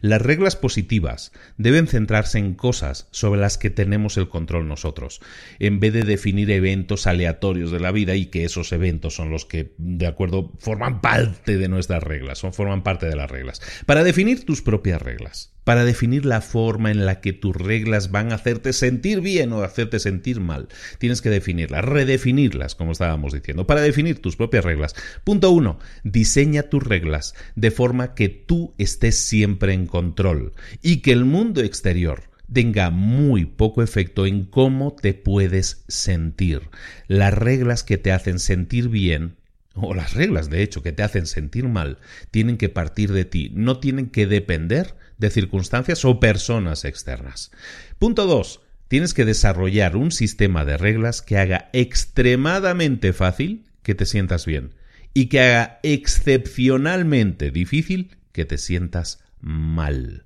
Las 0.00 0.22
reglas 0.22 0.56
positivas 0.56 1.32
deben 1.56 1.86
centrarse 1.86 2.38
en 2.38 2.54
cosas 2.54 3.08
sobre 3.10 3.40
las 3.40 3.58
que 3.58 3.70
tenemos 3.70 4.16
el 4.16 4.28
control 4.28 4.68
nosotros, 4.68 5.20
en 5.58 5.80
vez 5.80 5.92
de 5.92 6.04
definir 6.04 6.50
eventos 6.50 7.06
aleatorios 7.06 7.70
de 7.70 7.80
la 7.80 7.92
vida 7.92 8.14
y 8.14 8.26
que 8.26 8.44
esos 8.44 8.72
eventos 8.72 9.14
son 9.14 9.30
los 9.30 9.44
que, 9.44 9.74
de 9.78 10.06
acuerdo, 10.06 10.52
forman 10.58 11.00
parte 11.00 11.58
de 11.58 11.68
nuestras 11.68 12.02
reglas, 12.02 12.38
son, 12.38 12.52
forman 12.52 12.82
parte 12.82 13.06
de 13.06 13.16
las 13.16 13.30
reglas. 13.30 13.60
Para 13.86 14.04
definir 14.04 14.44
tus 14.44 14.62
propias 14.62 15.02
reglas, 15.02 15.52
para 15.68 15.84
definir 15.84 16.24
la 16.24 16.40
forma 16.40 16.90
en 16.90 17.04
la 17.04 17.20
que 17.20 17.34
tus 17.34 17.54
reglas 17.54 18.10
van 18.10 18.32
a 18.32 18.36
hacerte 18.36 18.72
sentir 18.72 19.20
bien 19.20 19.52
o 19.52 19.62
hacerte 19.62 19.98
sentir 19.98 20.40
mal. 20.40 20.68
Tienes 20.96 21.20
que 21.20 21.28
definirlas, 21.28 21.84
redefinirlas, 21.84 22.74
como 22.74 22.92
estábamos 22.92 23.34
diciendo, 23.34 23.66
para 23.66 23.82
definir 23.82 24.22
tus 24.22 24.34
propias 24.34 24.64
reglas. 24.64 24.94
Punto 25.24 25.50
uno, 25.50 25.78
diseña 26.04 26.62
tus 26.62 26.82
reglas 26.82 27.34
de 27.54 27.70
forma 27.70 28.14
que 28.14 28.30
tú 28.30 28.72
estés 28.78 29.18
siempre 29.18 29.74
en 29.74 29.86
control 29.86 30.54
y 30.80 31.02
que 31.02 31.12
el 31.12 31.26
mundo 31.26 31.60
exterior 31.60 32.22
tenga 32.50 32.88
muy 32.88 33.44
poco 33.44 33.82
efecto 33.82 34.24
en 34.24 34.46
cómo 34.46 34.96
te 34.98 35.12
puedes 35.12 35.84
sentir. 35.86 36.62
Las 37.08 37.34
reglas 37.34 37.84
que 37.84 37.98
te 37.98 38.10
hacen 38.10 38.38
sentir 38.38 38.88
bien 38.88 39.36
o 39.74 39.92
las 39.92 40.14
reglas 40.14 40.48
de 40.48 40.62
hecho 40.62 40.82
que 40.82 40.92
te 40.92 41.02
hacen 41.02 41.26
sentir 41.26 41.68
mal 41.68 41.98
tienen 42.30 42.56
que 42.56 42.70
partir 42.70 43.12
de 43.12 43.26
ti, 43.26 43.50
no 43.54 43.80
tienen 43.80 44.08
que 44.08 44.26
depender 44.26 44.94
de 45.18 45.30
circunstancias 45.30 46.04
o 46.04 46.20
personas 46.20 46.84
externas. 46.84 47.50
Punto 47.98 48.26
2. 48.26 48.60
Tienes 48.88 49.12
que 49.12 49.24
desarrollar 49.24 49.96
un 49.96 50.12
sistema 50.12 50.64
de 50.64 50.78
reglas 50.78 51.20
que 51.20 51.36
haga 51.36 51.68
extremadamente 51.72 53.12
fácil 53.12 53.66
que 53.82 53.94
te 53.94 54.06
sientas 54.06 54.46
bien 54.46 54.74
y 55.12 55.26
que 55.26 55.40
haga 55.40 55.80
excepcionalmente 55.82 57.50
difícil 57.50 58.16
que 58.32 58.44
te 58.44 58.56
sientas 58.56 59.22
mal. 59.40 60.24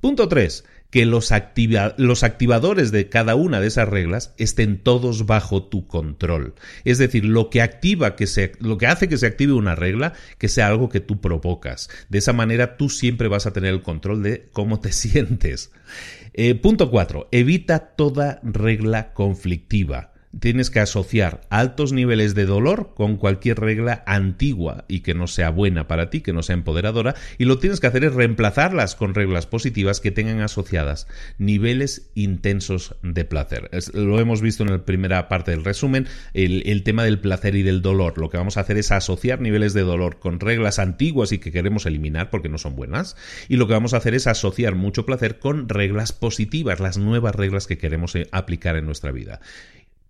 Punto 0.00 0.28
3 0.28 0.64
que 0.90 1.04
los, 1.04 1.32
los, 1.96 2.22
activadores 2.22 2.90
de 2.92 3.08
cada 3.08 3.34
una 3.34 3.60
de 3.60 3.66
esas 3.66 3.88
reglas 3.88 4.34
estén 4.38 4.78
todos 4.78 5.26
bajo 5.26 5.64
tu 5.64 5.86
control. 5.86 6.54
Es 6.84 6.98
decir, 6.98 7.24
lo 7.24 7.50
que 7.50 7.60
activa 7.60 8.16
que 8.16 8.26
se, 8.26 8.52
lo 8.60 8.78
que 8.78 8.86
hace 8.86 9.08
que 9.08 9.18
se 9.18 9.26
active 9.26 9.52
una 9.52 9.74
regla, 9.74 10.14
que 10.38 10.48
sea 10.48 10.66
algo 10.68 10.88
que 10.88 11.00
tú 11.00 11.20
provocas. 11.20 11.90
De 12.08 12.18
esa 12.18 12.32
manera 12.32 12.76
tú 12.76 12.88
siempre 12.88 13.28
vas 13.28 13.46
a 13.46 13.52
tener 13.52 13.74
el 13.74 13.82
control 13.82 14.22
de 14.22 14.48
cómo 14.52 14.80
te 14.80 14.92
sientes. 14.92 15.72
Eh, 16.32 16.54
punto 16.54 16.90
4. 16.90 17.28
Evita 17.32 17.78
toda 17.78 18.40
regla 18.42 19.12
conflictiva 19.12 20.12
tienes 20.38 20.70
que 20.70 20.80
asociar 20.80 21.40
altos 21.50 21.92
niveles 21.92 22.34
de 22.34 22.46
dolor 22.46 22.92
con 22.94 23.16
cualquier 23.16 23.60
regla 23.60 24.02
antigua 24.06 24.84
y 24.88 25.00
que 25.00 25.14
no 25.14 25.26
sea 25.26 25.50
buena 25.50 25.88
para 25.88 26.10
ti, 26.10 26.20
que 26.20 26.32
no 26.32 26.42
sea 26.42 26.54
empoderadora, 26.54 27.14
y 27.38 27.44
lo 27.44 27.58
tienes 27.58 27.80
que 27.80 27.86
hacer 27.86 28.04
es 28.04 28.14
reemplazarlas 28.14 28.94
con 28.94 29.14
reglas 29.14 29.46
positivas 29.46 30.00
que 30.00 30.10
tengan 30.10 30.40
asociadas 30.40 31.06
niveles 31.38 32.10
intensos 32.14 32.96
de 33.02 33.24
placer. 33.24 33.70
lo 33.94 34.20
hemos 34.20 34.42
visto 34.42 34.62
en 34.62 34.70
la 34.70 34.84
primera 34.84 35.28
parte 35.28 35.50
del 35.50 35.64
resumen, 35.64 36.06
el, 36.34 36.82
tema 36.82 37.04
del 37.04 37.20
placer 37.20 37.54
y 37.54 37.62
del 37.62 37.82
dolor. 37.82 38.18
Lo 38.18 38.30
que 38.30 38.38
vamos 38.38 38.56
a 38.56 38.60
hacer 38.60 38.78
es 38.78 38.92
asociar 38.92 39.40
niveles 39.40 39.74
de 39.74 39.82
dolor 39.82 40.18
con 40.18 40.40
reglas 40.40 40.78
antiguas 40.78 41.32
y 41.32 41.38
que 41.38 41.52
queremos 41.52 41.86
eliminar 41.86 42.30
porque 42.30 42.48
no 42.48 42.58
son 42.58 42.76
buenas, 42.76 43.16
y 43.48 43.56
lo 43.56 43.66
que 43.66 43.72
vamos 43.72 43.94
a 43.94 43.98
hacer 43.98 44.14
es 44.14 44.26
asociar 44.26 44.74
mucho 44.74 45.06
placer 45.06 45.38
con 45.38 45.68
reglas 45.68 46.12
positivas, 46.12 46.80
las 46.80 46.98
nuevas 46.98 47.34
reglas 47.34 47.66
que 47.66 47.78
queremos 47.78 48.14
eh, 48.14 48.28
aplicar 48.32 48.76
en 48.76 48.86
nuestra 48.86 49.12
vida. 49.12 49.40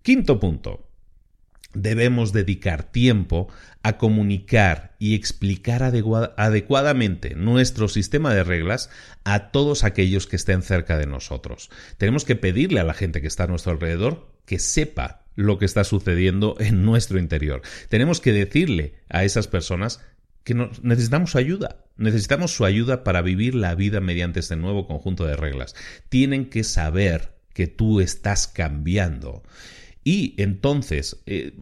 Quinto 0.08 0.40
punto. 0.40 0.88
Debemos 1.74 2.32
dedicar 2.32 2.82
tiempo 2.82 3.48
a 3.82 3.98
comunicar 3.98 4.96
y 4.98 5.14
explicar 5.14 5.82
adecuadamente 5.82 7.34
nuestro 7.34 7.88
sistema 7.88 8.32
de 8.32 8.42
reglas 8.42 8.88
a 9.24 9.50
todos 9.50 9.84
aquellos 9.84 10.26
que 10.26 10.36
estén 10.36 10.62
cerca 10.62 10.96
de 10.96 11.04
nosotros. 11.04 11.68
Tenemos 11.98 12.24
que 12.24 12.36
pedirle 12.36 12.80
a 12.80 12.84
la 12.84 12.94
gente 12.94 13.20
que 13.20 13.26
está 13.26 13.44
a 13.44 13.48
nuestro 13.48 13.72
alrededor 13.72 14.32
que 14.46 14.58
sepa 14.58 15.26
lo 15.34 15.58
que 15.58 15.66
está 15.66 15.84
sucediendo 15.84 16.56
en 16.58 16.86
nuestro 16.86 17.18
interior. 17.18 17.60
Tenemos 17.90 18.22
que 18.22 18.32
decirle 18.32 18.94
a 19.10 19.24
esas 19.24 19.46
personas 19.46 20.00
que 20.42 20.54
necesitamos 20.54 21.32
su 21.32 21.36
ayuda. 21.36 21.84
Necesitamos 21.98 22.54
su 22.54 22.64
ayuda 22.64 23.04
para 23.04 23.20
vivir 23.20 23.54
la 23.54 23.74
vida 23.74 24.00
mediante 24.00 24.40
este 24.40 24.56
nuevo 24.56 24.86
conjunto 24.86 25.26
de 25.26 25.36
reglas. 25.36 25.74
Tienen 26.08 26.48
que 26.48 26.64
saber 26.64 27.36
que 27.52 27.66
tú 27.66 28.00
estás 28.00 28.48
cambiando. 28.48 29.42
Y 30.04 30.34
entonces, 30.38 31.20
eh, 31.26 31.52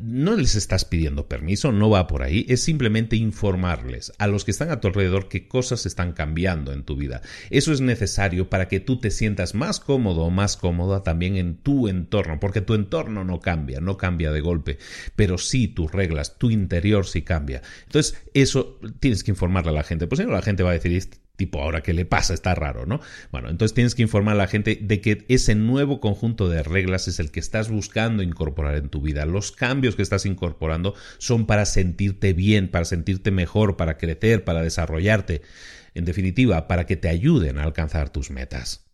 no 0.00 0.36
les 0.36 0.54
estás 0.54 0.84
pidiendo 0.84 1.28
permiso, 1.28 1.72
no 1.72 1.88
va 1.88 2.06
por 2.06 2.22
ahí, 2.22 2.44
es 2.48 2.62
simplemente 2.62 3.16
informarles 3.16 4.12
a 4.18 4.26
los 4.26 4.44
que 4.44 4.50
están 4.50 4.70
a 4.70 4.80
tu 4.80 4.88
alrededor 4.88 5.28
qué 5.28 5.48
cosas 5.48 5.86
están 5.86 6.12
cambiando 6.12 6.72
en 6.72 6.82
tu 6.82 6.96
vida. 6.96 7.22
Eso 7.50 7.72
es 7.72 7.80
necesario 7.80 8.50
para 8.50 8.68
que 8.68 8.80
tú 8.80 8.98
te 9.00 9.10
sientas 9.10 9.54
más 9.54 9.80
cómodo 9.80 10.22
o 10.22 10.30
más 10.30 10.56
cómoda 10.56 11.02
también 11.02 11.36
en 11.36 11.56
tu 11.56 11.88
entorno, 11.88 12.38
porque 12.40 12.60
tu 12.60 12.74
entorno 12.74 13.24
no 13.24 13.40
cambia, 13.40 13.80
no 13.80 13.96
cambia 13.96 14.30
de 14.32 14.40
golpe, 14.40 14.78
pero 15.14 15.38
sí 15.38 15.68
tus 15.68 15.92
reglas, 15.92 16.38
tu 16.38 16.50
interior 16.50 17.06
sí 17.06 17.22
cambia. 17.22 17.62
Entonces, 17.84 18.20
eso 18.34 18.78
tienes 19.00 19.24
que 19.24 19.30
informarle 19.30 19.70
a 19.70 19.74
la 19.74 19.84
gente, 19.84 20.06
pues 20.06 20.18
si 20.18 20.26
no 20.26 20.32
la 20.32 20.42
gente 20.42 20.62
va 20.62 20.70
a 20.70 20.74
decir, 20.74 20.92
tipo, 21.36 21.62
ahora 21.62 21.82
qué 21.82 21.92
le 21.92 22.04
pasa, 22.04 22.34
está 22.34 22.54
raro, 22.54 22.86
¿no? 22.86 23.00
Bueno, 23.30 23.50
entonces 23.50 23.74
tienes 23.74 23.94
que 23.94 24.02
informar 24.02 24.34
a 24.34 24.38
la 24.38 24.46
gente 24.46 24.78
de 24.80 25.00
que 25.00 25.24
ese 25.28 25.54
nuevo 25.54 26.00
conjunto 26.00 26.48
de 26.48 26.62
reglas 26.62 27.08
es 27.08 27.20
el 27.20 27.30
que 27.30 27.40
estás 27.40 27.70
buscando 27.70 28.22
incorporar 28.22 28.74
en 28.76 28.88
tu 28.88 29.00
vida. 29.00 29.26
Los 29.26 29.52
cambios 29.52 29.96
que 29.96 30.02
estás 30.02 30.26
incorporando 30.26 30.94
son 31.18 31.46
para 31.46 31.66
sentirte 31.66 32.32
bien, 32.32 32.68
para 32.68 32.84
sentirte 32.84 33.30
mejor, 33.30 33.76
para 33.76 33.98
crecer, 33.98 34.44
para 34.44 34.62
desarrollarte. 34.62 35.42
En 35.94 36.04
definitiva, 36.04 36.68
para 36.68 36.86
que 36.86 36.96
te 36.96 37.08
ayuden 37.08 37.58
a 37.58 37.64
alcanzar 37.64 38.10
tus 38.10 38.30
metas. 38.30 38.85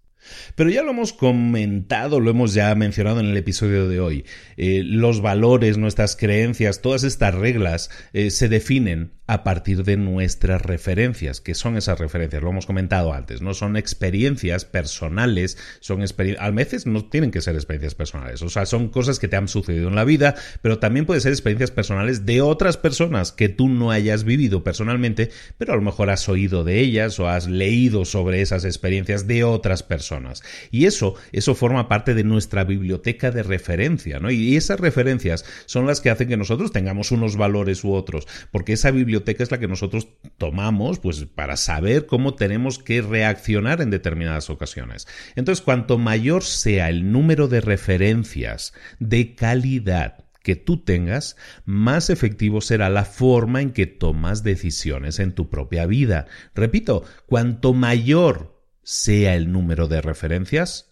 Pero 0.54 0.70
ya 0.70 0.82
lo 0.82 0.90
hemos 0.90 1.12
comentado, 1.12 2.20
lo 2.20 2.30
hemos 2.30 2.54
ya 2.54 2.74
mencionado 2.74 3.20
en 3.20 3.26
el 3.26 3.36
episodio 3.36 3.88
de 3.88 4.00
hoy. 4.00 4.24
Eh, 4.56 4.82
los 4.84 5.20
valores, 5.20 5.78
nuestras 5.78 6.16
creencias, 6.16 6.82
todas 6.82 7.04
estas 7.04 7.34
reglas 7.34 7.90
eh, 8.12 8.30
se 8.30 8.48
definen 8.48 9.12
a 9.26 9.44
partir 9.44 9.84
de 9.84 9.96
nuestras 9.96 10.60
referencias. 10.60 11.40
que 11.40 11.54
son 11.54 11.76
esas 11.76 11.98
referencias? 11.98 12.42
Lo 12.42 12.50
hemos 12.50 12.66
comentado 12.66 13.12
antes, 13.14 13.40
¿no? 13.40 13.54
Son 13.54 13.76
experiencias 13.76 14.64
personales, 14.64 15.56
son 15.80 16.02
a 16.38 16.50
veces 16.50 16.86
no 16.86 17.04
tienen 17.06 17.30
que 17.30 17.40
ser 17.40 17.54
experiencias 17.54 17.94
personales, 17.94 18.42
o 18.42 18.50
sea, 18.50 18.66
son 18.66 18.88
cosas 18.88 19.18
que 19.18 19.28
te 19.28 19.36
han 19.36 19.48
sucedido 19.48 19.88
en 19.88 19.94
la 19.94 20.04
vida, 20.04 20.34
pero 20.60 20.78
también 20.78 21.06
pueden 21.06 21.20
ser 21.20 21.32
experiencias 21.32 21.70
personales 21.70 22.26
de 22.26 22.42
otras 22.42 22.76
personas 22.76 23.32
que 23.32 23.48
tú 23.48 23.68
no 23.68 23.90
hayas 23.90 24.24
vivido 24.24 24.64
personalmente, 24.64 25.30
pero 25.56 25.72
a 25.72 25.76
lo 25.76 25.82
mejor 25.82 26.10
has 26.10 26.28
oído 26.28 26.64
de 26.64 26.80
ellas 26.80 27.18
o 27.18 27.28
has 27.28 27.46
leído 27.46 28.04
sobre 28.04 28.42
esas 28.42 28.64
experiencias 28.64 29.26
de 29.26 29.44
otras 29.44 29.82
personas 29.82 30.11
personas. 30.12 30.42
Y 30.70 30.86
eso, 30.86 31.14
eso 31.32 31.54
forma 31.54 31.88
parte 31.88 32.14
de 32.14 32.24
nuestra 32.24 32.64
biblioteca 32.64 33.30
de 33.30 33.42
referencia. 33.42 34.20
Y 34.30 34.56
esas 34.56 34.78
referencias 34.78 35.44
son 35.66 35.86
las 35.86 36.00
que 36.00 36.10
hacen 36.10 36.28
que 36.28 36.36
nosotros 36.36 36.72
tengamos 36.72 37.10
unos 37.12 37.36
valores 37.36 37.84
u 37.84 37.92
otros, 37.92 38.26
porque 38.50 38.74
esa 38.74 38.90
biblioteca 38.90 39.42
es 39.42 39.50
la 39.50 39.58
que 39.58 39.68
nosotros 39.68 40.08
tomamos, 40.38 40.98
pues, 40.98 41.24
para 41.24 41.56
saber 41.56 42.06
cómo 42.06 42.34
tenemos 42.34 42.78
que 42.78 43.00
reaccionar 43.02 43.80
en 43.80 43.90
determinadas 43.90 44.50
ocasiones. 44.50 45.06
Entonces, 45.34 45.64
cuanto 45.64 45.98
mayor 45.98 46.42
sea 46.42 46.88
el 46.88 47.10
número 47.10 47.48
de 47.48 47.60
referencias 47.60 48.74
de 48.98 49.34
calidad 49.34 50.24
que 50.42 50.56
tú 50.56 50.82
tengas, 50.82 51.36
más 51.64 52.10
efectivo 52.10 52.60
será 52.60 52.90
la 52.90 53.04
forma 53.04 53.62
en 53.62 53.70
que 53.70 53.86
tomas 53.86 54.42
decisiones 54.42 55.20
en 55.20 55.32
tu 55.32 55.48
propia 55.48 55.86
vida. 55.86 56.26
Repito, 56.54 57.04
cuanto 57.26 57.72
mayor 57.74 58.51
sea 58.82 59.34
el 59.34 59.52
número 59.52 59.88
de 59.88 60.00
referencias, 60.00 60.90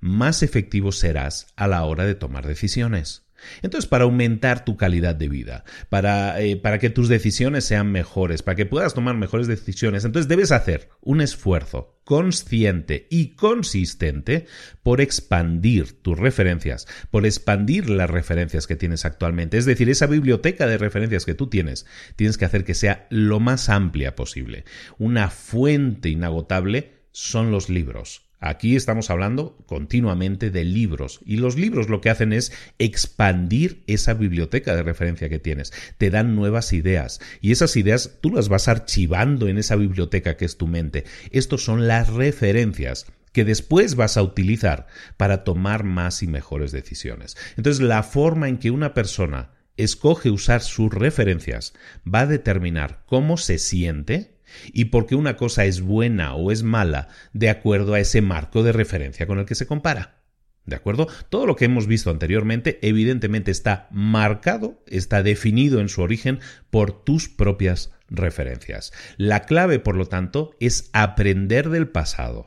más 0.00 0.42
efectivo 0.42 0.92
serás 0.92 1.48
a 1.56 1.66
la 1.66 1.84
hora 1.84 2.04
de 2.04 2.14
tomar 2.14 2.46
decisiones. 2.46 3.26
Entonces, 3.62 3.88
para 3.88 4.04
aumentar 4.04 4.64
tu 4.64 4.76
calidad 4.76 5.14
de 5.14 5.28
vida, 5.28 5.64
para, 5.88 6.40
eh, 6.40 6.56
para, 6.56 6.78
que 6.78 6.90
tus 6.90 7.08
decisiones 7.08 7.64
sean 7.64 7.90
mejores, 7.90 8.42
para 8.42 8.54
que 8.54 8.66
puedas 8.66 8.94
tomar 8.94 9.16
mejores 9.16 9.46
decisiones, 9.46 10.04
entonces 10.04 10.28
debes 10.28 10.52
hacer 10.52 10.90
un 11.00 11.20
esfuerzo 11.20 11.98
consciente 12.04 13.06
y 13.10 13.36
consistente 13.36 14.46
por 14.82 15.00
expandir 15.00 16.02
tus 16.02 16.18
referencias, 16.18 16.86
por 17.10 17.24
expandir 17.24 17.88
las 17.88 18.10
referencias 18.10 18.66
que 18.66 18.76
tienes 18.76 19.04
actualmente. 19.04 19.58
Es 19.58 19.64
decir, 19.64 19.88
esa 19.88 20.06
biblioteca 20.06 20.66
de 20.66 20.78
referencias 20.78 21.24
que 21.24 21.34
tú 21.34 21.48
tienes, 21.48 21.86
tienes 22.16 22.36
que 22.36 22.44
hacer 22.44 22.64
que 22.64 22.74
sea 22.74 23.06
lo 23.10 23.40
más 23.40 23.68
amplia 23.68 24.16
posible. 24.16 24.64
Una 24.98 25.30
fuente 25.30 26.08
inagotable 26.08 26.99
son 27.12 27.50
los 27.50 27.68
libros 27.68 28.30
Aquí 28.42 28.74
estamos 28.74 29.10
hablando 29.10 29.54
continuamente 29.66 30.50
de 30.50 30.64
libros 30.64 31.20
y 31.26 31.36
los 31.36 31.56
libros 31.56 31.90
lo 31.90 32.00
que 32.00 32.08
hacen 32.08 32.32
es 32.32 32.52
expandir 32.78 33.84
esa 33.86 34.14
biblioteca 34.14 34.74
de 34.74 34.82
referencia 34.82 35.28
que 35.28 35.38
tienes, 35.38 35.74
te 35.98 36.08
dan 36.08 36.34
nuevas 36.34 36.72
ideas 36.72 37.20
y 37.42 37.52
esas 37.52 37.76
ideas 37.76 38.16
tú 38.22 38.30
las 38.30 38.48
vas 38.48 38.66
archivando 38.66 39.46
en 39.46 39.58
esa 39.58 39.76
biblioteca 39.76 40.38
que 40.38 40.46
es 40.46 40.56
tu 40.56 40.66
mente. 40.66 41.04
Estos 41.32 41.64
son 41.64 41.86
las 41.86 42.08
referencias 42.08 43.12
que 43.32 43.44
después 43.44 43.94
vas 43.94 44.16
a 44.16 44.22
utilizar 44.22 44.86
para 45.18 45.44
tomar 45.44 45.84
más 45.84 46.22
y 46.22 46.26
mejores 46.26 46.72
decisiones. 46.72 47.36
Entonces 47.58 47.82
la 47.82 48.02
forma 48.02 48.48
en 48.48 48.56
que 48.56 48.70
una 48.70 48.94
persona 48.94 49.50
escoge 49.76 50.30
usar 50.30 50.62
sus 50.62 50.92
referencias 50.92 51.74
va 52.06 52.20
a 52.20 52.26
determinar 52.26 53.02
cómo 53.04 53.36
se 53.36 53.58
siente, 53.58 54.39
y 54.72 54.86
porque 54.86 55.14
una 55.14 55.36
cosa 55.36 55.64
es 55.64 55.80
buena 55.80 56.34
o 56.34 56.50
es 56.50 56.62
mala 56.62 57.08
de 57.32 57.50
acuerdo 57.50 57.94
a 57.94 58.00
ese 58.00 58.22
marco 58.22 58.62
de 58.62 58.72
referencia 58.72 59.26
con 59.26 59.38
el 59.38 59.46
que 59.46 59.54
se 59.54 59.66
compara. 59.66 60.20
¿De 60.66 60.76
acuerdo? 60.76 61.08
Todo 61.30 61.46
lo 61.46 61.56
que 61.56 61.64
hemos 61.64 61.86
visto 61.86 62.10
anteriormente 62.10 62.78
evidentemente 62.82 63.50
está 63.50 63.88
marcado, 63.90 64.82
está 64.86 65.22
definido 65.22 65.80
en 65.80 65.88
su 65.88 66.02
origen 66.02 66.38
por 66.70 67.04
tus 67.04 67.28
propias 67.28 67.92
referencias. 68.08 68.92
La 69.16 69.40
clave, 69.40 69.78
por 69.78 69.96
lo 69.96 70.06
tanto, 70.06 70.54
es 70.60 70.90
aprender 70.92 71.70
del 71.70 71.88
pasado. 71.88 72.46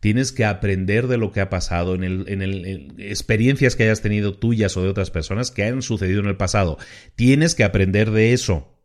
Tienes 0.00 0.32
que 0.32 0.44
aprender 0.44 1.06
de 1.06 1.16
lo 1.16 1.32
que 1.32 1.40
ha 1.40 1.48
pasado 1.48 1.94
en, 1.94 2.04
el, 2.04 2.24
en, 2.28 2.94
experiencias 2.98 3.74
que 3.74 3.84
hayas 3.84 4.02
tenido 4.02 4.34
tuyas 4.34 4.76
o 4.76 4.82
de 4.82 4.88
otras 4.88 5.10
personas 5.10 5.50
que 5.50 5.62
hayan 5.62 5.82
sucedido 5.82 6.20
en 6.20 6.26
el 6.26 6.36
pasado. 6.36 6.78
Tienes 7.14 7.54
que 7.54 7.64
aprender 7.64 8.10
de 8.10 8.32
eso 8.32 8.75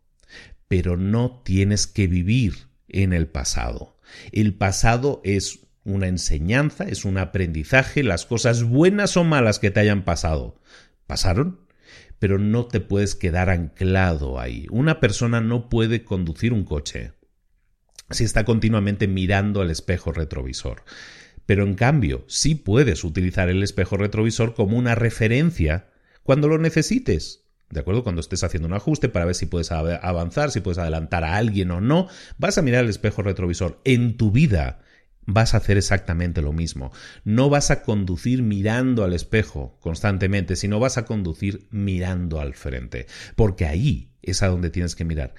pero 0.71 0.95
no 0.95 1.41
tienes 1.43 1.86
que 1.86 2.07
vivir 2.07 2.69
en 2.88 3.12
el 3.12 3.27
pasado. 3.27 3.97
El 4.31 4.53
pasado 4.53 5.19
es 5.25 5.67
una 5.84 6.07
enseñanza, 6.07 6.86
es 6.86 7.03
un 7.03 7.17
aprendizaje, 7.17 8.03
las 8.03 8.25
cosas 8.25 8.63
buenas 8.63 9.17
o 9.17 9.25
malas 9.25 9.60
que 9.60 9.69
te 9.69 9.81
hayan 9.81 10.05
pasado. 10.05 10.62
¿Pasaron? 11.07 11.60
Pero 12.19 12.39
no 12.39 12.67
te 12.67 12.79
puedes 12.79 13.15
quedar 13.15 13.49
anclado 13.49 14.39
ahí. 14.39 14.65
Una 14.71 15.01
persona 15.01 15.41
no 15.41 15.67
puede 15.67 16.05
conducir 16.05 16.53
un 16.53 16.63
coche 16.63 17.12
si 18.10 18.23
está 18.23 18.45
continuamente 18.45 19.10
mirando 19.10 19.60
al 19.60 19.71
espejo 19.71 20.13
retrovisor. 20.13 20.86
Pero 21.45 21.65
en 21.65 21.73
cambio, 21.73 22.23
sí 22.29 22.55
puedes 22.55 23.03
utilizar 23.03 23.49
el 23.49 23.62
espejo 23.62 23.97
retrovisor 23.97 24.53
como 24.53 24.77
una 24.77 24.95
referencia 24.95 25.89
cuando 26.23 26.47
lo 26.47 26.57
necesites. 26.60 27.40
¿De 27.71 27.79
acuerdo? 27.79 28.03
Cuando 28.03 28.21
estés 28.21 28.43
haciendo 28.43 28.67
un 28.67 28.73
ajuste 28.73 29.10
para 29.10 29.25
ver 29.25 29.36
si 29.36 29.45
puedes 29.45 29.71
avanzar, 29.71 30.51
si 30.51 30.60
puedes 30.60 30.77
adelantar 30.77 31.23
a 31.23 31.38
alguien 31.38 31.71
o 31.71 31.81
no, 31.81 32.07
vas 32.38 32.57
a 32.57 32.62
mirar 32.62 32.84
el 32.84 32.89
espejo 32.89 33.23
retrovisor. 33.23 33.79
En 33.86 34.17
tu 34.17 34.31
vida 34.31 34.81
vas 35.25 35.53
a 35.53 35.57
hacer 35.57 35.77
exactamente 35.77 36.41
lo 36.41 36.51
mismo. 36.51 36.91
No 37.23 37.49
vas 37.49 37.71
a 37.71 37.81
conducir 37.84 38.43
mirando 38.43 39.05
al 39.05 39.13
espejo 39.13 39.77
constantemente, 39.79 40.57
sino 40.57 40.79
vas 40.79 40.97
a 40.97 41.05
conducir 41.05 41.67
mirando 41.71 42.41
al 42.41 42.53
frente. 42.55 43.07
Porque 43.36 43.65
ahí 43.65 44.12
es 44.21 44.43
a 44.43 44.47
donde 44.47 44.69
tienes 44.69 44.95
que 44.95 45.05
mirar. 45.05 45.34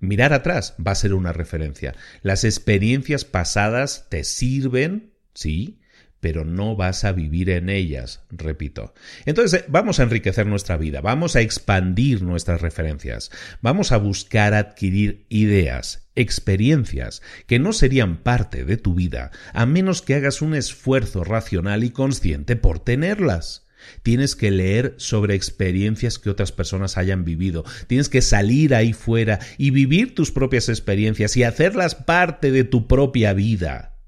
Mirar 0.00 0.32
atrás 0.32 0.74
va 0.84 0.92
a 0.92 0.96
ser 0.96 1.12
una 1.12 1.32
referencia. 1.32 1.94
Las 2.22 2.44
experiencias 2.44 3.24
pasadas 3.24 4.06
te 4.08 4.24
sirven, 4.24 5.12
sí, 5.34 5.80
pero 6.24 6.46
no 6.46 6.74
vas 6.74 7.04
a 7.04 7.12
vivir 7.12 7.50
en 7.50 7.68
ellas, 7.68 8.22
repito. 8.30 8.94
Entonces, 9.26 9.60
eh, 9.60 9.64
vamos 9.68 10.00
a 10.00 10.04
enriquecer 10.04 10.46
nuestra 10.46 10.78
vida, 10.78 11.02
vamos 11.02 11.36
a 11.36 11.42
expandir 11.42 12.22
nuestras 12.22 12.62
referencias, 12.62 13.30
vamos 13.60 13.92
a 13.92 13.98
buscar 13.98 14.54
adquirir 14.54 15.26
ideas, 15.28 16.08
experiencias 16.14 17.20
que 17.46 17.58
no 17.58 17.74
serían 17.74 18.22
parte 18.22 18.64
de 18.64 18.78
tu 18.78 18.94
vida 18.94 19.32
a 19.52 19.66
menos 19.66 20.00
que 20.00 20.14
hagas 20.14 20.40
un 20.40 20.54
esfuerzo 20.54 21.24
racional 21.24 21.84
y 21.84 21.90
consciente 21.90 22.56
por 22.56 22.78
tenerlas. 22.78 23.66
Tienes 24.02 24.34
que 24.34 24.50
leer 24.50 24.94
sobre 24.96 25.34
experiencias 25.34 26.18
que 26.18 26.30
otras 26.30 26.52
personas 26.52 26.96
hayan 26.96 27.26
vivido. 27.26 27.66
Tienes 27.86 28.08
que 28.08 28.22
salir 28.22 28.74
ahí 28.74 28.94
fuera 28.94 29.40
y 29.58 29.72
vivir 29.72 30.14
tus 30.14 30.32
propias 30.32 30.70
experiencias 30.70 31.36
y 31.36 31.42
hacerlas 31.42 31.94
parte 31.94 32.50
de 32.50 32.64
tu 32.64 32.88
propia 32.88 33.34
vida. 33.34 33.98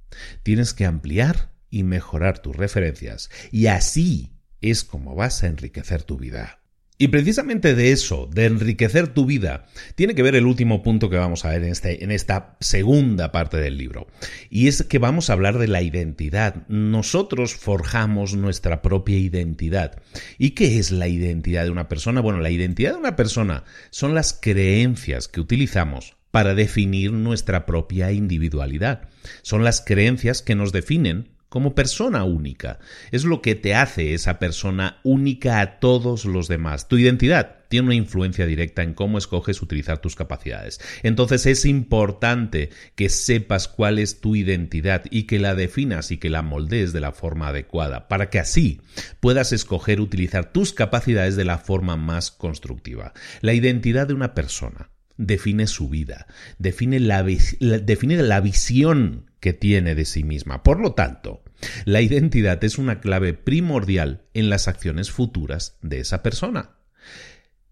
Tienes 0.42 0.72
que 0.72 0.86
ampliar 0.86 1.55
y 1.76 1.82
mejorar 1.82 2.38
tus 2.38 2.56
referencias, 2.56 3.30
y 3.52 3.66
así 3.66 4.32
es 4.60 4.84
como 4.84 5.14
vas 5.14 5.42
a 5.42 5.48
enriquecer 5.48 6.02
tu 6.02 6.16
vida. 6.16 6.60
Y 6.98 7.08
precisamente 7.08 7.74
de 7.74 7.92
eso, 7.92 8.26
de 8.32 8.46
enriquecer 8.46 9.08
tu 9.08 9.26
vida, 9.26 9.66
tiene 9.96 10.14
que 10.14 10.22
ver 10.22 10.34
el 10.34 10.46
último 10.46 10.82
punto 10.82 11.10
que 11.10 11.18
vamos 11.18 11.44
a 11.44 11.50
ver 11.50 11.62
en, 11.62 11.72
este, 11.72 12.02
en, 12.02 12.10
esta 12.10 12.56
segunda 12.60 13.32
parte 13.32 13.58
del 13.58 13.76
libro. 13.76 14.06
Y 14.48 14.68
es 14.68 14.82
que 14.82 14.98
vamos 14.98 15.28
a 15.28 15.34
hablar 15.34 15.58
de 15.58 15.68
la 15.68 15.82
identidad. 15.82 16.66
Nosotros 16.68 17.54
forjamos 17.54 18.34
nuestra 18.34 18.80
propia 18.80 19.18
identidad. 19.18 20.00
¿Y 20.38 20.52
qué 20.52 20.78
es 20.78 20.90
la 20.90 21.06
identidad 21.06 21.64
de 21.64 21.70
una 21.70 21.86
persona? 21.86 22.22
Bueno, 22.22 22.40
la 22.40 22.50
identidad 22.50 22.92
de 22.92 23.00
una 23.00 23.16
persona 23.16 23.64
son 23.90 24.14
las 24.14 24.32
creencias 24.32 25.28
que 25.28 25.40
utilizamos 25.40 26.16
para 26.30 26.54
definir 26.54 27.12
nuestra 27.12 27.66
propia 27.66 28.10
individualidad. 28.12 29.10
Son 29.42 29.64
las 29.64 29.82
creencias 29.82 30.40
que 30.40 30.54
nos 30.54 30.72
definen 30.72 31.35
como 31.48 31.74
persona 31.74 32.24
única. 32.24 32.78
Es 33.12 33.24
lo 33.24 33.42
que 33.42 33.54
te 33.54 33.74
hace 33.74 34.14
esa 34.14 34.38
persona 34.38 34.98
única 35.04 35.60
a 35.60 35.78
todos 35.78 36.24
los 36.24 36.48
demás. 36.48 36.88
Tu 36.88 36.98
identidad 36.98 37.56
tiene 37.68 37.86
una 37.86 37.94
influencia 37.94 38.46
directa 38.46 38.82
en 38.82 38.94
cómo 38.94 39.18
escoges 39.18 39.62
utilizar 39.62 39.98
tus 39.98 40.16
capacidades. 40.16 40.80
Entonces 41.02 41.46
es 41.46 41.64
importante 41.64 42.70
que 42.94 43.08
sepas 43.08 43.68
cuál 43.68 43.98
es 43.98 44.20
tu 44.20 44.36
identidad 44.36 45.04
y 45.10 45.24
que 45.24 45.38
la 45.38 45.54
definas 45.54 46.10
y 46.10 46.18
que 46.18 46.30
la 46.30 46.42
moldees 46.42 46.92
de 46.92 47.00
la 47.00 47.12
forma 47.12 47.48
adecuada, 47.48 48.08
para 48.08 48.30
que 48.30 48.38
así 48.38 48.80
puedas 49.20 49.52
escoger 49.52 50.00
utilizar 50.00 50.52
tus 50.52 50.72
capacidades 50.72 51.36
de 51.36 51.44
la 51.44 51.58
forma 51.58 51.96
más 51.96 52.30
constructiva. 52.30 53.12
La 53.40 53.54
identidad 53.54 54.06
de 54.06 54.14
una 54.14 54.34
persona 54.34 54.90
define 55.16 55.66
su 55.66 55.88
vida, 55.88 56.26
define 56.58 57.00
la, 57.00 57.22
define 57.22 58.22
la 58.22 58.40
visión 58.40 59.30
que 59.46 59.52
tiene 59.52 59.94
de 59.94 60.04
sí 60.06 60.24
misma. 60.24 60.64
Por 60.64 60.80
lo 60.80 60.94
tanto, 60.94 61.44
la 61.84 62.00
identidad 62.00 62.64
es 62.64 62.78
una 62.78 62.98
clave 62.98 63.32
primordial 63.32 64.24
en 64.34 64.50
las 64.50 64.66
acciones 64.66 65.12
futuras 65.12 65.78
de 65.82 66.00
esa 66.00 66.20
persona. 66.20 66.78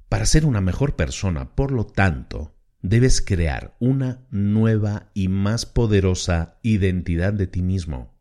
Para 0.09 0.25
ser 0.25 0.47
una 0.47 0.61
mejor 0.61 0.95
persona, 0.95 1.57
por 1.57 1.73
lo 1.73 1.85
tanto, 1.85 2.55
debes 2.81 3.21
crear 3.21 3.75
una 3.81 4.21
nueva 4.31 5.11
y 5.15 5.27
más 5.27 5.67
poderosa 5.67 6.61
identidad 6.63 7.33
de 7.33 7.49
ti 7.49 7.63
mismo. 7.63 8.15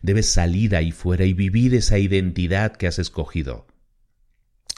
Debes 0.00 0.30
salir 0.30 0.74
ahí 0.74 0.90
fuera 0.90 1.26
y 1.26 1.34
vivir 1.34 1.74
esa 1.74 1.98
identidad 1.98 2.74
que 2.74 2.86
has 2.86 2.98
escogido. 2.98 3.66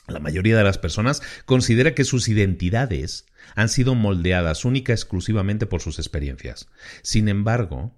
La 0.09 0.19
mayoría 0.19 0.57
de 0.57 0.65
las 0.65 0.79
personas 0.79 1.23
considera 1.45 1.95
que 1.95 2.03
sus 2.03 2.29
identidades 2.29 3.25
han 3.55 3.69
sido 3.69 3.95
moldeadas 3.95 4.65
única 4.65 4.93
exclusivamente 4.93 5.67
por 5.67 5.81
sus 5.81 6.01
experiencias. 6.01 6.67
Sin 7.03 7.29
embargo, 7.29 7.95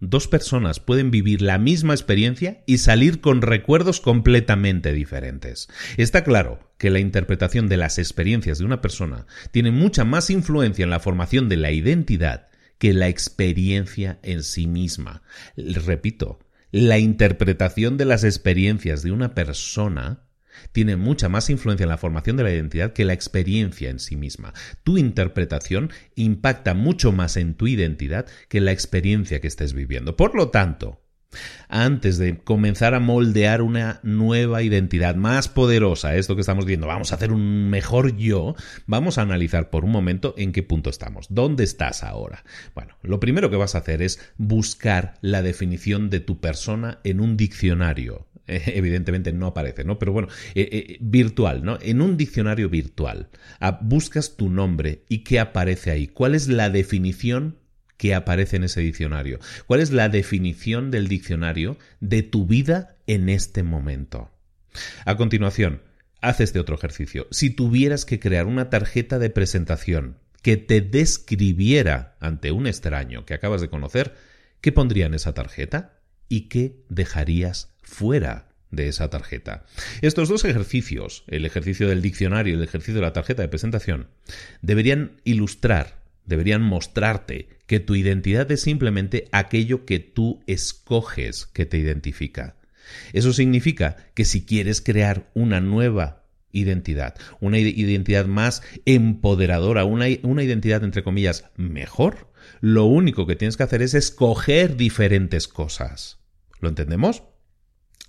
Dos 0.00 0.28
personas 0.28 0.78
pueden 0.78 1.10
vivir 1.10 1.42
la 1.42 1.58
misma 1.58 1.92
experiencia 1.92 2.62
y 2.66 2.78
salir 2.78 3.20
con 3.20 3.42
recuerdos 3.42 4.00
completamente 4.00 4.92
diferentes. 4.92 5.68
Está 5.96 6.22
claro 6.22 6.70
que 6.78 6.90
la 6.90 7.00
interpretación 7.00 7.68
de 7.68 7.78
las 7.78 7.98
experiencias 7.98 8.58
de 8.58 8.64
una 8.64 8.80
persona 8.80 9.26
tiene 9.50 9.72
mucha 9.72 10.04
más 10.04 10.30
influencia 10.30 10.84
en 10.84 10.90
la 10.90 11.00
formación 11.00 11.48
de 11.48 11.56
la 11.56 11.72
identidad 11.72 12.48
que 12.78 12.92
la 12.92 13.08
experiencia 13.08 14.20
en 14.22 14.44
sí 14.44 14.68
misma. 14.68 15.22
Repito, 15.56 16.38
la 16.70 16.98
interpretación 16.98 17.96
de 17.96 18.04
las 18.04 18.22
experiencias 18.22 19.02
de 19.02 19.10
una 19.10 19.34
persona 19.34 20.27
tiene 20.72 20.96
mucha 20.96 21.28
más 21.28 21.50
influencia 21.50 21.84
en 21.84 21.90
la 21.90 21.98
formación 21.98 22.36
de 22.36 22.44
la 22.44 22.52
identidad 22.52 22.92
que 22.92 23.04
la 23.04 23.12
experiencia 23.12 23.90
en 23.90 23.98
sí 23.98 24.16
misma. 24.16 24.52
Tu 24.84 24.98
interpretación 24.98 25.90
impacta 26.14 26.74
mucho 26.74 27.12
más 27.12 27.36
en 27.36 27.54
tu 27.54 27.66
identidad 27.66 28.26
que 28.48 28.60
la 28.60 28.72
experiencia 28.72 29.40
que 29.40 29.48
estés 29.48 29.72
viviendo. 29.72 30.16
Por 30.16 30.34
lo 30.34 30.50
tanto, 30.50 31.00
antes 31.68 32.16
de 32.16 32.38
comenzar 32.38 32.94
a 32.94 33.00
moldear 33.00 33.60
una 33.60 34.00
nueva 34.02 34.62
identidad 34.62 35.14
más 35.14 35.48
poderosa, 35.48 36.16
esto 36.16 36.34
que 36.34 36.40
estamos 36.40 36.64
viendo, 36.64 36.86
vamos 36.86 37.12
a 37.12 37.16
hacer 37.16 37.32
un 37.32 37.68
mejor 37.68 38.16
yo, 38.16 38.54
vamos 38.86 39.18
a 39.18 39.22
analizar 39.22 39.68
por 39.68 39.84
un 39.84 39.90
momento 39.90 40.34
en 40.38 40.52
qué 40.52 40.62
punto 40.62 40.88
estamos, 40.88 41.26
dónde 41.28 41.64
estás 41.64 42.02
ahora. 42.02 42.44
Bueno, 42.74 42.96
lo 43.02 43.20
primero 43.20 43.50
que 43.50 43.56
vas 43.56 43.74
a 43.74 43.78
hacer 43.78 44.00
es 44.00 44.32
buscar 44.38 45.14
la 45.20 45.42
definición 45.42 46.08
de 46.08 46.20
tu 46.20 46.40
persona 46.40 47.00
en 47.04 47.20
un 47.20 47.36
diccionario. 47.36 48.27
Evidentemente 48.48 49.32
no 49.32 49.46
aparece, 49.46 49.84
¿no? 49.84 49.98
Pero 49.98 50.12
bueno, 50.12 50.28
eh, 50.54 50.68
eh, 50.72 50.96
virtual, 51.00 51.64
¿no? 51.64 51.78
En 51.80 52.00
un 52.00 52.16
diccionario 52.16 52.68
virtual, 52.68 53.28
ah, 53.60 53.78
buscas 53.82 54.36
tu 54.36 54.48
nombre 54.48 55.04
y 55.08 55.18
qué 55.18 55.38
aparece 55.38 55.90
ahí. 55.90 56.08
¿Cuál 56.08 56.34
es 56.34 56.48
la 56.48 56.70
definición 56.70 57.58
que 57.96 58.14
aparece 58.14 58.56
en 58.56 58.64
ese 58.64 58.80
diccionario? 58.80 59.38
¿Cuál 59.66 59.80
es 59.80 59.90
la 59.90 60.08
definición 60.08 60.90
del 60.90 61.08
diccionario 61.08 61.76
de 62.00 62.22
tu 62.22 62.46
vida 62.46 62.96
en 63.06 63.28
este 63.28 63.62
momento? 63.62 64.30
A 65.04 65.16
continuación, 65.16 65.82
haz 66.20 66.40
este 66.40 66.60
otro 66.60 66.76
ejercicio. 66.76 67.26
Si 67.30 67.50
tuvieras 67.50 68.04
que 68.04 68.20
crear 68.20 68.46
una 68.46 68.70
tarjeta 68.70 69.18
de 69.18 69.30
presentación 69.30 70.16
que 70.42 70.56
te 70.56 70.80
describiera 70.80 72.16
ante 72.20 72.52
un 72.52 72.66
extraño 72.66 73.26
que 73.26 73.34
acabas 73.34 73.60
de 73.60 73.68
conocer, 73.68 74.14
¿qué 74.60 74.72
pondría 74.72 75.06
en 75.06 75.14
esa 75.14 75.34
tarjeta? 75.34 75.97
¿Y 76.28 76.48
qué 76.48 76.76
dejarías 76.88 77.74
fuera 77.82 78.48
de 78.70 78.88
esa 78.88 79.08
tarjeta. 79.08 79.64
Estos 80.02 80.28
dos 80.28 80.44
ejercicios, 80.44 81.24
el 81.26 81.44
ejercicio 81.46 81.88
del 81.88 82.02
diccionario 82.02 82.54
y 82.54 82.56
el 82.56 82.62
ejercicio 82.62 82.96
de 82.96 83.00
la 83.00 83.12
tarjeta 83.12 83.42
de 83.42 83.48
presentación, 83.48 84.08
deberían 84.62 85.20
ilustrar, 85.24 86.02
deberían 86.26 86.62
mostrarte 86.62 87.48
que 87.66 87.80
tu 87.80 87.94
identidad 87.94 88.50
es 88.52 88.62
simplemente 88.62 89.28
aquello 89.32 89.84
que 89.86 89.98
tú 89.98 90.42
escoges 90.46 91.46
que 91.46 91.66
te 91.66 91.78
identifica. 91.78 92.56
Eso 93.12 93.32
significa 93.32 93.96
que 94.14 94.24
si 94.24 94.44
quieres 94.44 94.80
crear 94.80 95.30
una 95.34 95.60
nueva 95.60 96.24
identidad, 96.52 97.14
una 97.40 97.58
identidad 97.58 98.26
más 98.26 98.62
empoderadora, 98.86 99.84
una, 99.84 100.06
una 100.22 100.42
identidad 100.42 100.82
entre 100.82 101.02
comillas 101.02 101.44
mejor, 101.56 102.28
lo 102.60 102.84
único 102.86 103.26
que 103.26 103.36
tienes 103.36 103.58
que 103.58 103.62
hacer 103.62 103.82
es 103.82 103.94
escoger 103.94 104.76
diferentes 104.76 105.48
cosas. 105.48 106.17
¿Lo 106.60 106.68
entendemos? 106.68 107.22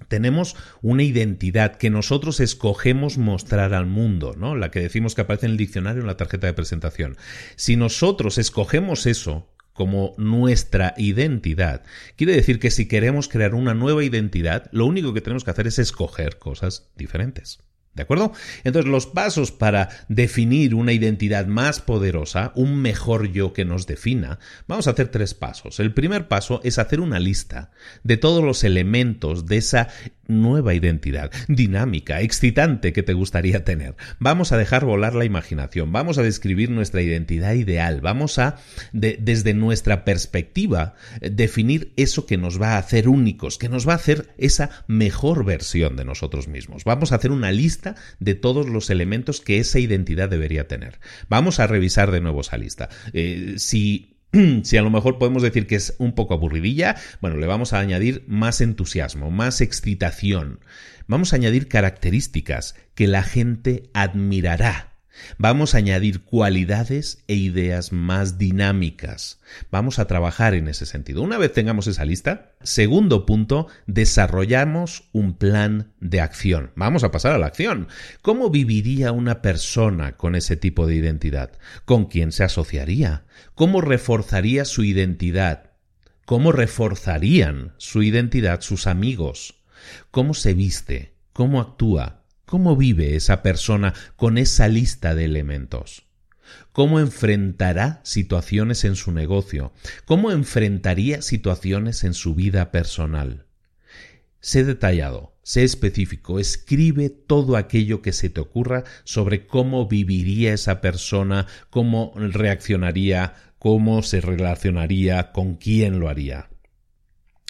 tenemos 0.08 0.56
una 0.82 1.04
identidad 1.04 1.76
que 1.76 1.90
nosotros 1.90 2.40
escogemos 2.40 3.18
mostrar 3.18 3.74
al 3.74 3.86
mundo, 3.86 4.34
¿no? 4.38 4.56
La 4.56 4.72
que 4.72 4.80
decimos 4.80 5.14
que 5.14 5.22
aparece 5.22 5.46
en 5.46 5.54
el 5.54 5.58
diccionario 5.58 6.02
en 6.02 6.08
la 6.08 6.18
tarjeta 6.18 6.48
de 6.48 6.54
presentación. 6.54 7.18
Si 7.56 7.76
nosotros 7.76 8.38
escogemos 8.38 9.06
eso 9.06 9.50
como 9.74 10.14
nuestra 10.18 10.94
identidad, 10.98 11.84
quiere 12.16 12.34
decir 12.34 12.60
que 12.60 12.72
si 12.72 12.88
queremos 12.88 13.28
crear 13.28 13.54
una 13.56 13.74
nueva 13.74 14.04
identidad, 14.04 14.70
lo 14.72 14.86
único 14.86 15.14
que 15.14 15.22
tenemos 15.22 15.44
que 15.44 15.52
hacer 15.52 15.68
es 15.68 15.80
escoger 15.80 16.38
cosas 16.38 16.90
diferentes. 16.96 17.60
¿De 17.96 18.04
acuerdo? 18.04 18.32
Entonces 18.64 18.90
los 18.90 19.08
pasos 19.08 19.52
para 19.52 19.90
definir 20.08 20.76
una 20.76 20.94
identidad 20.94 21.48
más 21.48 21.82
poderosa, 21.82 22.54
un 22.56 22.82
mejor 22.82 23.32
yo 23.32 23.52
que 23.52 23.66
nos 23.66 23.88
defina, 23.88 24.40
vamos 24.68 24.88
a 24.88 24.92
hacer 24.92 25.10
tres 25.10 25.34
pasos. 25.34 25.80
El 25.80 25.94
primer 25.94 26.28
paso 26.28 26.62
es 26.64 26.80
hacer 26.80 27.02
una 27.02 27.20
lista 27.20 27.72
de 28.04 28.18
todos 28.18 28.44
los 28.44 28.64
elementos 28.64 29.48
de 29.48 29.58
esa 29.58 29.90
nueva 30.28 30.76
identidad, 30.76 31.32
dinámica, 31.48 32.22
excitante 32.22 32.94
que 32.94 33.04
te 33.04 33.14
gustaría 33.14 33.66
tener. 33.66 33.96
Vamos 34.20 34.52
a 34.52 34.58
dejar 34.58 34.86
volar 34.86 35.16
la 35.16 35.26
imaginación, 35.26 35.92
vamos 35.92 36.20
a 36.20 36.24
describir 36.24 36.70
nuestra 36.70 37.02
identidad 37.02 37.54
ideal, 37.56 38.00
vamos 38.00 38.38
a, 38.38 38.58
desde 38.94 39.54
nuestra 39.56 40.06
perspectiva, 40.06 40.94
definir 41.20 41.94
eso 41.98 42.28
que 42.28 42.38
nos 42.38 42.62
va 42.62 42.74
a 42.74 42.78
hacer 42.78 43.10
únicos, 43.10 43.58
que 43.58 43.70
nos 43.70 43.88
va 43.88 43.94
a 43.94 43.98
hacer 43.98 44.34
esa 44.38 44.70
mejor 44.88 45.44
versión 45.44 45.96
de 45.96 46.06
nosotros 46.06 46.48
mismos. 46.48 46.84
Vamos 46.84 47.12
a 47.12 47.16
hacer 47.16 47.32
una 47.32 47.52
lista 47.52 47.79
de 48.20 48.36
todos 48.36 48.68
los 48.70 48.90
elementos 48.90 49.42
que 49.42 49.60
esa 49.60 49.80
identidad 49.80 50.30
debería 50.30 50.68
tener. 50.68 51.00
Vamos 51.30 51.60
a 51.60 51.68
revisar 51.68 52.12
de 52.12 52.22
nuevo 52.22 52.42
esa 52.42 52.58
lista. 52.58 52.90
Eh, 53.14 53.56
si 53.58 54.16
si 54.64 54.78
a 54.78 54.82
lo 54.82 54.90
mejor 54.90 55.18
podemos 55.18 55.42
decir 55.42 55.68
que 55.68 55.76
es 55.76 55.96
un 55.98 56.14
poco 56.14 56.34
aburridilla, 56.34 56.96
bueno, 57.22 57.38
le 57.38 57.48
vamos 57.48 57.74
a 57.74 57.80
añadir 57.80 58.24
más 58.28 58.62
entusiasmo, 58.62 59.32
más 59.32 59.62
excitación. 59.62 60.60
Vamos 61.08 61.34
a 61.34 61.38
añadir 61.38 61.68
características 61.68 62.76
que 62.94 63.08
la 63.08 63.24
gente 63.24 63.90
admirará 63.94 64.89
Vamos 65.38 65.74
a 65.74 65.80
añadir 65.80 66.22
cualidades 66.22 67.24
e 67.28 67.36
ideas 67.36 67.92
más 67.92 68.38
dinámicas. 68.38 69.40
Vamos 69.72 70.00
a 70.00 70.06
trabajar 70.06 70.54
en 70.54 70.68
ese 70.68 70.86
sentido. 70.86 71.22
Una 71.22 71.38
vez 71.38 71.54
tengamos 71.54 71.88
esa 71.88 72.06
lista, 72.06 72.54
segundo 72.62 73.26
punto, 73.26 73.68
desarrollamos 73.88 75.10
un 75.12 75.34
plan 75.34 75.94
de 76.00 76.22
acción. 76.22 76.72
Vamos 76.76 77.04
a 77.04 77.12
pasar 77.12 77.34
a 77.34 77.38
la 77.38 77.48
acción. 77.48 77.88
¿Cómo 78.22 78.50
viviría 78.50 79.12
una 79.12 79.42
persona 79.42 80.18
con 80.18 80.36
ese 80.36 80.56
tipo 80.58 80.88
de 80.88 80.96
identidad? 80.96 81.52
¿Con 81.86 82.06
quién 82.06 82.32
se 82.32 82.44
asociaría? 82.44 83.26
¿Cómo 83.56 83.82
reforzaría 83.82 84.66
su 84.66 84.84
identidad? 84.84 85.72
¿Cómo 86.26 86.52
reforzarían 86.52 87.74
su 87.78 88.04
identidad 88.04 88.62
sus 88.62 88.86
amigos? 88.86 89.64
¿Cómo 90.12 90.34
se 90.34 90.54
viste? 90.54 91.16
¿Cómo 91.34 91.60
actúa? 91.60 92.19
¿Cómo 92.50 92.76
vive 92.76 93.16
esa 93.16 93.44
persona 93.44 93.94
con 94.16 94.40
esa 94.40 94.68
lista 94.68 95.14
de 95.14 95.26
elementos? 95.26 96.08
¿Cómo 96.72 97.00
enfrentará 97.00 98.02
situaciones 98.04 98.86
en 98.86 98.96
su 98.96 99.12
negocio? 99.12 99.72
¿Cómo 100.06 100.32
enfrentaría 100.32 101.22
situaciones 101.22 102.04
en 102.04 102.16
su 102.16 102.34
vida 102.34 102.72
personal? 102.72 103.46
Sé 104.40 104.64
detallado, 104.64 105.38
sé 105.44 105.64
específico, 105.64 106.40
escribe 106.40 107.12
todo 107.12 107.56
aquello 107.56 108.02
que 108.02 108.14
se 108.14 108.32
te 108.32 108.42
ocurra 108.42 108.84
sobre 109.04 109.46
cómo 109.46 109.88
viviría 109.88 110.52
esa 110.52 110.82
persona, 110.82 111.46
cómo 111.70 112.14
reaccionaría, 112.16 113.36
cómo 113.60 114.02
se 114.02 114.22
relacionaría, 114.22 115.34
con 115.34 115.58
quién 115.58 116.00
lo 116.00 116.10
haría. 116.10 116.50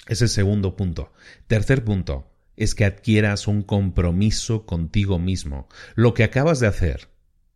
Ese 0.08 0.28
segundo 0.28 0.76
punto. 0.76 1.10
Tercer 1.46 1.84
punto, 1.84 2.29
es 2.60 2.74
que 2.74 2.84
adquieras 2.84 3.48
un 3.48 3.62
compromiso 3.62 4.66
contigo 4.66 5.18
mismo. 5.18 5.66
Lo 5.94 6.12
que 6.12 6.24
acabas 6.24 6.60
de 6.60 6.66
hacer 6.66 7.08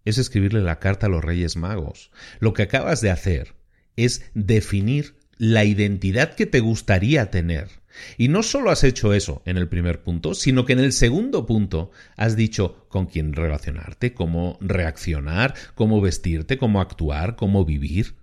es 0.07 0.17
escribirle 0.17 0.63
la 0.63 0.81
carta 0.81 1.07
a 1.07 1.11
los 1.11 1.23
Reyes 1.23 1.57
Magos. 1.57 2.11
Lo 2.41 2.55
que 2.55 2.63
acabas 2.63 3.03
de 3.03 3.11
hacer 3.11 3.55
es 3.97 4.31
definir 4.33 5.17
la 5.37 5.65
identidad 5.65 6.35
que 6.35 6.47
te 6.47 6.61
gustaría 6.61 7.31
tener. 7.31 7.69
Y 8.17 8.29
no 8.29 8.43
solo 8.43 8.71
has 8.71 8.83
hecho 8.83 9.13
eso 9.13 9.43
en 9.45 9.59
el 9.59 9.69
primer 9.69 10.03
punto, 10.03 10.35
sino 10.35 10.65
que 10.65 10.73
en 10.73 10.81
el 10.81 10.93
segundo 10.93 11.45
punto 11.45 11.91
has 12.17 12.35
dicho 12.35 12.87
con 12.89 13.05
quién 13.05 13.35
relacionarte, 13.35 14.15
cómo 14.15 14.57
reaccionar, 14.63 15.55
cómo 15.75 16.01
vestirte, 16.01 16.57
cómo 16.57 16.81
actuar, 16.81 17.37
cómo 17.37 17.67
vivir. 17.67 18.17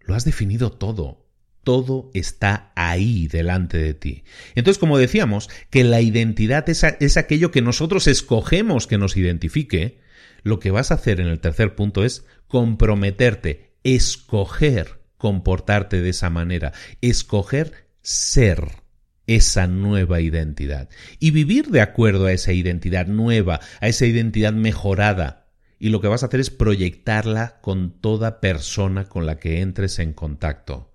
Lo 0.00 0.14
has 0.14 0.26
definido 0.26 0.72
todo 0.72 1.21
todo 1.64 2.10
está 2.14 2.72
ahí 2.74 3.28
delante 3.28 3.78
de 3.78 3.94
ti. 3.94 4.24
Entonces, 4.54 4.78
como 4.78 4.98
decíamos, 4.98 5.48
que 5.70 5.84
la 5.84 6.00
identidad 6.00 6.68
es, 6.68 7.16
aquello 7.16 7.50
que 7.50 7.62
nosotros 7.62 8.06
escogemos 8.06 8.86
que 8.86 8.98
nos 8.98 9.16
identifique, 9.16 10.00
lo 10.42 10.58
que 10.58 10.70
vas 10.70 10.90
a 10.90 10.94
hacer 10.94 11.20
en 11.20 11.28
el 11.28 11.40
tercer 11.40 11.74
punto 11.74 12.04
es 12.04 12.24
comprometerte, 12.48 13.74
escoger 13.84 15.00
comportarte 15.16 16.02
de 16.02 16.10
esa 16.10 16.30
manera, 16.30 16.72
escoger 17.00 17.86
ser 18.02 18.82
esa 19.28 19.68
nueva 19.68 20.20
identidad 20.20 20.88
y 21.20 21.30
vivir 21.30 21.68
de 21.68 21.80
acuerdo 21.80 22.26
a 22.26 22.32
esa 22.32 22.52
identidad 22.52 23.06
nueva, 23.06 23.60
a 23.80 23.86
esa 23.86 24.04
identidad 24.04 24.52
mejorada. 24.52 25.46
Y 25.78 25.90
lo 25.90 26.00
que 26.00 26.08
vas 26.08 26.24
a 26.24 26.26
hacer 26.26 26.40
es 26.40 26.50
proyectarla 26.50 27.60
con 27.60 28.00
toda 28.00 28.40
persona 28.40 29.08
con 29.08 29.24
la 29.24 29.38
que 29.38 29.60
entres 29.60 30.00
en 30.00 30.12
contacto. 30.12 30.91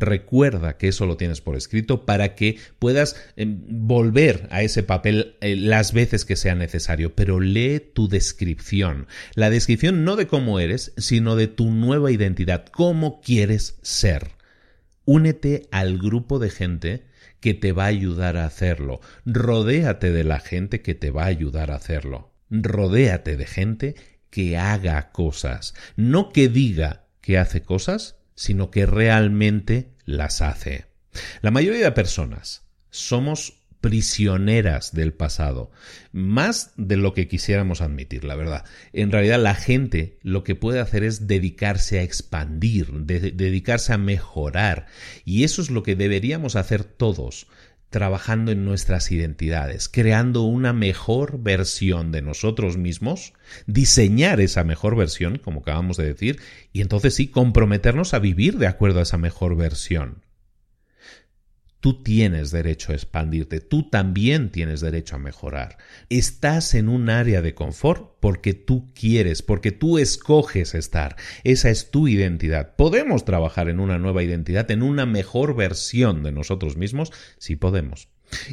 Recuerda 0.00 0.76
que 0.76 0.88
eso 0.88 1.06
lo 1.06 1.16
tienes 1.16 1.40
por 1.40 1.56
escrito 1.56 2.06
para 2.06 2.34
que 2.34 2.58
puedas 2.78 3.16
em, 3.36 3.60
volver 3.68 4.46
a 4.50 4.62
ese 4.62 4.82
papel 4.82 5.36
eh, 5.40 5.56
las 5.56 5.92
veces 5.92 6.24
que 6.24 6.36
sea 6.36 6.54
necesario, 6.54 7.14
pero 7.14 7.40
lee 7.40 7.80
tu 7.80 8.08
descripción. 8.08 9.06
La 9.34 9.50
descripción 9.50 10.04
no 10.04 10.16
de 10.16 10.26
cómo 10.26 10.60
eres, 10.60 10.92
sino 10.96 11.36
de 11.36 11.48
tu 11.48 11.70
nueva 11.70 12.12
identidad, 12.12 12.66
cómo 12.66 13.20
quieres 13.20 13.78
ser. 13.82 14.32
Únete 15.04 15.68
al 15.70 15.98
grupo 15.98 16.38
de 16.38 16.50
gente 16.50 17.04
que 17.40 17.54
te 17.54 17.72
va 17.72 17.84
a 17.84 17.88
ayudar 17.88 18.36
a 18.36 18.44
hacerlo. 18.44 19.00
Rodéate 19.24 20.12
de 20.12 20.24
la 20.24 20.40
gente 20.40 20.82
que 20.82 20.94
te 20.94 21.10
va 21.10 21.24
a 21.24 21.26
ayudar 21.26 21.70
a 21.70 21.76
hacerlo. 21.76 22.32
Rodéate 22.50 23.36
de 23.36 23.46
gente 23.46 23.94
que 24.30 24.56
haga 24.56 25.10
cosas, 25.10 25.74
no 25.96 26.32
que 26.32 26.48
diga 26.48 27.06
que 27.20 27.38
hace 27.38 27.62
cosas, 27.62 28.17
sino 28.38 28.70
que 28.70 28.86
realmente 28.86 29.90
las 30.04 30.42
hace. 30.42 30.86
La 31.42 31.50
mayoría 31.50 31.82
de 31.82 31.90
personas 31.90 32.62
somos 32.88 33.64
prisioneras 33.80 34.92
del 34.92 35.12
pasado, 35.12 35.72
más 36.12 36.72
de 36.76 36.96
lo 36.96 37.14
que 37.14 37.26
quisiéramos 37.26 37.80
admitir, 37.80 38.22
la 38.22 38.36
verdad. 38.36 38.64
En 38.92 39.10
realidad 39.10 39.40
la 39.40 39.56
gente 39.56 40.18
lo 40.22 40.44
que 40.44 40.54
puede 40.54 40.78
hacer 40.78 41.02
es 41.02 41.26
dedicarse 41.26 41.98
a 41.98 42.02
expandir, 42.04 42.92
dedicarse 42.92 43.92
a 43.92 43.98
mejorar, 43.98 44.86
y 45.24 45.42
eso 45.42 45.60
es 45.60 45.70
lo 45.70 45.82
que 45.82 45.96
deberíamos 45.96 46.54
hacer 46.54 46.84
todos 46.84 47.48
trabajando 47.90 48.52
en 48.52 48.64
nuestras 48.64 49.10
identidades, 49.10 49.88
creando 49.88 50.42
una 50.42 50.72
mejor 50.72 51.42
versión 51.42 52.12
de 52.12 52.22
nosotros 52.22 52.76
mismos, 52.76 53.32
diseñar 53.66 54.40
esa 54.40 54.64
mejor 54.64 54.96
versión, 54.96 55.38
como 55.38 55.60
acabamos 55.60 55.96
de 55.96 56.06
decir, 56.06 56.38
y 56.72 56.82
entonces 56.82 57.14
sí, 57.14 57.28
comprometernos 57.28 58.14
a 58.14 58.18
vivir 58.18 58.58
de 58.58 58.66
acuerdo 58.66 59.00
a 59.00 59.04
esa 59.04 59.18
mejor 59.18 59.56
versión. 59.56 60.27
Tú 61.80 62.02
tienes 62.02 62.50
derecho 62.50 62.90
a 62.90 62.96
expandirte, 62.96 63.60
tú 63.60 63.88
también 63.88 64.50
tienes 64.50 64.80
derecho 64.80 65.14
a 65.14 65.20
mejorar. 65.20 65.78
Estás 66.08 66.74
en 66.74 66.88
un 66.88 67.08
área 67.08 67.40
de 67.40 67.54
confort 67.54 68.16
porque 68.18 68.52
tú 68.52 68.92
quieres, 68.94 69.42
porque 69.42 69.70
tú 69.70 69.98
escoges 69.98 70.74
estar. 70.74 71.14
Esa 71.44 71.70
es 71.70 71.92
tu 71.92 72.08
identidad. 72.08 72.74
Podemos 72.74 73.24
trabajar 73.24 73.68
en 73.68 73.78
una 73.78 73.98
nueva 73.98 74.24
identidad, 74.24 74.68
en 74.72 74.82
una 74.82 75.06
mejor 75.06 75.54
versión 75.54 76.24
de 76.24 76.32
nosotros 76.32 76.76
mismos, 76.76 77.12
si 77.38 77.54
podemos. 77.54 78.08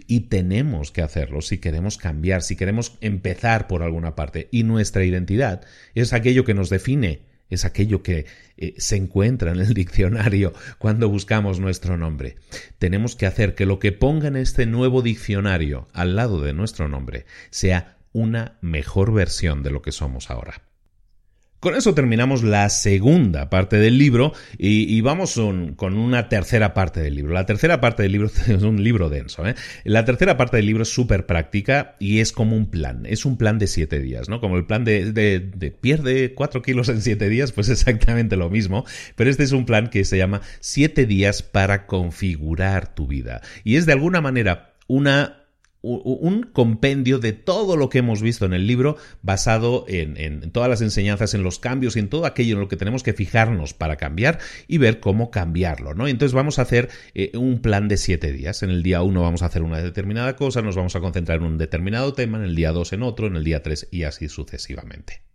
Y 0.05 0.21
tenemos 0.21 0.91
que 0.91 1.01
hacerlo 1.01 1.41
si 1.41 1.57
queremos 1.57 1.97
cambiar, 1.97 2.43
si 2.43 2.55
queremos 2.55 2.95
empezar 3.01 3.67
por 3.67 3.81
alguna 3.81 4.15
parte. 4.15 4.49
Y 4.51 4.63
nuestra 4.63 5.03
identidad 5.03 5.65
es 5.95 6.13
aquello 6.13 6.45
que 6.45 6.53
nos 6.53 6.69
define 6.69 7.23
es 7.49 7.65
aquello 7.65 8.03
que 8.03 8.25
eh, 8.57 8.73
se 8.77 8.95
encuentra 8.95 9.51
en 9.51 9.59
el 9.59 9.73
diccionario 9.73 10.53
cuando 10.77 11.09
buscamos 11.09 11.59
nuestro 11.59 11.97
nombre. 11.97 12.37
Tenemos 12.77 13.15
que 13.15 13.25
hacer 13.25 13.55
que 13.55 13.65
lo 13.65 13.79
que 13.79 13.91
ponga 13.91 14.27
en 14.27 14.35
este 14.35 14.65
nuevo 14.65 15.01
diccionario 15.01 15.87
al 15.93 16.15
lado 16.15 16.41
de 16.41 16.53
nuestro 16.53 16.87
nombre 16.87 17.25
sea 17.49 17.97
una 18.13 18.57
mejor 18.61 19.13
versión 19.13 19.61
de 19.61 19.71
lo 19.71 19.81
que 19.81 19.91
somos 19.91 20.29
ahora. 20.29 20.64
Con 21.59 21.75
eso 21.75 21.95
terminamos 21.95 22.43
la 22.43 22.69
segunda 22.69 23.49
parte 23.49 23.77
del 23.77 23.97
libro 23.97 24.33
y, 24.57 25.01
vamos 25.01 25.39
con 25.75 25.97
una 25.97 26.29
tercera 26.29 26.73
parte 26.75 27.01
del 27.01 27.15
libro. 27.15 27.33
La 27.33 27.45
tercera 27.47 27.81
parte 27.81 28.03
del 28.03 28.11
libro 28.11 28.27
es 28.47 28.61
un 28.61 28.83
libro 28.83 29.09
denso. 29.09 29.47
¿eh? 29.47 29.55
La 29.83 30.05
tercera 30.05 30.37
parte 30.37 30.57
del 30.57 30.67
libro 30.67 30.83
es 30.83 30.89
súper 30.89 31.25
práctica 31.25 31.95
y 31.99 32.19
es 32.19 32.31
como 32.31 32.55
un 32.55 32.69
plan. 32.69 33.05
Es 33.07 33.25
un 33.25 33.37
plan 33.37 33.57
de 33.57 33.67
siete 33.67 33.99
días, 33.99 34.29
¿no? 34.29 34.41
Como 34.41 34.57
el 34.57 34.65
plan 34.65 34.85
de, 34.85 35.11
de 35.11 35.71
pierde 35.71 36.33
cuatro 36.35 36.61
kilos 36.61 36.89
en 36.89 37.01
siete 37.01 37.29
días, 37.29 37.51
pues 37.51 37.69
exactamente 37.69 38.35
lo 38.35 38.49
mismo. 38.49 38.85
Pero 39.15 39.29
este 39.29 39.43
es 39.43 39.51
un 39.51 39.65
plan 39.65 39.89
que 39.89 40.05
se 40.05 40.17
llama 40.17 40.41
siete 40.59 41.07
días 41.07 41.41
para 41.41 41.87
configurar 41.87 42.93
tu 42.93 43.07
vida. 43.07 43.41
Y 43.63 43.77
es 43.77 43.87
de 43.87 43.93
alguna 43.93 44.21
manera 44.21 44.75
una 44.87 45.44
un 45.85 46.43
compendio 46.43 47.19
de 47.19 47.33
todo 47.33 47.77
lo 47.77 47.89
que 47.89 47.99
hemos 47.99 48.21
visto 48.21 48.45
en 48.45 48.53
el 48.53 48.67
libro, 48.67 48.97
basado 49.21 49.85
en, 49.87 50.51
todas 50.51 50.69
las 50.69 50.81
enseñanzas, 50.81 51.33
en 51.33 51.43
los 51.43 51.59
cambios 51.59 51.95
y 51.95 51.99
en 51.99 52.09
todo 52.09 52.25
aquello 52.25 52.55
en 52.55 52.61
lo 52.61 52.67
que 52.67 52.77
tenemos 52.77 53.03
que 53.03 53.13
fijarnos 53.13 53.73
para 53.73 53.95
cambiar 53.95 54.39
y 54.67 54.77
ver 54.77 54.99
cómo 54.99 55.31
cambiarlo, 55.31 55.93
¿no? 55.93 56.07
Entonces 56.07 56.33
vamos 56.33 56.59
a 56.59 56.63
hacer 56.63 56.89
eh, 57.13 57.31
un 57.35 57.59
plan 57.59 57.87
de 57.87 57.97
siete 57.97 58.31
días. 58.31 58.63
En 58.63 58.69
el 58.69 58.83
día 58.83 59.01
uno 59.01 59.21
vamos 59.21 59.43
a 59.43 59.47
hacer 59.47 59.61
una 59.61 59.81
determinada 59.81 60.35
cosa, 60.35 60.61
nos 60.61 60.75
vamos 60.75 60.95
a 60.95 60.99
concentrar 60.99 61.39
en 61.39 61.45
un 61.45 61.57
determinado 61.57 62.13
tema, 62.13 62.37
en 62.37 62.45
el 62.45 62.55
día 62.55 62.71
dos 62.71 62.93
en 62.93 63.03
otro, 63.03 63.27
en 63.27 63.35
el 63.35 63.43
día 63.43 63.61
tres 63.61 63.87
y 63.91 64.03
así 64.03 64.29
sucesivamente. 64.29 65.34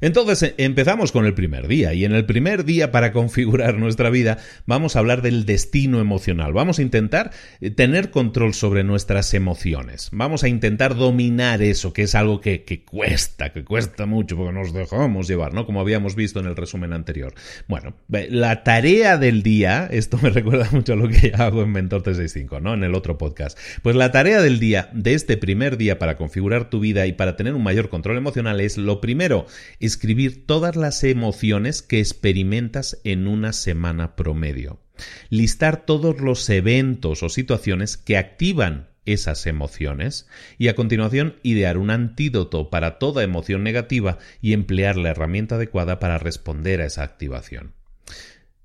Entonces 0.00 0.42
eh, 0.42 0.54
empezamos 0.58 1.12
con 1.12 1.26
el 1.26 1.34
primer 1.34 1.68
día 1.68 1.94
y 1.94 2.04
en 2.04 2.12
el 2.12 2.24
primer 2.24 2.64
día 2.64 2.90
para 2.90 3.12
configurar 3.20 3.76
nuestra 3.76 4.10
vida 4.10 4.38
vamos 4.66 4.96
a 4.96 5.00
hablar 5.00 5.22
del 5.22 5.44
destino 5.44 6.00
emocional. 6.00 6.52
Vamos 6.52 6.78
a 6.78 6.82
intentar 6.82 7.30
eh, 7.60 7.70
tener 7.70 8.10
control 8.10 8.54
sobre 8.54 8.84
nuestras 8.84 9.34
emociones. 9.34 10.08
Vamos 10.12 10.44
a 10.44 10.48
intentar 10.48 10.94
dominar 10.96 11.62
eso, 11.62 11.92
que 11.92 12.02
es 12.02 12.14
algo 12.14 12.40
que, 12.40 12.84
cuesta, 12.84 13.52
que 13.52 13.64
cuesta 13.64 14.06
mucho 14.06 14.36
porque 14.36 14.52
nos 14.52 14.72
dejamos 14.72 15.28
llevar, 15.28 15.54
¿no? 15.54 15.66
Como 15.66 15.80
habíamos 15.80 16.14
visto 16.14 16.40
en 16.40 16.46
el 16.46 16.56
resumen 16.56 16.92
anterior. 16.92 17.34
Bueno, 17.68 17.94
la 18.08 18.62
tarea 18.64 19.18
del 19.18 19.42
día, 19.42 19.88
esto 19.90 20.18
me 20.22 20.30
recuerda 20.30 20.68
mucho 20.72 20.94
a 20.94 20.96
lo 20.96 21.08
que 21.08 21.32
hago 21.36 21.62
en 21.62 21.72
Mentor 21.72 22.02
365, 22.02 22.60
¿no? 22.60 22.74
En 22.74 22.84
el 22.84 22.94
otro 22.94 23.18
podcast. 23.18 23.58
Pues 23.82 23.96
la 23.96 24.12
tarea 24.12 24.40
del 24.42 24.58
día, 24.58 24.90
de 24.92 25.14
este 25.14 25.36
primer 25.36 25.76
día 25.76 25.98
para 25.98 26.16
configurar 26.16 26.70
tu 26.70 26.80
vida 26.80 27.06
y 27.06 27.12
para 27.12 27.36
tener 27.36 27.54
un 27.54 27.62
mayor 27.62 27.88
control 27.88 28.16
emocional 28.16 28.60
es 28.60 28.78
lo 28.78 29.00
primero, 29.00 29.46
escribir 29.90 30.46
todas 30.46 30.76
las 30.76 31.04
emociones 31.04 31.82
que 31.82 31.98
experimentas 31.98 33.00
en 33.04 33.26
una 33.26 33.52
semana 33.52 34.16
promedio. 34.16 34.80
Listar 35.28 35.84
todos 35.84 36.20
los 36.20 36.48
eventos 36.48 37.22
o 37.22 37.28
situaciones 37.28 37.96
que 37.96 38.16
activan 38.16 38.88
esas 39.04 39.46
emociones 39.46 40.28
y 40.58 40.68
a 40.68 40.74
continuación 40.74 41.36
idear 41.42 41.78
un 41.78 41.90
antídoto 41.90 42.70
para 42.70 42.98
toda 42.98 43.24
emoción 43.24 43.64
negativa 43.64 44.18
y 44.40 44.52
emplear 44.52 44.96
la 44.96 45.10
herramienta 45.10 45.56
adecuada 45.56 45.98
para 45.98 46.18
responder 46.18 46.80
a 46.80 46.86
esa 46.86 47.02
activación. 47.02 47.72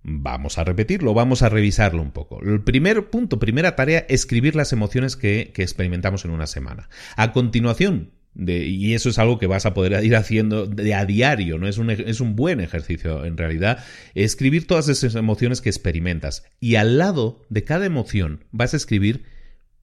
Vamos 0.03 0.59
a 0.59 0.63
repetirlo, 0.63 1.15
vamos 1.15 1.41
a 1.41 1.49
revisarlo 1.49 2.01
un 2.01 2.11
poco. 2.11 2.39
El 2.43 2.63
primer 2.63 3.09
punto, 3.09 3.39
primera 3.39 3.75
tarea, 3.75 4.05
escribir 4.07 4.55
las 4.55 4.71
emociones 4.71 5.15
que, 5.15 5.51
que 5.55 5.63
experimentamos 5.63 6.25
en 6.25 6.31
una 6.31 6.45
semana. 6.45 6.89
A 7.15 7.31
continuación, 7.31 8.11
y 8.37 8.93
eso 8.93 9.09
es 9.09 9.17
algo 9.17 9.37
que 9.39 9.47
vas 9.47 9.65
a 9.65 9.73
poder 9.73 10.03
ir 10.03 10.15
haciendo 10.15 10.65
de 10.65 10.93
a 10.93 11.05
diario, 11.05 11.57
¿no? 11.57 11.67
Es 11.67 11.77
un, 11.77 11.89
es 11.89 12.19
un 12.19 12.35
buen 12.35 12.59
ejercicio 12.59 13.23
en 13.25 13.37
realidad. 13.37 13.83
Escribir 14.13 14.67
todas 14.67 14.89
esas 14.89 15.15
emociones 15.15 15.61
que 15.61 15.69
experimentas. 15.69 16.43
Y 16.59 16.75
al 16.75 16.97
lado 16.97 17.41
de 17.49 17.63
cada 17.63 17.85
emoción 17.85 18.43
vas 18.51 18.73
a 18.73 18.77
escribir 18.77 19.23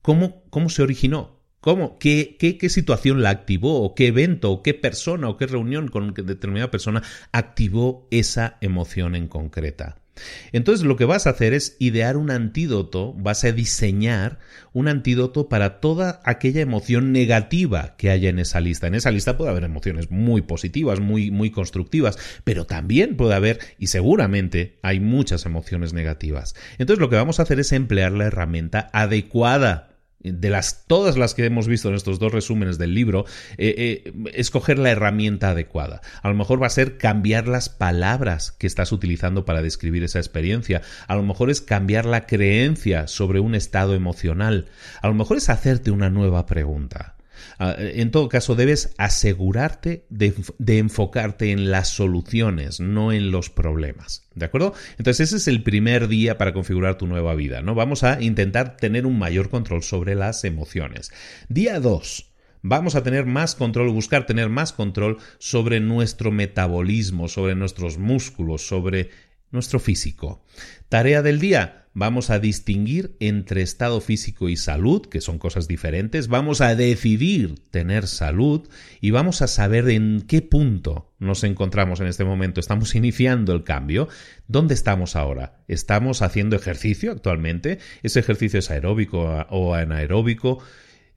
cómo, 0.01 0.43
cómo 0.49 0.69
se 0.69 0.83
originó. 0.83 1.41
¿Cómo? 1.61 1.97
¿Qué, 1.97 2.35
qué, 2.37 2.57
qué 2.57 2.69
situación 2.69 3.23
la 3.23 3.29
activó? 3.29 3.81
¿O 3.83 3.95
qué 3.95 4.07
evento? 4.07 4.51
¿O 4.51 4.61
qué 4.61 4.73
persona? 4.73 5.29
¿O 5.29 5.37
qué 5.37 5.47
reunión 5.47 5.87
con 5.87 6.13
determinada 6.13 6.69
persona 6.69 7.03
activó 7.31 8.07
esa 8.11 8.57
emoción 8.59 9.15
en 9.15 9.29
concreta? 9.29 10.02
Entonces 10.51 10.85
lo 10.85 10.95
que 10.95 11.05
vas 11.05 11.25
a 11.25 11.31
hacer 11.31 11.53
es 11.53 11.75
idear 11.79 12.17
un 12.17 12.31
antídoto, 12.31 13.13
vas 13.13 13.43
a 13.43 13.51
diseñar 13.51 14.39
un 14.71 14.87
antídoto 14.87 15.49
para 15.49 15.79
toda 15.79 16.21
aquella 16.23 16.61
emoción 16.61 17.11
negativa 17.11 17.95
que 17.97 18.09
haya 18.09 18.29
en 18.29 18.39
esa 18.39 18.59
lista. 18.59 18.87
En 18.87 18.95
esa 18.95 19.11
lista 19.11 19.37
puede 19.37 19.51
haber 19.51 19.63
emociones 19.63 20.11
muy 20.11 20.41
positivas, 20.41 20.99
muy, 20.99 21.31
muy 21.31 21.51
constructivas, 21.51 22.17
pero 22.43 22.65
también 22.65 23.17
puede 23.17 23.35
haber, 23.35 23.59
y 23.79 23.87
seguramente 23.87 24.77
hay 24.81 24.99
muchas 24.99 25.45
emociones 25.45 25.93
negativas. 25.93 26.55
Entonces 26.77 26.99
lo 26.99 27.09
que 27.09 27.15
vamos 27.15 27.39
a 27.39 27.43
hacer 27.43 27.59
es 27.59 27.71
emplear 27.71 28.11
la 28.11 28.25
herramienta 28.25 28.89
adecuada 28.93 29.92
de 30.23 30.49
las 30.49 30.85
todas 30.87 31.17
las 31.17 31.33
que 31.33 31.45
hemos 31.45 31.67
visto 31.67 31.89
en 31.89 31.95
estos 31.95 32.19
dos 32.19 32.31
resúmenes 32.31 32.77
del 32.77 32.93
libro, 32.93 33.25
eh, 33.57 34.03
eh, 34.05 34.13
escoger 34.33 34.79
la 34.79 34.91
herramienta 34.91 35.49
adecuada. 35.51 36.01
A 36.21 36.29
lo 36.29 36.35
mejor 36.35 36.61
va 36.61 36.67
a 36.67 36.71
ser 36.71 36.97
cambiar 36.97 37.47
las 37.47 37.69
palabras 37.69 38.51
que 38.51 38.67
estás 38.67 38.91
utilizando 38.91 39.45
para 39.45 39.61
describir 39.61 40.03
esa 40.03 40.19
experiencia. 40.19 40.81
A 41.07 41.15
lo 41.15 41.23
mejor 41.23 41.49
es 41.49 41.61
cambiar 41.61 42.05
la 42.05 42.25
creencia 42.25 43.07
sobre 43.07 43.39
un 43.39 43.55
estado 43.55 43.93
emocional. 43.95 44.67
A 45.01 45.07
lo 45.07 45.13
mejor 45.13 45.37
es 45.37 45.49
hacerte 45.49 45.91
una 45.91 46.09
nueva 46.09 46.45
pregunta. 46.45 47.12
Ah, 47.59 47.75
en 47.77 48.11
todo 48.11 48.29
caso, 48.29 48.55
debes 48.55 48.93
asegurarte 48.97 50.05
de, 50.09 50.33
enfocarte 50.79 51.51
en 51.51 51.71
las 51.71 51.89
soluciones, 51.89 52.79
no 52.79 53.11
en 53.11 53.31
los 53.31 53.49
problemas. 53.49 54.27
¿De 54.35 54.45
acuerdo? 54.45 54.73
Entonces, 54.97 55.27
ese 55.27 55.37
es 55.37 55.47
el 55.47 55.63
primer 55.63 56.07
día 56.07 56.37
para 56.37 56.53
configurar 56.53 56.97
tu 56.97 57.07
nueva 57.07 57.35
vida, 57.35 57.61
¿no? 57.61 57.75
Vamos 57.75 58.03
a 58.03 58.21
intentar 58.21 58.77
tener 58.77 59.05
un 59.05 59.19
mayor 59.19 59.49
control 59.49 59.83
sobre 59.83 60.15
las 60.15 60.43
emociones. 60.43 61.11
Día 61.49 61.79
2 61.79 62.29
vamos 62.63 62.95
a 62.95 63.03
tener 63.03 63.25
más 63.25 63.55
control, 63.55 63.89
buscar 63.89 64.25
tener 64.25 64.49
más 64.49 64.73
control 64.73 65.17
sobre 65.37 65.79
nuestro 65.79 66.31
metabolismo, 66.31 67.27
sobre 67.27 67.55
nuestros 67.55 67.97
músculos, 67.97 68.65
sobre 68.65 69.09
nuestro 69.51 69.79
físico. 69.79 70.43
Tarea 70.89 71.21
del 71.21 71.39
día, 71.39 71.82
vamos 71.93 72.29
a 72.29 72.39
distinguir 72.39 73.15
entre 73.19 73.61
estado 73.61 74.01
físico 74.01 74.49
y 74.49 74.57
salud, 74.57 75.05
que 75.05 75.21
son 75.21 75.37
cosas 75.37 75.67
diferentes, 75.67 76.27
vamos 76.27 76.61
a 76.61 76.75
decidir 76.75 77.55
tener 77.69 78.07
salud 78.07 78.67
y 78.99 79.11
vamos 79.11 79.41
a 79.41 79.47
saber 79.47 79.89
en 79.89 80.23
qué 80.27 80.41
punto 80.41 81.11
nos 81.19 81.43
encontramos 81.43 81.99
en 81.99 82.07
este 82.07 82.25
momento. 82.25 82.59
Estamos 82.59 82.95
iniciando 82.95 83.53
el 83.53 83.63
cambio. 83.63 84.09
¿Dónde 84.47 84.73
estamos 84.73 85.15
ahora? 85.15 85.59
¿Estamos 85.67 86.21
haciendo 86.21 86.55
ejercicio 86.55 87.11
actualmente? 87.11 87.79
¿Ese 88.01 88.19
ejercicio 88.19 88.59
es 88.59 88.71
aeróbico 88.71 89.45
o 89.49 89.73
anaeróbico? 89.73 90.59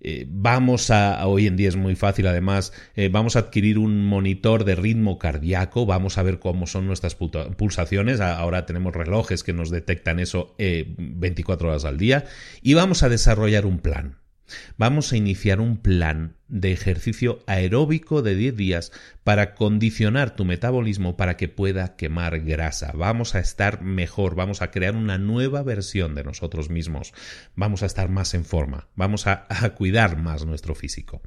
Eh, 0.00 0.26
vamos 0.28 0.90
a, 0.90 1.26
hoy 1.26 1.46
en 1.46 1.56
día 1.56 1.68
es 1.68 1.76
muy 1.76 1.96
fácil 1.96 2.26
además, 2.26 2.72
eh, 2.94 3.08
vamos 3.08 3.34
a 3.36 3.40
adquirir 3.40 3.78
un 3.78 4.04
monitor 4.04 4.64
de 4.64 4.74
ritmo 4.74 5.18
cardíaco, 5.18 5.86
vamos 5.86 6.18
a 6.18 6.22
ver 6.22 6.38
cómo 6.38 6.66
son 6.66 6.86
nuestras 6.86 7.14
pulsaciones, 7.14 8.20
ahora 8.20 8.66
tenemos 8.66 8.94
relojes 8.94 9.42
que 9.42 9.52
nos 9.52 9.70
detectan 9.70 10.20
eso 10.20 10.54
24 10.58 11.66
eh, 11.66 11.70
horas 11.70 11.84
al 11.84 11.98
día 11.98 12.24
y 12.62 12.74
vamos 12.74 13.02
a 13.02 13.08
desarrollar 13.08 13.64
un 13.64 13.78
plan. 13.78 14.25
Vamos 14.76 15.12
a 15.12 15.16
iniciar 15.16 15.60
un 15.60 15.76
plan 15.76 16.34
de 16.48 16.72
ejercicio 16.72 17.40
aeróbico 17.46 18.22
de 18.22 18.36
10 18.36 18.56
días 18.56 18.92
para 19.24 19.54
condicionar 19.54 20.36
tu 20.36 20.44
metabolismo 20.44 21.16
para 21.16 21.36
que 21.36 21.48
pueda 21.48 21.96
quemar 21.96 22.40
grasa. 22.40 22.92
Vamos 22.94 23.34
a 23.34 23.40
estar 23.40 23.82
mejor, 23.82 24.34
vamos 24.34 24.62
a 24.62 24.70
crear 24.70 24.94
una 24.94 25.18
nueva 25.18 25.62
versión 25.62 26.14
de 26.14 26.24
nosotros 26.24 26.70
mismos, 26.70 27.12
vamos 27.54 27.82
a 27.82 27.86
estar 27.86 28.08
más 28.08 28.34
en 28.34 28.44
forma, 28.44 28.88
vamos 28.94 29.26
a, 29.26 29.46
a 29.48 29.70
cuidar 29.70 30.16
más 30.16 30.46
nuestro 30.46 30.74
físico. 30.74 31.20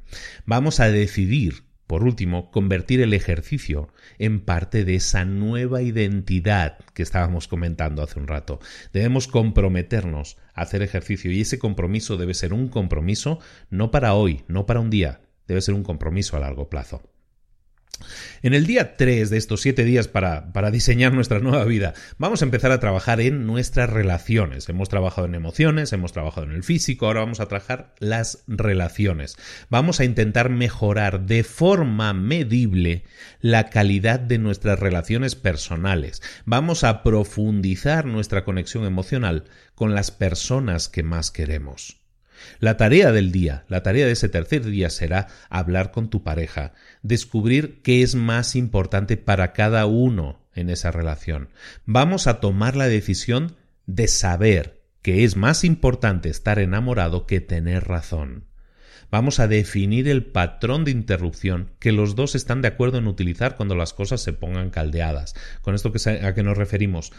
Vamos 0.46 0.80
a 0.80 0.90
decidir 0.90 1.69
por 1.90 2.04
último, 2.04 2.52
convertir 2.52 3.02
el 3.02 3.16
ejercicio 3.16 3.92
en 4.20 4.42
parte 4.42 4.86
de 4.86 4.94
esa 4.94 5.26
nueva 5.26 5.82
identidad 5.82 6.78
que 6.94 7.02
estábamos 7.02 7.48
comentando 7.48 8.04
hace 8.04 8.20
un 8.20 8.28
rato. 8.28 8.60
Debemos 8.94 9.28
comprometernos 9.28 10.38
a 10.54 10.62
hacer 10.62 10.84
ejercicio 10.84 11.32
y 11.32 11.42
ese 11.42 11.58
compromiso 11.58 12.16
debe 12.16 12.36
ser 12.36 12.54
un 12.54 12.68
compromiso 12.68 13.40
no 13.72 13.90
para 13.90 14.14
hoy, 14.14 14.44
no 14.48 14.68
para 14.68 14.82
un 14.82 14.92
día, 14.92 15.22
debe 15.48 15.62
ser 15.62 15.74
un 15.74 15.82
compromiso 15.82 16.38
a 16.38 16.42
largo 16.42 16.70
plazo. 16.70 17.02
En 18.42 18.54
el 18.54 18.66
día 18.66 18.98
3 18.98 19.30
de 19.30 19.38
estos 19.38 19.62
7 19.62 19.84
días 19.84 20.08
para, 20.08 20.52
para, 20.54 20.72
diseñar 20.72 21.14
nuestra 21.14 21.40
nueva 21.40 21.66
vida, 21.66 21.94
vamos 22.18 22.42
a 22.42 22.46
empezar 22.46 22.72
a 22.72 22.80
trabajar 22.80 23.22
en 23.22 23.46
nuestras 23.46 23.90
relaciones. 23.90 24.68
Hemos 24.70 24.90
trabajado 24.90 25.28
en 25.28 25.36
emociones, 25.36 25.94
hemos 25.94 26.14
trabajado 26.14 26.48
en 26.48 26.54
el 26.54 26.64
físico, 26.64 27.08
ahora 27.08 27.22
vamos 27.22 27.40
a 27.40 27.48
trabajar 27.48 27.94
las 28.00 28.44
relaciones. 28.48 29.38
Vamos 29.70 30.00
a 30.00 30.06
intentar 30.06 30.50
mejorar 30.50 31.26
de 31.26 31.44
forma 31.44 32.14
medible 32.14 33.04
la 33.42 33.70
calidad 33.70 34.20
de 34.20 34.38
nuestras 34.38 34.80
relaciones 34.80 35.36
personales. 35.36 36.22
Vamos 36.46 36.84
a 36.84 37.04
profundizar 37.04 38.06
nuestra 38.06 38.44
conexión 38.44 38.86
emocional 38.86 39.46
con 39.76 39.96
las 39.96 40.12
personas 40.12 40.90
que 40.90 41.04
más 41.04 41.32
queremos. 41.32 41.99
La 42.60 42.78
tarea 42.78 43.12
del 43.12 43.32
día, 43.32 43.66
la 43.68 43.84
tarea 43.84 44.06
de 44.06 44.14
ese 44.14 44.30
tercer 44.30 44.66
día 44.66 44.90
será 44.90 45.28
hablar 45.50 45.92
con 45.92 46.10
tu 46.10 46.24
pareja, 46.24 46.74
descubrir 47.02 47.82
qué 47.82 48.02
es 48.02 48.16
más 48.16 48.56
importante 48.56 49.18
para 49.18 49.54
cada 49.54 49.86
uno 49.86 50.40
en 50.54 50.70
esa 50.70 50.92
relación. 50.92 51.50
Vamos 51.86 52.28
a 52.28 52.40
tomar 52.40 52.76
la 52.76 52.88
decisión 52.88 53.56
de 53.86 54.08
saber 54.08 54.82
que 55.02 55.24
es 55.24 55.36
más 55.36 55.64
importante 55.64 56.30
estar 56.30 56.60
enamorado 56.60 57.26
que 57.26 57.42
tener 57.42 57.88
razón. 57.88 58.50
Vamos 59.12 59.40
a 59.40 59.48
definir 59.48 60.08
el 60.08 60.26
patrón 60.26 60.86
de 60.86 60.92
interrupción 60.92 61.72
que 61.80 61.92
los 61.92 62.16
dos 62.16 62.36
están 62.36 62.62
de 62.62 62.68
acuerdo 62.68 63.00
en 63.00 63.08
utilizar 63.08 63.56
cuando 63.56 63.74
las 63.74 63.94
cosas 63.94 64.22
se 64.22 64.34
pongan 64.34 64.70
caldeadas. 64.70 65.34
Con 65.62 65.74
esto 65.74 65.92
a 66.06 66.34
qué 66.34 66.44
nos 66.44 66.58
referimos. 66.58 67.12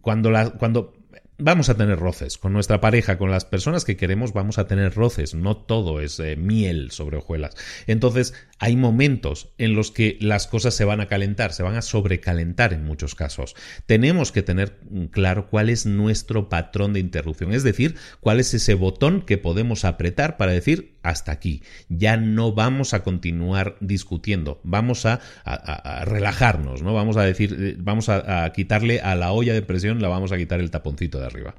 Cuando, 0.00 0.32
la, 0.32 0.50
cuando 0.50 0.94
vamos 1.38 1.68
a 1.68 1.76
tener 1.76 1.98
roces 1.98 2.36
con 2.36 2.52
nuestra 2.52 2.80
pareja, 2.80 3.16
con 3.16 3.30
las 3.30 3.44
personas 3.44 3.84
que 3.84 3.96
queremos, 3.96 4.32
vamos 4.32 4.58
a 4.58 4.66
tener 4.66 4.94
roces. 4.94 5.34
No 5.34 5.56
todo 5.56 6.00
es 6.00 6.18
eh, 6.20 6.36
miel 6.36 6.90
sobre 6.90 7.18
hojuelas. 7.18 7.56
Entonces, 7.86 8.34
hay 8.58 8.76
momentos 8.76 9.48
en 9.56 9.74
los 9.74 9.90
que 9.92 10.18
las 10.20 10.48
cosas 10.48 10.74
se 10.74 10.84
van 10.84 11.00
a 11.00 11.06
calentar, 11.06 11.52
se 11.52 11.62
van 11.62 11.76
a 11.76 11.82
sobrecalentar 11.82 12.72
en 12.72 12.84
muchos 12.84 13.14
casos. 13.14 13.54
Tenemos 13.86 14.32
que 14.32 14.42
tener 14.42 14.78
claro 15.10 15.48
cuál 15.48 15.70
es 15.70 15.86
nuestro 15.86 16.48
patrón 16.48 16.92
de 16.92 17.00
interrupción, 17.00 17.52
es 17.52 17.62
decir, 17.62 17.94
cuál 18.20 18.40
es 18.40 18.52
ese 18.52 18.74
botón 18.74 19.22
que 19.22 19.38
podemos 19.38 19.84
apretar 19.84 20.36
para 20.36 20.52
decir 20.52 20.97
hasta 21.02 21.32
aquí. 21.32 21.62
Ya 21.88 22.16
no 22.16 22.52
vamos 22.52 22.94
a 22.94 23.02
continuar 23.02 23.76
discutiendo, 23.80 24.60
vamos 24.62 25.06
a, 25.06 25.20
relajarnos, 26.04 26.82
¿no? 26.82 26.94
Vamos 26.94 27.16
a 27.16 27.22
decir, 27.22 27.56
eh, 27.58 27.76
vamos 27.78 28.08
a, 28.08 28.50
quitarle 28.52 29.00
a 29.00 29.14
la 29.14 29.32
olla 29.32 29.54
de 29.54 29.62
presión, 29.62 30.00
la 30.00 30.08
vamos 30.08 30.32
a 30.32 30.36
quitar 30.36 30.60
el 30.60 30.70
taponcito 30.70 31.18
de 31.18 31.26
arriba. 31.26 31.54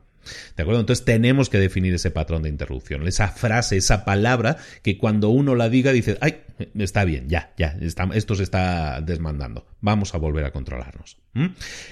¿De 0.55 0.63
acuerdo? 0.63 0.81
Entonces 0.81 1.05
tenemos 1.05 1.49
que 1.49 1.57
definir 1.57 1.93
ese 1.93 2.11
patrón 2.11 2.43
de 2.43 2.49
interrupción, 2.49 3.07
esa 3.07 3.29
frase, 3.29 3.77
esa 3.77 4.05
palabra 4.05 4.57
que 4.83 4.97
cuando 4.97 5.29
uno 5.29 5.55
la 5.55 5.69
diga 5.69 5.91
dice, 5.91 6.17
ay, 6.21 6.41
está 6.77 7.03
bien, 7.05 7.29
ya, 7.29 7.53
ya, 7.57 7.77
esto 8.13 8.35
se 8.35 8.43
está 8.43 9.01
desmandando, 9.01 9.65
vamos 9.81 10.13
a 10.13 10.17
volver 10.17 10.45
a 10.45 10.51
controlarnos. 10.51 11.17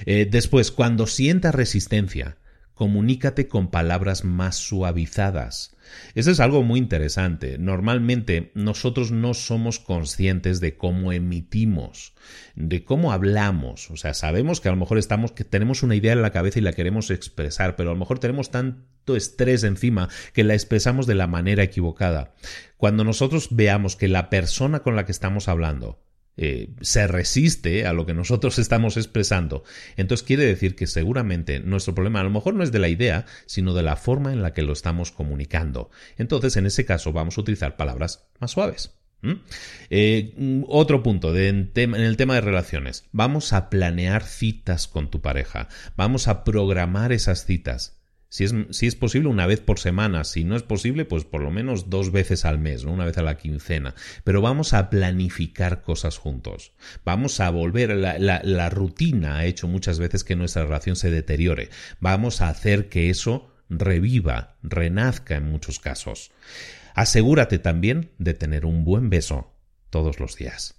Eh, 0.05 0.27
después, 0.29 0.71
cuando 0.71 1.07
sienta 1.07 1.51
resistencia, 1.51 2.37
comunícate 2.77 3.47
con 3.47 3.69
palabras 3.69 4.23
más 4.23 4.55
suavizadas. 4.55 5.75
Eso 6.13 6.29
es 6.29 6.39
algo 6.39 6.61
muy 6.63 6.79
interesante. 6.79 7.57
Normalmente 7.57 8.51
nosotros 8.53 9.11
no 9.11 9.33
somos 9.33 9.79
conscientes 9.79 10.59
de 10.59 10.77
cómo 10.77 11.11
emitimos, 11.11 12.13
de 12.55 12.85
cómo 12.85 13.11
hablamos. 13.11 13.89
O 13.89 13.97
sea, 13.97 14.13
sabemos 14.13 14.61
que 14.61 14.69
a 14.69 14.71
lo 14.71 14.77
mejor 14.77 14.99
estamos, 14.99 15.31
que 15.31 15.43
tenemos 15.43 15.81
una 15.81 15.95
idea 15.95 16.13
en 16.13 16.21
la 16.21 16.31
cabeza 16.31 16.59
y 16.59 16.61
la 16.61 16.73
queremos 16.73 17.09
expresar, 17.09 17.75
pero 17.75 17.89
a 17.89 17.93
lo 17.93 17.99
mejor 17.99 18.19
tenemos 18.19 18.51
tanto 18.51 19.15
estrés 19.15 19.63
encima 19.63 20.07
que 20.33 20.43
la 20.43 20.53
expresamos 20.53 21.07
de 21.07 21.15
la 21.15 21.25
manera 21.25 21.63
equivocada. 21.63 22.35
Cuando 22.77 23.03
nosotros 23.03 23.49
veamos 23.51 23.95
que 23.95 24.07
la 24.07 24.29
persona 24.29 24.81
con 24.81 24.95
la 24.95 25.05
que 25.05 25.11
estamos 25.11 25.47
hablando 25.47 25.99
eh, 26.37 26.69
se 26.81 27.07
resiste 27.07 27.85
a 27.85 27.93
lo 27.93 28.05
que 28.05 28.13
nosotros 28.13 28.59
estamos 28.59 28.97
expresando, 28.97 29.63
entonces 29.95 30.25
quiere 30.25 30.45
decir 30.45 30.75
que 30.75 30.87
seguramente 30.87 31.59
nuestro 31.59 31.95
problema 31.95 32.21
a 32.21 32.23
lo 32.23 32.29
mejor 32.29 32.53
no 32.53 32.63
es 32.63 32.71
de 32.71 32.79
la 32.79 32.89
idea, 32.89 33.25
sino 33.45 33.73
de 33.73 33.83
la 33.83 33.95
forma 33.95 34.31
en 34.31 34.41
la 34.41 34.53
que 34.53 34.61
lo 34.61 34.73
estamos 34.73 35.11
comunicando. 35.11 35.89
Entonces, 36.17 36.55
en 36.57 36.65
ese 36.65 36.85
caso, 36.85 37.11
vamos 37.11 37.37
a 37.37 37.41
utilizar 37.41 37.75
palabras 37.75 38.27
más 38.39 38.51
suaves. 38.51 38.97
Eh, 39.89 40.63
otro 40.67 41.03
punto 41.03 41.35
en 41.35 41.71
el 41.75 42.17
tema 42.17 42.35
de 42.35 42.41
relaciones. 42.41 43.05
Vamos 43.11 43.51
a 43.53 43.69
planear 43.69 44.23
citas 44.23 44.87
con 44.87 45.09
tu 45.09 45.21
pareja. 45.21 45.67
Vamos 45.95 46.27
a 46.27 46.43
programar 46.43 47.11
esas 47.11 47.45
citas. 47.45 47.96
Si 48.29 48.43
es, 48.43 48.53
si 48.71 48.87
es, 48.87 48.95
posible, 48.95 49.29
una 49.29 49.47
vez 49.47 49.61
por 49.61 49.79
semana. 49.79 50.23
Si 50.23 50.43
no 50.43 50.55
es 50.55 50.63
posible, 50.63 51.05
pues 51.05 51.23
por 51.23 51.41
lo 51.41 51.51
menos 51.51 51.89
dos 51.89 52.11
veces 52.11 52.45
al 52.45 52.59
mes, 52.59 52.83
¿no? 52.83 52.91
una 52.91 53.05
vez 53.05 53.17
a 53.17 53.21
la 53.21 53.37
quincena. 53.37 53.95
Pero 54.23 54.41
vamos 54.41 54.73
a 54.73 54.89
planificar 54.89 55.81
cosas 55.81 56.17
juntos. 56.17 56.73
Vamos 57.05 57.39
a 57.39 57.49
volver. 57.49 57.95
La, 57.95 58.19
la, 58.19 58.41
la 58.43 58.69
rutina 58.69 59.37
ha 59.37 59.45
hecho 59.45 59.67
muchas 59.67 59.99
veces 59.99 60.23
que 60.23 60.35
nuestra 60.35 60.63
relación 60.63 60.95
se 60.95 61.11
deteriore. 61.11 61.69
Vamos 61.99 62.41
a 62.41 62.49
hacer 62.49 62.89
que 62.89 63.09
eso 63.09 63.53
reviva, 63.69 64.57
renazca 64.63 65.35
en 65.35 65.49
muchos 65.49 65.79
casos. 65.79 66.31
Asegúrate 66.93 67.59
también 67.59 68.11
de 68.17 68.33
tener 68.33 68.65
un 68.65 68.83
buen 68.83 69.09
beso 69.09 69.53
todos 69.89 70.19
los 70.19 70.35
días. 70.35 70.75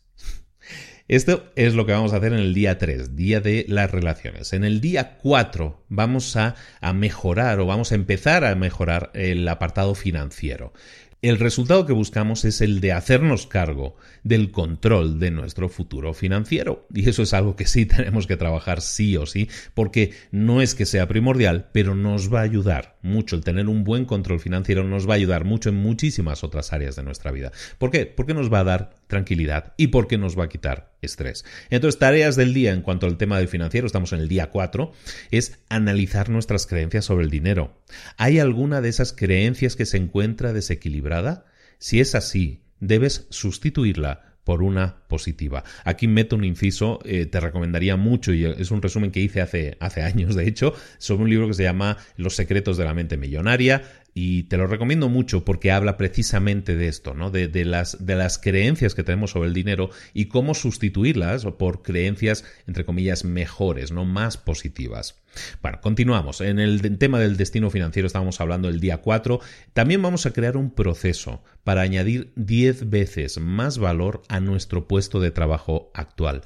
Esto 1.09 1.50
es 1.56 1.72
lo 1.72 1.86
que 1.86 1.92
vamos 1.92 2.12
a 2.12 2.18
hacer 2.18 2.34
en 2.34 2.40
el 2.40 2.52
día 2.52 2.76
3, 2.76 3.16
día 3.16 3.40
de 3.40 3.64
las 3.66 3.90
relaciones. 3.90 4.52
En 4.52 4.62
el 4.62 4.82
día 4.82 5.16
4 5.16 5.86
vamos 5.88 6.36
a, 6.36 6.54
a, 6.82 6.92
mejorar 6.92 7.61
o 7.61 7.66
vamos 7.66 7.92
a 7.92 7.94
empezar 7.94 8.44
a 8.44 8.54
mejorar 8.54 9.11
el 9.14 9.48
apartado 9.48 9.94
financiero. 9.94 10.74
El 11.22 11.38
resultado 11.38 11.86
que 11.86 11.94
buscamos 11.94 12.44
es 12.44 12.61
el 12.61 12.80
de 12.80 12.92
hacernos 12.92 13.46
cargo 13.46 13.96
del 14.22 14.50
control 14.50 15.18
de 15.18 15.30
nuestro 15.30 15.70
futuro 15.70 16.12
financiero. 16.12 16.86
Y 16.94 17.09
eso 17.09 17.22
es 17.22 17.32
algo 17.32 17.56
que 17.56 17.66
sí 17.66 17.86
tenemos 17.86 18.26
que 18.26 18.36
trabajar 18.36 18.82
sí 18.82 19.16
o 19.16 19.24
sí, 19.24 19.48
porque 19.72 20.12
no 20.30 20.61
es 20.61 20.74
que 20.74 20.84
sea 20.84 21.09
primordial, 21.09 21.70
pero 21.72 21.94
nos 21.94 22.32
va 22.32 22.40
a 22.40 22.44
ayudar 22.44 22.98
mucho. 23.00 23.34
El 23.34 23.44
tener 23.44 23.66
un 23.66 23.82
buen 23.82 24.04
control 24.04 24.40
financiero 24.40 24.84
nos 24.84 25.09
va 25.09 25.14
a 25.14 25.16
ayudar 25.16 25.44
mucho 25.44 25.70
en 25.70 25.76
muchísimas 25.76 26.44
otras 26.44 26.74
áreas 26.74 26.96
de 26.96 27.02
nuestra 27.02 27.32
vida. 27.32 27.50
¿Por 27.78 27.90
qué? 27.90 28.04
Porque 28.04 28.34
nos 28.34 28.52
va 28.52 28.61
a 28.61 28.64
dar 28.64 28.97
tranquilidad 29.09 29.74
y 29.76 29.88
porque 29.88 30.18
nos 30.18 30.38
va 30.38 30.44
a 30.44 30.48
quitar 30.48 30.92
estrés. 31.02 31.44
Entonces, 31.70 31.98
tareas 31.98 32.36
del 32.36 32.54
día 32.54 32.72
en 32.72 32.82
cuanto 32.82 33.06
al 33.06 33.16
tema 33.16 33.38
del 33.38 33.48
financiero, 33.48 33.86
estamos 33.86 34.12
en 34.12 34.20
el 34.20 34.28
día 34.28 34.50
4, 34.50 34.92
es 35.30 35.59
analizar 35.68 36.28
nuestras 36.28 36.66
creencias 36.66 37.04
sobre 37.04 37.24
el 37.24 37.30
dinero. 37.30 37.82
¿Hay 38.16 38.38
alguna 38.38 38.80
de 38.80 38.90
esas 38.90 39.12
creencias 39.12 39.74
que 39.74 39.86
se 39.86 39.96
encuentra 39.96 40.52
desequilibrada? 40.52 41.46
Si 41.78 42.00
es 42.00 42.14
así, 42.14 42.62
debes 42.80 43.26
sustituirla 43.30 44.28
por 44.48 44.62
una 44.62 45.02
positiva. 45.09 45.62
Aquí 45.84 46.09
meto 46.09 46.34
un 46.34 46.42
inciso, 46.42 47.00
eh, 47.04 47.26
te 47.26 47.38
recomendaría 47.38 47.96
mucho, 47.96 48.32
y 48.32 48.46
es 48.46 48.70
un 48.70 48.80
resumen 48.80 49.11
que 49.11 49.20
hice 49.20 49.42
hace, 49.42 49.76
hace 49.78 50.00
años, 50.00 50.34
de 50.34 50.48
hecho, 50.48 50.72
sobre 50.96 51.24
un 51.24 51.28
libro 51.28 51.48
que 51.48 51.52
se 51.52 51.64
llama 51.64 51.98
Los 52.16 52.34
secretos 52.34 52.78
de 52.78 52.86
la 52.86 52.94
mente 52.94 53.18
millonaria 53.18 53.82
y 54.20 54.42
te 54.42 54.56
lo 54.56 54.66
recomiendo 54.66 55.08
mucho 55.08 55.44
porque 55.44 55.70
habla 55.70 55.96
precisamente 55.96 56.74
de 56.74 56.88
esto, 56.88 57.14
¿no? 57.14 57.30
De, 57.30 57.46
de, 57.46 57.64
las, 57.64 58.04
de 58.04 58.16
las 58.16 58.38
creencias 58.38 58.96
que 58.96 59.04
tenemos 59.04 59.30
sobre 59.30 59.46
el 59.46 59.54
dinero 59.54 59.90
y 60.12 60.24
cómo 60.24 60.54
sustituirlas 60.54 61.44
por 61.44 61.82
creencias, 61.82 62.44
entre 62.66 62.84
comillas, 62.84 63.24
mejores, 63.24 63.92
no 63.92 64.04
más 64.04 64.36
positivas. 64.36 65.22
Bueno, 65.62 65.80
continuamos. 65.80 66.40
En 66.40 66.58
el 66.58 66.98
tema 66.98 67.20
del 67.20 67.36
destino 67.36 67.70
financiero 67.70 68.08
estábamos 68.08 68.40
hablando 68.40 68.68
el 68.68 68.80
día 68.80 68.96
4. 68.96 69.38
También 69.72 70.02
vamos 70.02 70.26
a 70.26 70.32
crear 70.32 70.56
un 70.56 70.72
proceso 70.72 71.44
para 71.62 71.82
añadir 71.82 72.32
10 72.34 72.90
veces 72.90 73.38
más 73.38 73.78
valor 73.78 74.22
a 74.28 74.40
nuestro 74.40 74.88
puesto 74.88 75.20
de 75.20 75.30
trabajo 75.30 75.92
actual 75.94 76.42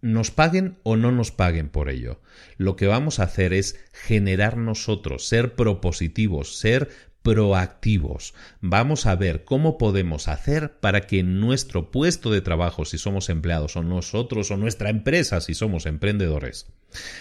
nos 0.00 0.30
paguen 0.30 0.78
o 0.82 0.96
no 0.96 1.12
nos 1.12 1.30
paguen 1.32 1.68
por 1.68 1.88
ello. 1.90 2.20
Lo 2.56 2.76
que 2.76 2.86
vamos 2.86 3.18
a 3.18 3.24
hacer 3.24 3.52
es 3.52 3.78
generar 3.92 4.56
nosotros, 4.56 5.26
ser 5.26 5.54
propositivos, 5.54 6.58
ser 6.58 6.88
proactivos. 7.22 8.32
Vamos 8.60 9.04
a 9.04 9.14
ver 9.14 9.44
cómo 9.44 9.76
podemos 9.76 10.28
hacer 10.28 10.78
para 10.80 11.02
que 11.02 11.22
nuestro 11.22 11.90
puesto 11.90 12.30
de 12.30 12.40
trabajo, 12.40 12.84
si 12.84 12.96
somos 12.96 13.28
empleados, 13.28 13.76
o 13.76 13.82
nosotros, 13.82 14.50
o 14.50 14.56
nuestra 14.56 14.88
empresa, 14.88 15.40
si 15.40 15.54
somos 15.54 15.84
emprendedores, 15.84 16.72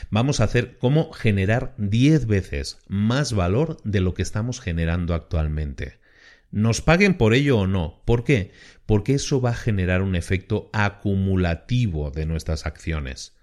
vamos 0.09 0.39
a 0.39 0.45
hacer 0.45 0.77
cómo 0.77 1.11
generar 1.11 1.73
10 1.77 2.27
veces 2.27 2.79
más 2.87 3.33
valor 3.33 3.79
de 3.83 3.99
lo 3.99 4.13
que 4.13 4.21
estamos 4.21 4.61
generando 4.61 5.13
actualmente. 5.13 5.99
nos 6.49 6.79
paguen 6.79 7.17
por 7.17 7.33
ello 7.33 7.59
o 7.59 7.67
no. 7.67 8.01
¿Por 8.05 8.23
qué? 8.23 8.51
Porque 8.87 9.13
eso 9.13 9.39
va 9.39 9.51
a 9.51 9.55
generar 9.55 10.01
un 10.01 10.15
efecto 10.15 10.71
acumulativo 10.73 12.09
de 12.09 12.25
nuestras 12.25 12.65
acciones. 12.65 13.37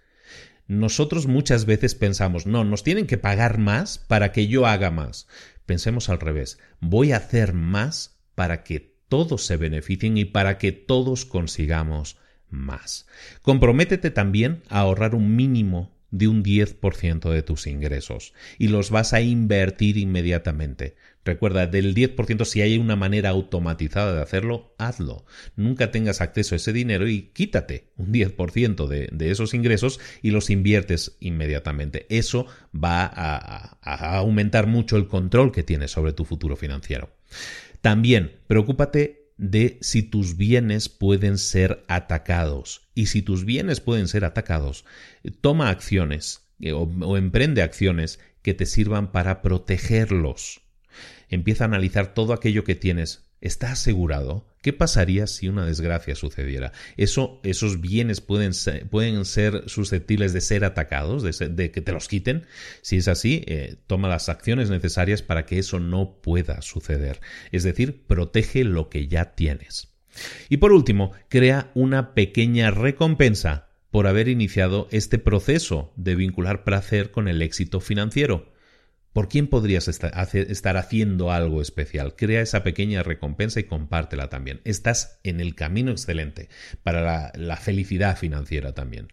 Nosotros 0.66 1.28
muchas 1.28 1.66
veces 1.66 1.94
pensamos, 1.94 2.46
no, 2.46 2.64
nos 2.64 2.82
tienen 2.82 3.06
que 3.06 3.18
pagar 3.18 3.58
más 3.58 3.98
para 3.98 4.32
que 4.32 4.48
yo 4.48 4.66
haga 4.66 4.90
más. 4.90 5.28
Pensemos 5.66 6.08
al 6.08 6.18
revés, 6.18 6.58
voy 6.80 7.12
a 7.12 7.18
hacer 7.18 7.52
más 7.52 8.18
para 8.34 8.64
que 8.64 8.94
todos 9.08 9.46
se 9.46 9.56
beneficien 9.56 10.16
y 10.16 10.24
para 10.24 10.58
que 10.58 10.72
todos 10.72 11.24
consigamos 11.24 12.16
más. 12.48 13.06
Comprométete 13.42 14.10
también 14.10 14.62
a 14.68 14.80
ahorrar 14.80 15.14
un 15.14 15.36
mínimo 15.36 15.94
de 16.10 16.28
un 16.28 16.44
10% 16.44 17.30
de 17.30 17.42
tus 17.42 17.66
ingresos 17.66 18.34
y 18.56 18.68
los 18.68 18.90
vas 18.90 19.12
a 19.12 19.20
invertir 19.20 19.98
inmediatamente. 19.98 20.96
Recuerda, 21.24 21.66
del 21.66 21.94
10% 21.94 22.44
si 22.44 22.60
hay 22.60 22.76
una 22.78 22.96
manera 22.96 23.30
automatizada 23.30 24.14
de 24.14 24.22
hacerlo, 24.22 24.74
hazlo. 24.78 25.24
Nunca 25.56 25.90
tengas 25.90 26.20
acceso 26.20 26.54
a 26.54 26.56
ese 26.56 26.72
dinero 26.72 27.08
y 27.08 27.30
quítate 27.32 27.92
un 27.96 28.12
10% 28.12 28.86
de, 28.86 29.08
de 29.10 29.30
esos 29.30 29.54
ingresos 29.54 30.00
y 30.22 30.30
los 30.30 30.50
inviertes 30.50 31.16
inmediatamente. 31.20 32.06
Eso 32.08 32.46
va 32.74 33.04
a, 33.04 34.18
aumentar 34.18 34.66
mucho 34.66 34.96
el 34.96 35.08
control 35.08 35.52
que 35.52 35.62
tienes 35.62 35.90
sobre 35.90 36.12
tu 36.12 36.24
futuro 36.24 36.56
financiero. 36.56 37.10
También, 37.80 38.36
preocúpate 38.46 39.30
de 39.36 39.78
si 39.80 40.02
tus 40.02 40.36
bienes 40.36 40.88
pueden 40.88 41.38
ser 41.38 41.84
atacados. 41.88 42.88
Y 42.94 43.06
si 43.06 43.22
tus 43.22 43.44
bienes 43.44 43.80
pueden 43.80 44.08
ser 44.08 44.24
atacados, 44.24 44.84
toma 45.40 45.70
acciones 45.70 46.48
eh, 46.60 46.72
o, 46.72 47.16
emprende 47.16 47.62
acciones 47.62 48.20
que 48.42 48.54
te 48.54 48.66
sirvan 48.66 49.10
para 49.12 49.42
protegerlos. 49.42 50.60
Empieza 51.28 51.64
a 51.64 51.68
analizar 51.68 52.14
todo 52.14 52.32
aquello 52.32 52.64
que 52.64 52.74
tienes. 52.74 53.24
¿Está 53.40 53.72
asegurado? 53.72 54.46
¿Qué 54.62 54.72
pasaría 54.72 55.26
si 55.26 55.48
una 55.48 55.66
desgracia 55.66 56.14
sucediera? 56.14 56.72
Eso, 56.96 57.40
esos 57.42 57.82
bienes 57.82 58.22
pueden 58.22 58.54
ser, 58.54 59.64
susceptibles 59.68 60.32
de 60.32 60.40
ser 60.40 60.64
atacados, 60.64 61.22
de, 61.22 61.70
que 61.70 61.80
te 61.82 61.92
los 61.92 62.08
quiten. 62.08 62.46
Si 62.80 62.96
es 62.96 63.08
así, 63.08 63.44
eh, 63.46 63.76
toma 63.86 64.08
las 64.08 64.30
acciones 64.30 64.70
necesarias 64.70 65.20
para 65.20 65.44
que 65.44 65.58
eso 65.58 65.78
no 65.78 66.22
pueda 66.22 66.62
suceder. 66.62 67.20
Es 67.52 67.64
decir, 67.64 68.06
protege 68.06 68.64
lo 68.64 68.88
que 68.88 69.08
ya 69.08 69.34
tienes. 69.34 69.88
Y 70.48 70.56
por 70.56 70.72
último, 70.72 71.12
crea 71.28 71.70
una 71.74 72.14
pequeña 72.14 72.70
recompensa 72.70 73.68
por 73.90 74.06
haber 74.06 74.28
iniciado 74.28 74.88
este 74.90 75.18
proceso 75.18 75.92
de 75.96 76.14
vincular 76.14 76.64
placer 76.64 77.10
con 77.10 77.28
el 77.28 77.42
éxito 77.42 77.80
financiero. 77.80 78.53
¿Por 79.14 79.28
quién 79.28 79.46
podrías 79.46 79.86
estar 79.86 80.76
haciendo 80.76 81.30
algo 81.30 81.62
especial? 81.62 82.16
Crea 82.16 82.40
esa 82.40 82.64
pequeña 82.64 83.04
recompensa 83.04 83.60
y 83.60 83.64
compártela 83.64 84.28
también. 84.28 84.60
Estás 84.64 85.20
en 85.22 85.40
el 85.40 85.54
camino 85.54 85.92
excelente 85.92 86.48
para 86.82 87.30
la, 87.36 87.56
felicidad 87.56 88.18
financiera 88.18 88.74
también. 88.74 89.12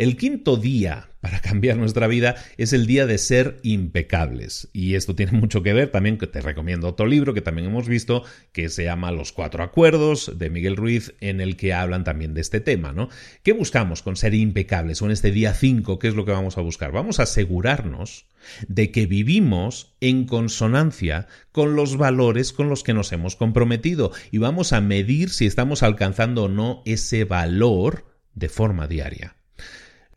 El 0.00 0.16
quinto 0.16 0.56
día 0.56 1.10
para 1.20 1.40
cambiar 1.42 1.76
nuestra 1.76 2.06
vida 2.06 2.36
es 2.56 2.72
el 2.72 2.86
día 2.86 3.06
de 3.06 3.18
ser 3.18 3.58
impecables. 3.62 4.68
Y 4.72 4.94
esto 4.94 5.14
tiene 5.14 5.32
mucho 5.32 5.62
que 5.62 5.74
ver 5.74 5.90
también, 5.90 6.16
que 6.16 6.26
te 6.26 6.40
recomiendo 6.40 6.88
otro 6.88 7.06
libro 7.06 7.34
que 7.34 7.42
también 7.42 7.68
hemos 7.68 7.86
visto, 7.86 8.24
que 8.52 8.70
se 8.70 8.84
llama 8.84 9.12
Los 9.12 9.32
Cuatro 9.32 9.62
Acuerdos 9.62 10.38
de 10.38 10.48
Miguel 10.48 10.76
Ruiz, 10.76 11.14
en 11.20 11.40
el 11.40 11.56
que 11.56 11.74
hablan 11.74 12.04
también 12.04 12.32
de 12.32 12.40
este 12.40 12.60
tema, 12.60 12.92
¿no? 12.92 13.10
¿Qué 13.42 13.52
buscamos 13.52 14.02
con 14.02 14.16
ser 14.16 14.32
impecables? 14.32 15.02
O 15.02 15.04
en 15.04 15.10
este 15.12 15.30
día 15.30 15.52
5, 15.52 15.98
¿qué 15.98 16.08
es 16.08 16.14
lo 16.14 16.24
que 16.24 16.32
vamos 16.32 16.56
a 16.56 16.62
buscar? 16.62 16.92
Vamos 16.92 17.20
a 17.20 17.24
asegurarnos 17.24 18.24
de 18.68 18.90
que 18.90 19.04
vivimos 19.04 19.94
en 20.00 20.24
consonancia 20.24 21.26
con 21.52 21.76
los 21.76 21.98
valores 21.98 22.54
con 22.54 22.70
los 22.70 22.82
que 22.82 22.94
nos 22.94 23.12
hemos 23.12 23.36
comprometido 23.36 24.12
y 24.30 24.38
vamos 24.38 24.72
a 24.72 24.80
medir 24.80 25.28
si 25.28 25.44
estamos 25.44 25.82
alcanzando 25.82 26.44
o 26.44 26.48
no 26.48 26.82
ese 26.86 27.24
valor 27.24 28.06
de 28.34 28.48
forma 28.48 28.86
diaria. 28.86 29.36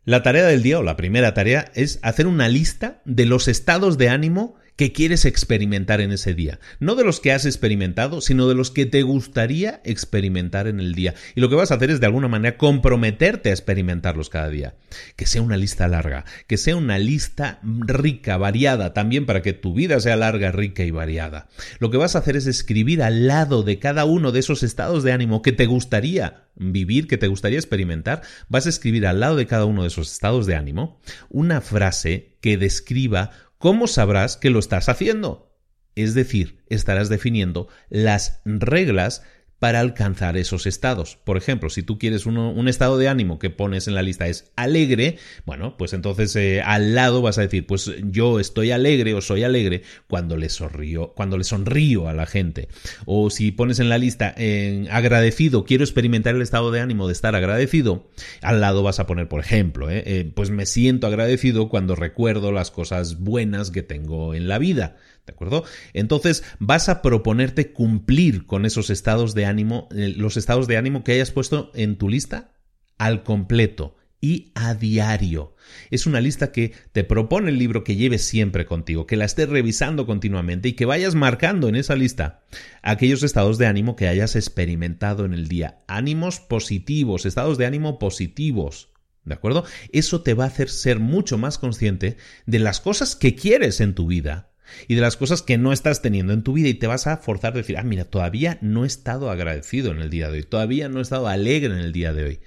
La 0.04 0.22
tarea 0.22 0.44
del 0.44 0.62
día 0.62 0.78
o 0.78 0.82
la 0.82 0.96
primera 0.96 1.32
tarea 1.32 1.70
es 1.74 1.98
hacer 2.02 2.26
una 2.26 2.48
lista 2.48 3.00
de 3.06 3.24
los 3.24 3.48
estados 3.48 3.96
de 3.96 4.10
ánimo 4.10 4.56
que 4.76 4.92
quieres 4.92 5.24
experimentar 5.24 6.00
en 6.00 6.12
ese 6.12 6.34
día. 6.34 6.58
No 6.80 6.94
de 6.94 7.04
los 7.04 7.20
que 7.20 7.32
has 7.32 7.46
experimentado, 7.46 8.20
sino 8.20 8.48
de 8.48 8.54
los 8.54 8.70
que 8.70 8.86
te 8.86 9.02
gustaría 9.02 9.80
experimentar 9.84 10.66
en 10.66 10.80
el 10.80 10.94
día. 10.94 11.14
Y 11.34 11.40
lo 11.40 11.48
que 11.48 11.54
vas 11.54 11.70
a 11.70 11.74
hacer 11.74 11.90
es 11.90 12.00
de 12.00 12.06
alguna 12.06 12.28
manera 12.28 12.56
comprometerte 12.56 13.50
a 13.50 13.52
experimentarlos 13.52 14.30
cada 14.30 14.48
día. 14.48 14.74
Que 15.16 15.26
sea 15.26 15.42
una 15.42 15.56
lista 15.56 15.86
larga, 15.88 16.24
que 16.46 16.56
sea 16.56 16.76
una 16.76 16.98
lista 16.98 17.60
rica, 17.62 18.36
variada, 18.36 18.94
también 18.94 19.26
para 19.26 19.42
que 19.42 19.52
tu 19.52 19.74
vida 19.74 20.00
sea 20.00 20.16
larga, 20.16 20.50
rica 20.50 20.84
y 20.84 20.90
variada. 20.90 21.48
Lo 21.78 21.90
que 21.90 21.96
vas 21.96 22.16
a 22.16 22.18
hacer 22.18 22.36
es 22.36 22.46
escribir 22.46 23.02
al 23.02 23.26
lado 23.26 23.62
de 23.62 23.78
cada 23.78 24.04
uno 24.04 24.32
de 24.32 24.40
esos 24.40 24.62
estados 24.62 25.04
de 25.04 25.12
ánimo 25.12 25.42
que 25.42 25.52
te 25.52 25.66
gustaría 25.66 26.44
vivir, 26.56 27.06
que 27.06 27.18
te 27.18 27.26
gustaría 27.26 27.58
experimentar, 27.58 28.22
vas 28.48 28.66
a 28.66 28.68
escribir 28.68 29.06
al 29.06 29.20
lado 29.20 29.36
de 29.36 29.46
cada 29.46 29.64
uno 29.64 29.82
de 29.82 29.88
esos 29.88 30.12
estados 30.12 30.46
de 30.46 30.54
ánimo 30.54 31.00
una 31.28 31.60
frase 31.60 32.36
que 32.40 32.56
describa 32.56 33.30
¿Cómo 33.64 33.86
sabrás 33.86 34.36
que 34.36 34.50
lo 34.50 34.58
estás 34.58 34.90
haciendo? 34.90 35.56
Es 35.94 36.12
decir, 36.12 36.62
estarás 36.68 37.08
definiendo 37.08 37.66
las 37.88 38.42
reglas 38.44 39.22
para 39.64 39.80
alcanzar 39.80 40.36
esos 40.36 40.66
estados. 40.66 41.16
Por 41.24 41.38
ejemplo, 41.38 41.70
si 41.70 41.82
tú 41.82 41.98
quieres 41.98 42.26
un 42.26 42.68
estado 42.68 42.98
de 42.98 43.08
ánimo 43.08 43.38
que 43.38 43.48
pones 43.48 43.88
en 43.88 43.94
la 43.94 44.02
lista 44.02 44.28
es 44.28 44.52
alegre, 44.56 45.16
bueno, 45.46 45.78
pues 45.78 45.94
entonces 45.94 46.36
eh, 46.36 46.60
al 46.60 46.94
lado 46.94 47.22
vas 47.22 47.38
a 47.38 47.40
decir, 47.40 47.66
pues 47.66 47.90
yo 48.02 48.40
estoy 48.40 48.72
alegre 48.72 49.14
o 49.14 49.22
soy 49.22 49.42
alegre 49.42 49.80
cuando 50.06 50.36
le 50.36 50.50
sonrío, 50.50 51.14
cuando 51.16 51.38
le 51.38 51.44
sonrío 51.44 52.08
a 52.08 52.12
la 52.12 52.26
gente. 52.26 52.68
O 53.06 53.30
si 53.30 53.52
pones 53.52 53.78
en 53.78 53.88
la 53.88 53.96
lista 53.96 54.34
en 54.36 54.86
agradecido, 54.90 55.64
quiero 55.64 55.82
experimentar 55.82 56.34
el 56.34 56.42
estado 56.42 56.70
de 56.70 56.80
ánimo 56.80 57.06
de 57.06 57.14
estar 57.14 57.34
agradecido, 57.34 58.10
al 58.42 58.60
lado 58.60 58.82
vas 58.82 59.00
a 59.00 59.06
poner, 59.06 59.28
por 59.28 59.40
ejemplo, 59.40 59.88
eh, 59.88 60.02
eh, 60.04 60.30
pues 60.34 60.50
me 60.50 60.66
siento 60.66 61.06
agradecido 61.06 61.70
cuando 61.70 61.96
recuerdo 61.96 62.52
las 62.52 62.70
cosas 62.70 63.18
buenas 63.18 63.70
que 63.70 63.82
tengo 63.82 64.34
en 64.34 64.46
la 64.46 64.58
vida. 64.58 64.96
¿De 65.26 65.32
acuerdo? 65.32 65.64
Entonces 65.94 66.44
vas 66.58 66.88
a 66.88 67.00
proponerte 67.00 67.72
cumplir 67.72 68.46
con 68.46 68.66
esos 68.66 68.90
estados 68.90 69.34
de 69.34 69.46
ánimo, 69.46 69.88
eh, 69.94 70.12
los 70.16 70.36
estados 70.36 70.66
de 70.66 70.76
ánimo 70.76 71.02
que 71.02 71.12
hayas 71.12 71.30
puesto 71.30 71.70
en 71.74 71.96
tu 71.96 72.08
lista 72.10 72.52
al 72.98 73.22
completo 73.22 73.96
y 74.20 74.52
a 74.54 74.74
diario. 74.74 75.54
Es 75.90 76.06
una 76.06 76.20
lista 76.20 76.50
que 76.50 76.72
te 76.92 77.04
propone 77.04 77.50
el 77.50 77.58
libro 77.58 77.84
que 77.84 77.96
lleves 77.96 78.24
siempre 78.24 78.64
contigo, 78.64 79.06
que 79.06 79.16
la 79.16 79.26
estés 79.26 79.48
revisando 79.48 80.06
continuamente 80.06 80.70
y 80.70 80.72
que 80.72 80.86
vayas 80.86 81.14
marcando 81.14 81.68
en 81.68 81.76
esa 81.76 81.94
lista 81.94 82.42
aquellos 82.82 83.22
estados 83.22 83.58
de 83.58 83.66
ánimo 83.66 83.96
que 83.96 84.08
hayas 84.08 84.36
experimentado 84.36 85.24
en 85.26 85.34
el 85.34 85.48
día. 85.48 85.82
Ánimos 85.88 86.40
positivos, 86.40 87.26
estados 87.26 87.58
de 87.58 87.66
ánimo 87.66 87.98
positivos. 87.98 88.90
¿De 89.24 89.34
acuerdo? 89.34 89.64
Eso 89.92 90.22
te 90.22 90.34
va 90.34 90.44
a 90.44 90.48
hacer 90.48 90.68
ser 90.68 91.00
mucho 91.00 91.38
más 91.38 91.58
consciente 91.58 92.16
de 92.46 92.58
las 92.58 92.80
cosas 92.80 93.16
que 93.16 93.34
quieres 93.34 93.80
en 93.80 93.94
tu 93.94 94.06
vida 94.06 94.53
y 94.88 94.94
de 94.94 95.00
las 95.00 95.16
cosas 95.16 95.42
que 95.42 95.58
no 95.58 95.72
estás 95.72 96.02
teniendo 96.02 96.32
en 96.32 96.42
tu 96.42 96.52
vida 96.52 96.68
y 96.68 96.74
te 96.74 96.86
vas 96.86 97.06
a 97.06 97.16
forzar 97.16 97.52
a 97.52 97.56
decir, 97.56 97.76
ah, 97.78 97.82
mira, 97.82 98.04
todavía 98.04 98.58
no 98.60 98.84
he 98.84 98.86
estado 98.86 99.30
agradecido 99.30 99.92
en 99.92 100.00
el 100.00 100.10
día 100.10 100.30
de 100.30 100.38
hoy, 100.38 100.42
todavía 100.44 100.88
no 100.88 100.98
he 100.98 101.02
estado 101.02 101.28
alegre 101.28 101.72
en 101.74 101.80
el 101.80 101.92
día 101.92 102.12
de 102.12 102.24
hoy. 102.24 102.40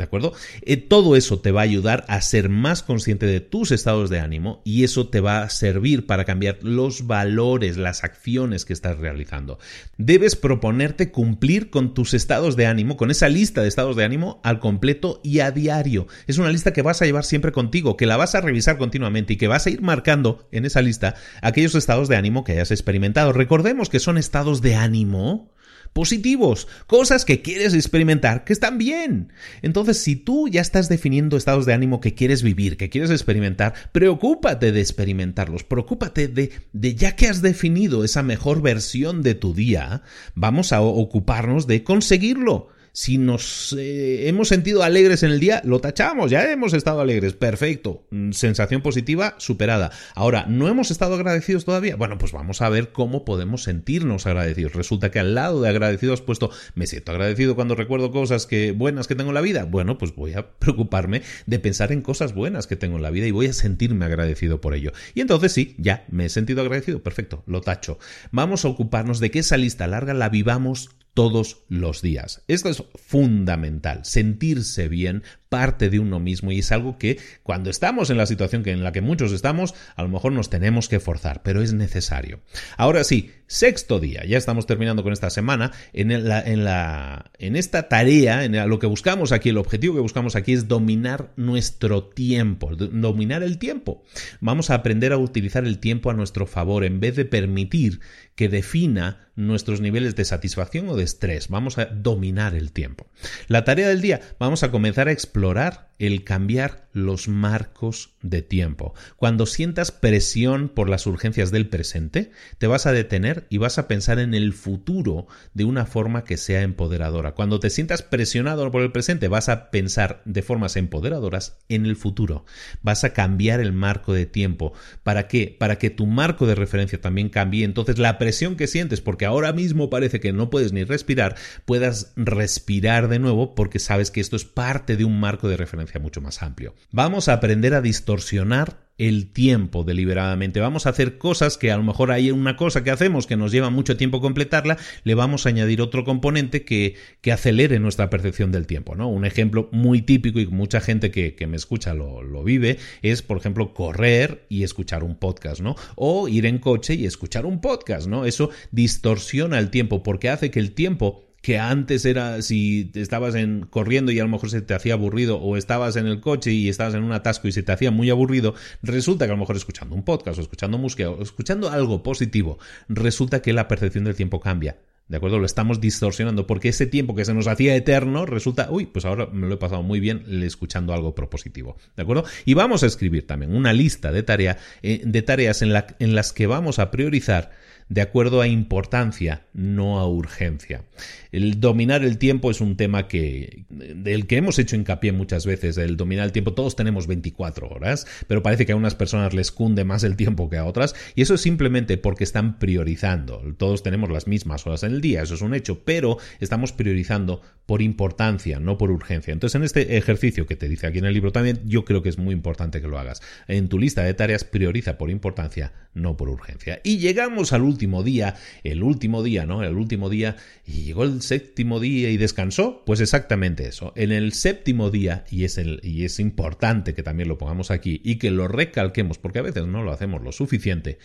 ¿De 0.00 0.04
acuerdo? 0.04 0.32
Eh, 0.62 0.78
todo 0.78 1.14
eso 1.14 1.40
te 1.40 1.52
va 1.52 1.60
a 1.60 1.64
ayudar 1.64 2.06
a 2.08 2.22
ser 2.22 2.48
más 2.48 2.82
consciente 2.82 3.26
de 3.26 3.40
tus 3.40 3.70
estados 3.70 4.08
de 4.08 4.18
ánimo 4.18 4.62
y 4.64 4.82
eso 4.82 5.08
te 5.08 5.20
va 5.20 5.42
a 5.42 5.50
servir 5.50 6.06
para 6.06 6.24
cambiar 6.24 6.58
los 6.62 7.06
valores, 7.06 7.76
las 7.76 8.02
acciones 8.02 8.64
que 8.64 8.72
estás 8.72 8.98
realizando. 8.98 9.58
Debes 9.98 10.36
proponerte 10.36 11.10
cumplir 11.10 11.68
con 11.68 11.92
tus 11.92 12.14
estados 12.14 12.56
de 12.56 12.64
ánimo, 12.64 12.96
con 12.96 13.10
esa 13.10 13.28
lista 13.28 13.60
de 13.60 13.68
estados 13.68 13.94
de 13.94 14.04
ánimo 14.04 14.40
al 14.42 14.58
completo 14.58 15.20
y 15.22 15.40
a 15.40 15.50
diario. 15.50 16.06
Es 16.26 16.38
una 16.38 16.50
lista 16.50 16.72
que 16.72 16.80
vas 16.80 17.02
a 17.02 17.04
llevar 17.04 17.24
siempre 17.24 17.52
contigo, 17.52 17.98
que 17.98 18.06
la 18.06 18.16
vas 18.16 18.34
a 18.34 18.40
revisar 18.40 18.78
continuamente 18.78 19.34
y 19.34 19.36
que 19.36 19.48
vas 19.48 19.66
a 19.66 19.70
ir 19.70 19.82
marcando 19.82 20.48
en 20.50 20.64
esa 20.64 20.80
lista 20.80 21.14
aquellos 21.42 21.74
estados 21.74 22.08
de 22.08 22.16
ánimo 22.16 22.42
que 22.42 22.52
hayas 22.52 22.70
experimentado. 22.70 23.34
Recordemos 23.34 23.90
que 23.90 24.00
son 24.00 24.16
estados 24.16 24.62
de 24.62 24.76
ánimo 24.76 25.52
positivos, 25.92 26.68
cosas 26.86 27.24
que 27.24 27.42
quieres 27.42 27.74
experimentar 27.74 28.44
que 28.44 28.52
están 28.52 28.78
bien. 28.78 29.32
Entonces, 29.62 29.98
si 29.98 30.16
tú 30.16 30.48
ya 30.48 30.60
estás 30.60 30.88
definiendo 30.88 31.36
estados 31.36 31.66
de 31.66 31.74
ánimo 31.74 32.00
que 32.00 32.14
quieres 32.14 32.42
vivir, 32.42 32.76
que 32.76 32.90
quieres 32.90 33.10
experimentar, 33.10 33.74
preocúpate 33.92 34.72
de 34.72 34.80
experimentarlos, 34.80 35.64
preocúpate 35.64 36.28
de, 36.28 36.52
de 36.72 36.94
ya 36.94 37.16
que 37.16 37.28
has 37.28 37.42
definido 37.42 38.04
esa 38.04 38.22
mejor 38.22 38.62
versión 38.62 39.22
de 39.22 39.34
tu 39.34 39.54
día, 39.54 40.02
vamos 40.34 40.72
a 40.72 40.80
ocuparnos 40.80 41.66
de 41.66 41.82
conseguirlo. 41.84 42.68
Si 42.92 43.18
nos 43.18 43.74
eh, 43.78 44.28
hemos 44.28 44.48
sentido 44.48 44.82
alegres 44.82 45.22
en 45.22 45.30
el 45.30 45.40
día, 45.40 45.62
lo 45.64 45.80
tachamos, 45.80 46.30
ya 46.30 46.50
hemos 46.50 46.74
estado 46.74 47.00
alegres, 47.00 47.34
perfecto, 47.34 48.06
mm, 48.10 48.32
sensación 48.32 48.82
positiva 48.82 49.36
superada. 49.38 49.92
Ahora, 50.14 50.46
¿no 50.48 50.68
hemos 50.68 50.90
estado 50.90 51.14
agradecidos 51.14 51.64
todavía? 51.64 51.96
Bueno, 51.96 52.18
pues 52.18 52.32
vamos 52.32 52.62
a 52.62 52.68
ver 52.68 52.90
cómo 52.90 53.24
podemos 53.24 53.62
sentirnos 53.62 54.26
agradecidos. 54.26 54.74
Resulta 54.74 55.10
que 55.10 55.20
al 55.20 55.34
lado 55.34 55.62
de 55.62 55.68
agradecido 55.68 56.12
has 56.12 56.20
puesto, 56.20 56.50
me 56.74 56.86
siento 56.86 57.12
agradecido 57.12 57.54
cuando 57.54 57.76
recuerdo 57.76 58.10
cosas 58.10 58.46
que 58.46 58.72
buenas 58.72 59.06
que 59.06 59.14
tengo 59.14 59.30
en 59.30 59.34
la 59.34 59.40
vida. 59.40 59.64
Bueno, 59.64 59.96
pues 59.96 60.14
voy 60.14 60.34
a 60.34 60.50
preocuparme 60.58 61.22
de 61.46 61.58
pensar 61.58 61.92
en 61.92 62.02
cosas 62.02 62.34
buenas 62.34 62.66
que 62.66 62.76
tengo 62.76 62.96
en 62.96 63.02
la 63.02 63.10
vida 63.10 63.26
y 63.26 63.30
voy 63.30 63.46
a 63.46 63.52
sentirme 63.52 64.04
agradecido 64.04 64.60
por 64.60 64.74
ello. 64.74 64.92
Y 65.14 65.20
entonces 65.20 65.52
sí, 65.52 65.76
ya 65.78 66.04
me 66.10 66.26
he 66.26 66.28
sentido 66.28 66.60
agradecido, 66.60 67.02
perfecto, 67.02 67.44
lo 67.46 67.60
tacho. 67.60 67.98
Vamos 68.32 68.64
a 68.64 68.68
ocuparnos 68.68 69.20
de 69.20 69.30
que 69.30 69.38
esa 69.38 69.56
lista 69.56 69.86
larga 69.86 70.14
la 70.14 70.28
vivamos 70.28 70.90
todos 71.20 71.64
los 71.68 72.00
días. 72.00 72.42
Esto 72.48 72.70
es 72.70 72.82
fundamental, 72.94 74.06
sentirse 74.06 74.88
bien 74.88 75.22
parte 75.50 75.90
de 75.90 75.98
uno 75.98 76.20
mismo 76.20 76.52
y 76.52 76.60
es 76.60 76.72
algo 76.72 76.96
que 76.96 77.18
cuando 77.42 77.68
estamos 77.68 78.08
en 78.08 78.16
la 78.16 78.24
situación 78.24 78.62
en 78.66 78.84
la 78.84 78.92
que 78.92 79.00
muchos 79.00 79.32
estamos, 79.32 79.74
a 79.96 80.02
lo 80.02 80.08
mejor 80.08 80.32
nos 80.32 80.48
tenemos 80.48 80.88
que 80.88 81.00
forzar, 81.00 81.42
pero 81.42 81.60
es 81.60 81.74
necesario. 81.74 82.40
Ahora 82.76 83.02
sí, 83.04 83.32
sexto 83.48 83.98
día, 83.98 84.24
ya 84.24 84.38
estamos 84.38 84.66
terminando 84.66 85.02
con 85.02 85.12
esta 85.12 85.28
semana, 85.28 85.72
en, 85.92 86.12
en, 86.12 86.64
la, 86.64 87.30
en 87.38 87.56
esta 87.56 87.88
tarea, 87.88 88.44
en 88.44 88.68
lo 88.68 88.78
que 88.78 88.86
buscamos 88.86 89.32
aquí, 89.32 89.48
el 89.48 89.58
objetivo 89.58 89.96
que 89.96 90.00
buscamos 90.00 90.36
aquí 90.36 90.52
es 90.52 90.68
dominar 90.68 91.32
nuestro 91.34 92.04
tiempo, 92.04 92.76
dominar 92.76 93.42
el 93.42 93.58
tiempo. 93.58 94.04
Vamos 94.40 94.70
a 94.70 94.74
aprender 94.76 95.12
a 95.12 95.18
utilizar 95.18 95.64
el 95.64 95.80
tiempo 95.80 96.10
a 96.10 96.14
nuestro 96.14 96.46
favor 96.46 96.84
en 96.84 97.00
vez 97.00 97.16
de 97.16 97.24
permitir 97.24 98.00
que 98.36 98.48
defina 98.48 99.28
nuestros 99.34 99.80
niveles 99.80 100.14
de 100.16 100.24
satisfacción 100.24 100.88
o 100.88 100.96
de 100.96 101.04
estrés. 101.04 101.48
Vamos 101.48 101.76
a 101.78 101.86
dominar 101.86 102.54
el 102.54 102.72
tiempo. 102.72 103.08
La 103.48 103.64
tarea 103.64 103.88
del 103.88 104.00
día, 104.00 104.20
vamos 104.38 104.62
a 104.62 104.70
comenzar 104.70 105.08
a 105.08 105.12
explorar 105.12 105.39
explorar 105.40 105.89
el 106.00 106.24
cambiar 106.24 106.88
los 106.92 107.28
marcos 107.28 108.14
de 108.22 108.42
tiempo. 108.42 108.94
Cuando 109.16 109.46
sientas 109.46 109.92
presión 109.92 110.68
por 110.68 110.88
las 110.88 111.06
urgencias 111.06 111.50
del 111.50 111.68
presente, 111.68 112.32
te 112.58 112.66
vas 112.66 112.86
a 112.86 112.92
detener 112.92 113.46
y 113.50 113.58
vas 113.58 113.78
a 113.78 113.86
pensar 113.86 114.18
en 114.18 114.34
el 114.34 114.52
futuro 114.52 115.28
de 115.54 115.64
una 115.64 115.86
forma 115.86 116.24
que 116.24 116.38
sea 116.38 116.62
empoderadora. 116.62 117.32
Cuando 117.32 117.60
te 117.60 117.70
sientas 117.70 118.02
presionado 118.02 118.70
por 118.70 118.82
el 118.82 118.92
presente, 118.92 119.28
vas 119.28 119.48
a 119.48 119.70
pensar 119.70 120.22
de 120.24 120.42
formas 120.42 120.76
empoderadoras 120.76 121.58
en 121.68 121.84
el 121.84 121.96
futuro. 121.96 122.44
Vas 122.82 123.04
a 123.04 123.12
cambiar 123.12 123.60
el 123.60 123.72
marco 123.72 124.14
de 124.14 124.26
tiempo. 124.26 124.72
¿Para 125.02 125.28
qué? 125.28 125.54
Para 125.58 125.78
que 125.78 125.90
tu 125.90 126.06
marco 126.06 126.46
de 126.46 126.54
referencia 126.54 127.00
también 127.00 127.28
cambie. 127.28 127.64
Entonces 127.64 127.98
la 127.98 128.18
presión 128.18 128.56
que 128.56 128.66
sientes, 128.66 129.02
porque 129.02 129.26
ahora 129.26 129.52
mismo 129.52 129.90
parece 129.90 130.18
que 130.18 130.32
no 130.32 130.48
puedes 130.48 130.72
ni 130.72 130.82
respirar, 130.84 131.36
puedas 131.66 132.12
respirar 132.16 133.08
de 133.08 133.18
nuevo 133.18 133.54
porque 133.54 133.78
sabes 133.78 134.10
que 134.10 134.20
esto 134.20 134.36
es 134.36 134.44
parte 134.44 134.96
de 134.96 135.04
un 135.04 135.20
marco 135.20 135.48
de 135.48 135.58
referencia 135.58 135.89
mucho 135.98 136.20
más 136.20 136.42
amplio. 136.42 136.74
Vamos 136.92 137.28
a 137.28 137.34
aprender 137.34 137.74
a 137.74 137.80
distorsionar 137.80 138.90
el 139.00 139.32
tiempo 139.32 139.82
deliberadamente. 139.82 140.60
Vamos 140.60 140.84
a 140.84 140.90
hacer 140.90 141.16
cosas 141.16 141.56
que 141.56 141.72
a 141.72 141.76
lo 141.78 141.82
mejor 141.82 142.10
hay 142.10 142.30
una 142.30 142.56
cosa 142.56 142.84
que 142.84 142.90
hacemos 142.90 143.26
que 143.26 143.38
nos 143.38 143.50
lleva 143.50 143.70
mucho 143.70 143.96
tiempo 143.96 144.20
completarla, 144.20 144.76
le 145.04 145.14
vamos 145.14 145.46
a 145.46 145.48
añadir 145.48 145.80
otro 145.80 146.04
componente 146.04 146.66
que, 146.66 146.96
que 147.22 147.32
acelere 147.32 147.78
nuestra 147.78 148.10
percepción 148.10 148.52
del 148.52 148.66
tiempo. 148.66 148.94
¿no? 148.96 149.08
Un 149.08 149.24
ejemplo 149.24 149.70
muy 149.72 150.02
típico 150.02 150.38
y 150.38 150.46
mucha 150.46 150.82
gente 150.82 151.10
que, 151.10 151.34
que 151.34 151.46
me 151.46 151.56
escucha 151.56 151.94
lo, 151.94 152.22
lo, 152.22 152.44
vive 152.44 152.78
es, 153.00 153.22
por 153.22 153.38
ejemplo, 153.38 153.72
correr 153.72 154.44
y 154.50 154.64
escuchar 154.64 155.02
un 155.02 155.16
podcast, 155.16 155.62
¿no? 155.62 155.76
O 155.94 156.28
ir 156.28 156.44
en 156.44 156.58
coche 156.58 156.94
y 156.94 157.06
escuchar 157.06 157.46
un 157.46 157.62
podcast, 157.62 158.06
¿no? 158.06 158.26
Eso 158.26 158.50
distorsiona 158.70 159.58
el 159.58 159.70
tiempo 159.70 160.02
porque 160.02 160.28
hace 160.28 160.50
que 160.50 160.60
el 160.60 160.72
tiempo 160.72 161.29
que 161.40 161.58
antes 161.58 162.04
era 162.04 162.42
si 162.42 162.90
estabas 162.94 163.34
en, 163.34 163.66
corriendo 163.68 164.12
y 164.12 164.18
a 164.18 164.22
lo 164.22 164.28
mejor 164.28 164.50
se 164.50 164.62
te 164.62 164.74
hacía 164.74 164.94
aburrido 164.94 165.38
o 165.38 165.56
estabas 165.56 165.96
en 165.96 166.06
el 166.06 166.20
coche 166.20 166.52
y 166.52 166.68
estabas 166.68 166.94
en 166.94 167.02
un 167.02 167.12
atasco 167.12 167.48
y 167.48 167.52
se 167.52 167.62
te 167.62 167.72
hacía 167.72 167.90
muy 167.90 168.10
aburrido, 168.10 168.54
resulta 168.82 169.26
que 169.26 169.32
a 169.32 169.34
lo 169.34 169.40
mejor 169.40 169.56
escuchando 169.56 169.94
un 169.94 170.04
podcast 170.04 170.38
o 170.38 170.42
escuchando 170.42 170.78
música 170.78 171.08
o 171.10 171.22
escuchando 171.22 171.70
algo 171.70 172.02
positivo, 172.02 172.58
resulta 172.88 173.42
que 173.42 173.52
la 173.52 173.68
percepción 173.68 174.04
del 174.04 174.16
tiempo 174.16 174.40
cambia. 174.40 174.78
¿De 175.10 175.16
acuerdo? 175.16 175.40
Lo 175.40 175.46
estamos 175.46 175.80
distorsionando 175.80 176.46
porque 176.46 176.68
ese 176.68 176.86
tiempo 176.86 177.16
que 177.16 177.24
se 177.24 177.34
nos 177.34 177.48
hacía 177.48 177.74
eterno 177.74 178.26
resulta, 178.26 178.68
uy, 178.70 178.86
pues 178.86 179.04
ahora 179.04 179.26
me 179.26 179.48
lo 179.48 179.54
he 179.54 179.56
pasado 179.56 179.82
muy 179.82 179.98
bien 179.98 180.24
escuchando 180.44 180.94
algo 180.94 181.16
propositivo. 181.16 181.76
¿De 181.96 182.04
acuerdo? 182.04 182.24
Y 182.44 182.54
vamos 182.54 182.84
a 182.84 182.86
escribir 182.86 183.26
también 183.26 183.56
una 183.56 183.72
lista 183.72 184.12
de, 184.12 184.22
tarea, 184.22 184.58
eh, 184.82 185.02
de 185.04 185.22
tareas 185.22 185.62
en, 185.62 185.72
en 185.98 186.14
las 186.14 186.32
que 186.32 186.46
vamos 186.46 186.78
a 186.78 186.92
priorizar 186.92 187.50
de 187.90 188.00
acuerdo 188.02 188.40
a 188.40 188.46
importancia, 188.46 189.42
no 189.52 189.98
a 189.98 190.08
urgencia. 190.08 190.84
El 191.32 191.60
dominar 191.60 192.04
el 192.04 192.18
tiempo 192.18 192.50
es 192.50 192.60
un 192.60 192.76
tema 192.76 193.08
que 193.08 193.64
del 193.68 194.28
que 194.28 194.36
hemos 194.36 194.60
hecho 194.60 194.76
hincapié 194.76 195.10
muchas 195.10 195.44
veces, 195.44 195.76
el 195.76 195.96
dominar 195.96 196.24
el 196.24 196.32
tiempo. 196.32 196.54
Todos 196.54 196.76
tenemos 196.76 197.08
24 197.08 197.68
horas, 197.68 198.06
pero 198.28 198.44
parece 198.44 198.64
que 198.64 198.72
a 198.72 198.76
unas 198.76 198.94
personas 198.94 199.34
les 199.34 199.50
cunde 199.50 199.84
más 199.84 200.04
el 200.04 200.16
tiempo 200.16 200.48
que 200.48 200.56
a 200.56 200.64
otras, 200.64 200.94
y 201.16 201.22
eso 201.22 201.34
es 201.34 201.40
simplemente 201.40 201.98
porque 201.98 202.22
están 202.22 202.60
priorizando. 202.60 203.42
Todos 203.58 203.82
tenemos 203.82 204.08
las 204.08 204.28
mismas 204.28 204.66
horas 204.68 204.84
en 204.84 204.92
el 204.92 205.00
día, 205.00 205.22
eso 205.22 205.34
es 205.34 205.42
un 205.42 205.54
hecho, 205.54 205.82
pero 205.84 206.18
estamos 206.38 206.72
priorizando 206.72 207.42
por 207.66 207.82
importancia, 207.82 208.60
no 208.60 208.78
por 208.78 208.92
urgencia. 208.92 209.32
Entonces, 209.32 209.56
en 209.56 209.64
este 209.64 209.96
ejercicio 209.96 210.46
que 210.46 210.56
te 210.56 210.68
dice 210.68 210.86
aquí 210.86 210.98
en 210.98 211.06
el 211.06 211.14
libro 211.14 211.32
también, 211.32 211.60
yo 211.64 211.84
creo 211.84 212.02
que 212.02 212.08
es 212.08 212.18
muy 212.18 212.34
importante 212.34 212.80
que 212.80 212.88
lo 212.88 212.98
hagas. 212.98 213.20
En 213.48 213.68
tu 213.68 213.78
lista 213.78 214.02
de 214.02 214.14
tareas 214.14 214.44
prioriza 214.44 214.96
por 214.96 215.10
importancia, 215.10 215.72
no 215.92 216.16
por 216.16 216.28
urgencia. 216.28 216.80
Y 216.84 216.98
llegamos 216.98 217.52
al 217.52 217.62
último 217.62 217.79
último 217.80 218.02
día, 218.02 218.34
el 218.62 218.82
último 218.82 219.22
día, 219.22 219.46
¿no? 219.46 219.64
El 219.64 219.74
último 219.74 220.10
día, 220.10 220.36
y 220.66 220.82
llegó 220.82 221.04
el 221.04 221.22
séptimo 221.22 221.80
día 221.80 222.10
y 222.10 222.18
descansó. 222.18 222.82
Pues 222.84 223.00
exactamente 223.00 223.66
eso. 223.66 223.94
En 223.96 224.12
el 224.12 224.34
séptimo 224.34 224.90
día, 224.90 225.24
y 225.30 225.44
es, 225.44 225.58
y 225.82 226.04
es 226.04 226.20
importante 226.20 226.92
que 226.92 227.02
también 227.02 227.28
lo 227.30 227.38
pongamos 227.38 227.70
aquí 227.70 228.02
y 228.04 228.16
que 228.16 228.30
lo 228.30 228.48
recalquemos, 228.48 229.16
porque 229.16 229.38
a 229.38 229.42
veces 229.42 229.66
no 229.66 229.82
lo 229.82 229.92
hacemos 229.92 230.22
lo 230.22 230.32
suficiente, 230.32 230.98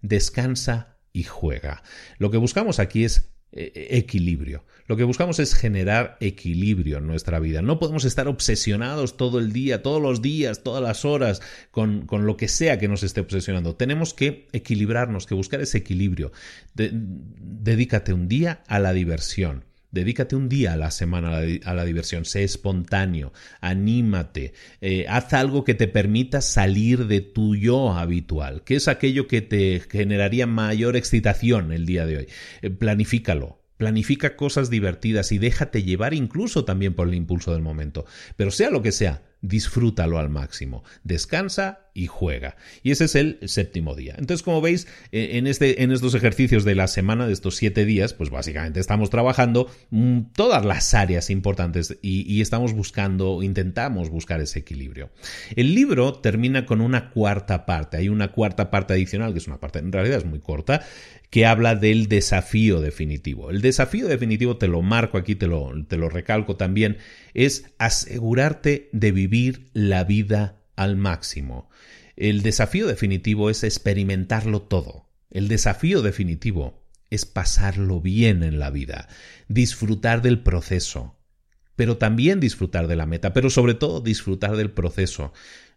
descansa 0.00 0.96
y 1.12 1.24
juega. 1.24 1.82
Lo 2.16 2.30
que 2.30 2.38
buscamos 2.38 2.78
aquí 2.78 3.04
es 3.04 3.30
eh, 3.52 3.88
equilibrio. 3.90 4.64
Lo 4.86 4.96
que 4.96 5.04
buscamos 5.04 5.38
es 5.38 5.54
generar 5.54 6.16
equilibrio 6.20 6.98
en 6.98 7.06
nuestra 7.06 7.38
vida. 7.38 7.62
No 7.62 7.78
podemos 7.78 8.04
estar 8.04 8.28
obsesionados 8.28 9.16
todo 9.16 9.38
el 9.38 9.52
día, 9.52 9.82
todos 9.82 10.02
los 10.02 10.22
días, 10.22 10.62
todas 10.62 10.82
las 10.82 11.04
horas, 11.04 11.40
con, 11.70 12.06
con 12.06 12.26
lo 12.26 12.36
que 12.36 12.48
sea 12.48 12.78
que 12.78 12.88
nos 12.88 13.02
esté 13.02 13.20
obsesionando. 13.20 13.76
Tenemos 13.76 14.14
que 14.14 14.48
equilibrarnos, 14.52 15.26
que 15.26 15.34
buscar 15.34 15.60
ese 15.60 15.78
equilibrio. 15.78 16.32
dedícate 16.74 18.12
un 18.12 18.28
día 18.28 18.62
a 18.66 18.78
la 18.78 18.92
diversión. 18.92 19.64
Dedícate 19.92 20.36
un 20.36 20.48
día 20.48 20.72
a 20.72 20.76
la 20.76 20.90
semana 20.90 21.42
a 21.64 21.74
la, 21.74 21.84
diversión, 21.84 22.24
sé 22.24 22.44
espontáneo, 22.44 23.34
anímate, 23.60 24.54
eh, 24.80 25.04
haz 25.06 25.34
algo 25.34 25.64
que 25.64 25.74
te 25.74 25.86
permita 25.86 26.40
salir 26.40 27.06
de 27.08 27.20
tu 27.20 27.56
yo 27.56 27.92
habitual, 27.92 28.64
que 28.64 28.76
es 28.76 28.88
aquello 28.88 29.28
que 29.28 29.42
te 29.42 29.80
generaría 29.80 30.46
mayor 30.46 30.96
excitación 30.96 31.72
el 31.72 31.84
día 31.84 32.06
de 32.06 32.16
hoy. 32.16 32.26
Eh, 32.62 32.70
planifícalo, 32.70 33.61
Planifica 33.82 34.36
cosas 34.36 34.70
divertidas 34.70 35.32
y 35.32 35.38
déjate 35.38 35.82
llevar 35.82 36.14
incluso 36.14 36.64
también 36.64 36.94
por 36.94 37.08
el 37.08 37.14
impulso 37.14 37.52
del 37.52 37.62
momento. 37.62 38.06
Pero 38.36 38.52
sea 38.52 38.70
lo 38.70 38.80
que 38.80 38.92
sea, 38.92 39.22
disfrútalo 39.42 40.18
al 40.18 40.30
máximo. 40.30 40.84
Descansa 41.04 41.80
y 41.94 42.06
juega. 42.06 42.56
Y 42.82 42.92
ese 42.92 43.04
es 43.04 43.14
el 43.16 43.38
séptimo 43.44 43.94
día. 43.94 44.14
Entonces, 44.16 44.42
como 44.42 44.60
veis, 44.60 44.86
eh, 45.10 45.30
en, 45.34 45.46
este, 45.46 45.82
en 45.82 45.92
estos 45.92 46.14
ejercicios 46.14 46.64
de 46.64 46.74
la 46.74 46.88
semana, 46.88 47.26
de 47.26 47.32
estos 47.32 47.56
siete 47.56 47.84
días, 47.84 48.14
pues 48.14 48.30
básicamente 48.30 48.80
estamos 48.80 49.10
trabajando 49.10 49.70
mm, 49.90 50.20
todas 50.34 50.64
las 50.64 50.94
áreas 50.94 51.28
importantes 51.28 51.98
y, 52.00 52.22
y 52.32 52.40
estamos 52.40 52.72
buscando, 52.72 53.42
intentamos 53.42 54.08
buscar 54.08 54.40
ese 54.40 54.60
equilibrio. 54.60 55.10
El 55.54 55.74
libro 55.74 56.14
termina 56.14 56.64
con 56.64 56.80
una 56.80 57.10
cuarta 57.10 57.66
parte. 57.66 57.98
Hay 57.98 58.08
una 58.08 58.32
cuarta 58.32 58.70
parte 58.70 58.94
adicional, 58.94 59.32
que 59.32 59.38
es 59.40 59.46
una 59.46 59.60
parte, 59.60 59.80
en 59.80 59.92
realidad 59.92 60.18
es 60.18 60.24
muy 60.24 60.38
corta, 60.38 60.82
que 61.30 61.46
habla 61.46 61.74
del 61.74 62.08
desafío 62.08 62.80
definitivo. 62.80 63.50
El 63.50 63.62
desafío 63.62 64.06
definitivo, 64.06 64.58
te 64.58 64.68
lo 64.68 64.82
marco 64.82 65.16
aquí, 65.18 65.34
te 65.34 65.46
lo, 65.46 65.72
te 65.88 65.96
lo 65.96 66.10
recalco 66.10 66.56
también, 66.56 66.98
es 67.32 67.64
asegurarte 67.78 68.90
de 68.92 69.12
vivir 69.12 69.31
la 69.72 70.04
vida 70.04 70.62
al 70.76 70.96
máximo. 70.96 71.70
El 72.16 72.42
desafío 72.42 72.86
definitivo 72.86 73.48
es 73.48 73.64
experimentarlo 73.64 74.62
todo. 74.62 75.08
El 75.30 75.48
desafío 75.48 76.02
definitivo 76.02 76.86
es 77.08 77.24
pasarlo 77.24 78.00
bien 78.00 78.42
en 78.42 78.58
la 78.58 78.70
vida, 78.70 79.08
disfrutar 79.48 80.20
del 80.20 80.42
proceso, 80.42 81.18
pero 81.76 81.96
también 81.96 82.40
disfrutar 82.40 82.88
de 82.88 82.96
la 82.96 83.06
meta, 83.06 83.32
pero 83.32 83.48
sobre 83.48 83.74
todo 83.74 84.02
disfrutar 84.02 84.56
del 84.56 84.70
proceso 84.70 85.32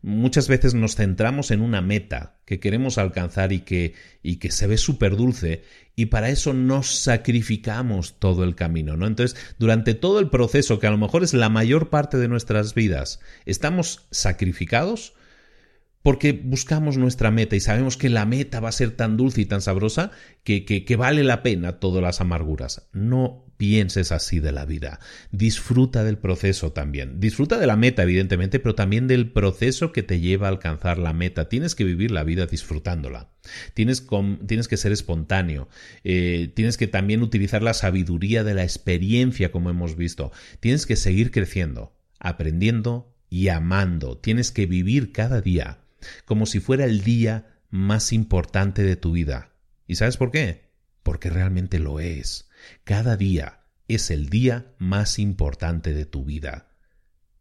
muchas 0.06 0.48
veces 0.48 0.76
nos 0.76 0.96
centramos 0.96 1.50
en 1.50 1.62
una 1.62 1.82
meta 1.82 2.38
que 2.46 2.60
queremos 2.60 3.00
alcanzar 3.00 3.52
y 3.52 3.62
que, 3.62 3.96
y 4.22 4.36
que 4.38 4.52
se 4.52 4.68
ve 4.68 4.78
súper 4.78 5.16
dulce 5.16 5.64
y 5.96 6.08
para 6.08 6.30
eso 6.30 6.54
nos 6.54 6.96
sacrificamos 7.00 8.20
todo 8.20 8.44
el 8.44 8.54
camino, 8.54 8.98
¿no? 8.98 9.08
Entonces, 9.08 9.36
durante 9.58 9.96
todo 9.96 10.20
el 10.20 10.30
proceso, 10.30 10.80
que 10.80 10.86
a 10.86 10.92
lo 10.92 11.00
mejor 11.00 11.24
es 11.24 11.34
la 11.34 11.50
mayor 11.50 11.90
parte 11.90 12.18
de 12.18 12.28
nuestras 12.28 12.76
vidas, 12.76 13.20
estamos 13.46 14.06
sacrificados, 14.12 15.14
porque 16.04 16.34
buscamos 16.34 16.98
nuestra 16.98 17.32
meta 17.32 17.56
y 17.56 17.60
sabemos 17.60 17.98
que 17.98 18.10
la 18.10 18.28
meta 18.28 18.60
va 18.60 18.70
a 18.70 18.74
ser 18.74 18.92
tan 18.92 19.18
dulce 19.18 19.42
y 19.42 19.46
tan 19.48 19.62
sabrosa 19.62 20.12
que, 20.44 20.66
que, 20.66 20.96
vale 20.96 21.24
la 21.24 21.42
pena 21.42 21.80
todas 21.80 22.04
las 22.04 22.22
amarguras. 22.22 22.88
No 22.94 23.45
pienses 23.58 24.12
así 24.12 24.40
de 24.40 24.52
la 24.52 24.66
vida. 24.66 25.00
Disfruta 25.32 26.04
del 26.04 26.18
proceso 26.18 26.72
también. 26.72 27.20
Disfruta 27.20 27.58
de 27.58 27.68
la 27.68 27.76
meta, 27.76 28.04
evidentemente, 28.04 28.60
pero 28.60 28.76
también 28.76 29.08
del 29.08 29.32
proceso 29.32 29.92
que 29.92 30.04
te 30.04 30.20
lleva 30.20 30.48
a 30.48 30.52
alcanzar 30.52 30.98
la 30.98 31.14
meta. 31.14 31.50
Tienes 31.50 31.76
que 31.76 31.84
vivir 31.84 32.12
la 32.12 32.24
vida 32.24 32.46
disfrutándola. 32.46 33.32
Tienes, 33.74 34.02
que 34.02 34.78
ser 34.78 34.92
espontáneo. 34.92 35.70
Eh, 36.04 36.52
tienes 36.54 36.78
que 36.78 36.88
también 36.88 37.22
utilizar 37.22 37.64
la 37.64 37.74
sabiduría 37.74 38.44
de 38.44 38.54
la 38.54 38.64
experiencia, 38.64 39.52
como 39.52 39.70
hemos 39.70 39.96
visto. 39.96 40.32
Tienes 40.60 40.86
que 40.86 40.96
seguir 40.96 41.32
creciendo, 41.32 41.94
aprendiendo 42.20 43.14
y 43.30 43.50
amando. 43.50 44.18
Tienes 44.18 44.52
que 44.52 44.66
vivir 44.66 45.12
cada 45.12 45.42
día 45.42 45.80
como 46.26 46.46
si 46.46 46.60
fuera 46.60 46.86
el 46.86 47.04
día 47.04 47.58
más 47.70 48.14
importante 48.14 48.84
de 48.84 48.96
tu 48.96 49.12
vida. 49.12 49.52
¿Y 49.88 49.96
sabes 49.96 50.18
por 50.18 50.32
qué? 50.32 50.65
Porque 51.06 51.30
realmente 51.30 51.78
lo 51.78 52.00
es. 52.00 52.50
Cada 52.84 53.16
día 53.16 53.60
es 53.88 54.10
el 54.10 54.30
día 54.30 54.74
más 54.80 55.20
importante 55.20 55.94
de 55.94 56.08
tu 56.08 56.26
vida. 56.26 56.72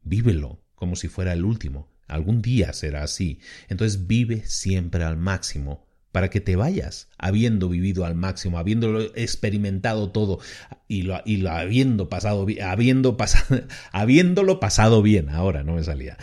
Vívelo 0.03 0.63
como 0.75 0.97
si 0.97 1.09
fuera 1.09 1.33
el 1.33 1.47
último. 1.47 1.91
Algún 2.07 2.43
día 2.43 2.75
será 2.75 3.05
así. 3.05 3.41
Entonces 3.69 4.07
vive 4.07 4.43
siempre 4.45 5.03
al 5.03 5.17
máximo 5.17 5.87
para 6.13 6.29
que 6.29 6.43
te 6.43 6.57
vayas 6.57 7.09
habiendo 7.17 7.71
vivido 7.71 8.05
al 8.05 8.15
máximo, 8.15 8.59
habiéndolo 8.59 9.01
experimentado 9.15 10.13
todo 10.13 10.41
y 10.87 11.01
lo, 11.01 11.23
y 11.25 11.39
lo 11.39 11.51
habiendo 11.51 12.11
pasado 12.11 12.47
habiendo 12.63 13.17
pasado, 13.17 13.63
habiéndolo 13.93 14.61
pasado 14.61 15.01
bien. 15.01 15.31
Ahora 15.31 15.63
no 15.63 15.77
me 15.77 15.85
salía. 15.85 16.19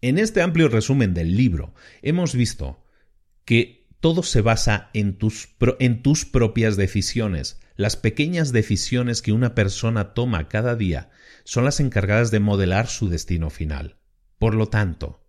En 0.00 0.16
este 0.16 0.40
amplio 0.40 0.68
resumen 0.68 1.12
del 1.12 1.36
libro 1.36 1.74
hemos 2.00 2.34
visto 2.34 2.82
que 3.44 3.81
todo 4.02 4.24
se 4.24 4.40
basa 4.40 4.90
en 4.94 5.16
tus, 5.16 5.50
en 5.78 6.02
tus, 6.02 6.24
propias 6.24 6.76
decisiones. 6.76 7.60
Las 7.76 7.94
pequeñas 7.96 8.50
decisiones 8.50 9.22
que 9.22 9.30
una 9.30 9.54
persona 9.54 10.12
toma 10.12 10.48
cada 10.48 10.74
día 10.74 11.10
son 11.44 11.64
las 11.64 11.78
encargadas 11.78 12.32
de 12.32 12.40
modelar 12.40 12.88
su 12.88 13.08
destino 13.08 13.48
final. 13.48 14.00
Por 14.40 14.56
lo 14.56 14.66
tanto, 14.66 15.24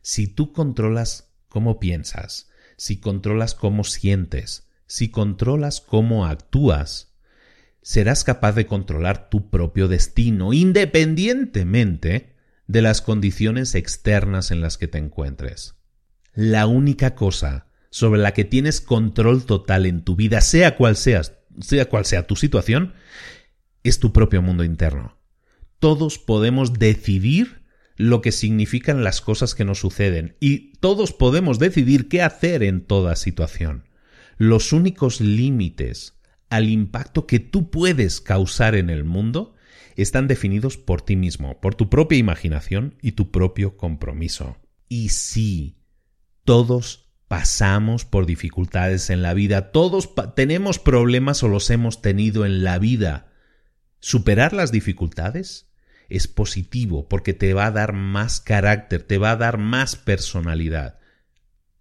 si 0.00 0.26
tú 0.26 0.54
controlas 0.54 1.34
cómo 1.50 1.78
piensas, 1.78 2.48
si 2.78 2.98
controlas 2.98 3.54
cómo 3.54 3.84
sientes, 3.84 4.70
si 4.86 5.10
controlas 5.10 5.82
cómo 5.82 6.24
actúas, 6.24 7.14
serás 7.82 8.24
capaz 8.24 8.52
de 8.52 8.66
controlar 8.66 9.28
tu 9.28 9.50
propio 9.50 9.86
destino, 9.86 10.54
independientemente 10.54 12.36
de 12.68 12.80
las 12.80 13.02
condiciones 13.02 13.74
externas 13.74 14.50
en 14.50 14.62
las 14.62 14.78
que 14.78 14.88
te 14.88 14.96
encuentres. 14.96 15.74
La 16.32 16.66
única 16.66 17.14
cosa 17.14 17.66
sobre 17.94 18.20
la 18.20 18.34
que 18.34 18.44
tienes 18.44 18.80
control 18.80 19.44
total 19.44 19.86
en 19.86 20.02
tu 20.02 20.16
vida, 20.16 20.40
sea 20.40 20.74
cual 20.74 20.96
sea, 20.96 21.22
cual 21.88 22.04
sea 22.04 22.26
tu 22.26 22.34
situación, 22.34 22.92
es 23.84 24.00
tu 24.00 24.12
propio 24.12 24.42
mundo 24.42 24.64
interno. 24.64 25.16
Todos 25.78 26.18
podemos 26.18 26.72
decidir 26.72 27.62
lo 27.94 28.20
que 28.20 28.32
significan 28.32 29.04
las 29.04 29.20
cosas 29.20 29.54
que 29.54 29.64
nos 29.64 29.78
suceden 29.78 30.36
y 30.40 30.72
todos 30.78 31.12
podemos 31.12 31.60
decidir 31.60 32.08
qué 32.08 32.20
hacer 32.20 32.64
en 32.64 32.84
toda 32.84 33.14
situación. 33.14 33.84
Los 34.38 34.72
únicos 34.72 35.20
límites 35.20 36.20
al 36.50 36.68
impacto 36.68 37.28
que 37.28 37.38
tú 37.38 37.70
puedes 37.70 38.20
causar 38.20 38.74
en 38.74 38.90
el 38.90 39.04
mundo 39.04 39.54
están 39.94 40.26
definidos 40.26 40.78
por 40.78 41.00
ti 41.00 41.14
mismo, 41.14 41.60
por 41.60 41.76
tu 41.76 41.88
propia 41.88 42.18
imaginación 42.18 42.96
y 43.00 43.12
tu 43.12 43.30
propio 43.30 43.76
compromiso. 43.76 44.56
Y 44.88 45.10
sí, 45.10 45.78
todos 46.42 47.03
pasamos 47.28 48.04
por 48.04 48.26
dificultades 48.26 49.10
en 49.10 49.22
la 49.22 49.34
vida, 49.34 49.72
todos 49.72 50.10
tenemos 50.34 50.78
problemas 50.78 51.42
o 51.42 51.48
los 51.48 51.70
hemos 51.70 52.02
tenido 52.02 52.44
en 52.46 52.64
la 52.64 52.78
vida. 52.78 53.32
Superar 54.00 54.52
las 54.52 54.72
dificultades 54.72 55.68
es 56.08 56.28
positivo 56.28 57.08
porque 57.08 57.32
te 57.32 57.54
va 57.54 57.66
a 57.66 57.70
dar 57.70 57.92
más 57.92 58.40
carácter, 58.40 59.02
te 59.02 59.18
va 59.18 59.32
a 59.32 59.36
dar 59.36 59.58
más 59.58 59.96
personalidad. 59.96 60.98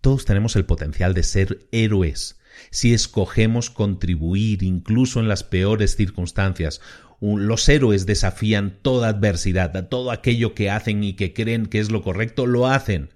Todos 0.01 0.25
tenemos 0.25 0.55
el 0.55 0.65
potencial 0.65 1.13
de 1.13 1.23
ser 1.23 1.67
héroes 1.71 2.39
si 2.69 2.93
escogemos 2.93 3.69
contribuir 3.69 4.63
incluso 4.63 5.19
en 5.19 5.27
las 5.27 5.43
peores 5.43 5.95
circunstancias 5.95 6.81
los 7.21 7.69
héroes 7.69 8.05
desafían 8.05 8.79
toda 8.81 9.07
adversidad, 9.07 9.87
todo 9.87 10.11
aquello 10.11 10.53
que 10.53 10.69
hacen 10.69 11.05
y 11.05 11.13
que 11.13 11.33
creen 11.33 11.67
que 11.67 11.79
es 11.79 11.89
lo 11.89 12.01
correcto, 12.01 12.45
lo 12.45 12.67
hacen, 12.67 13.12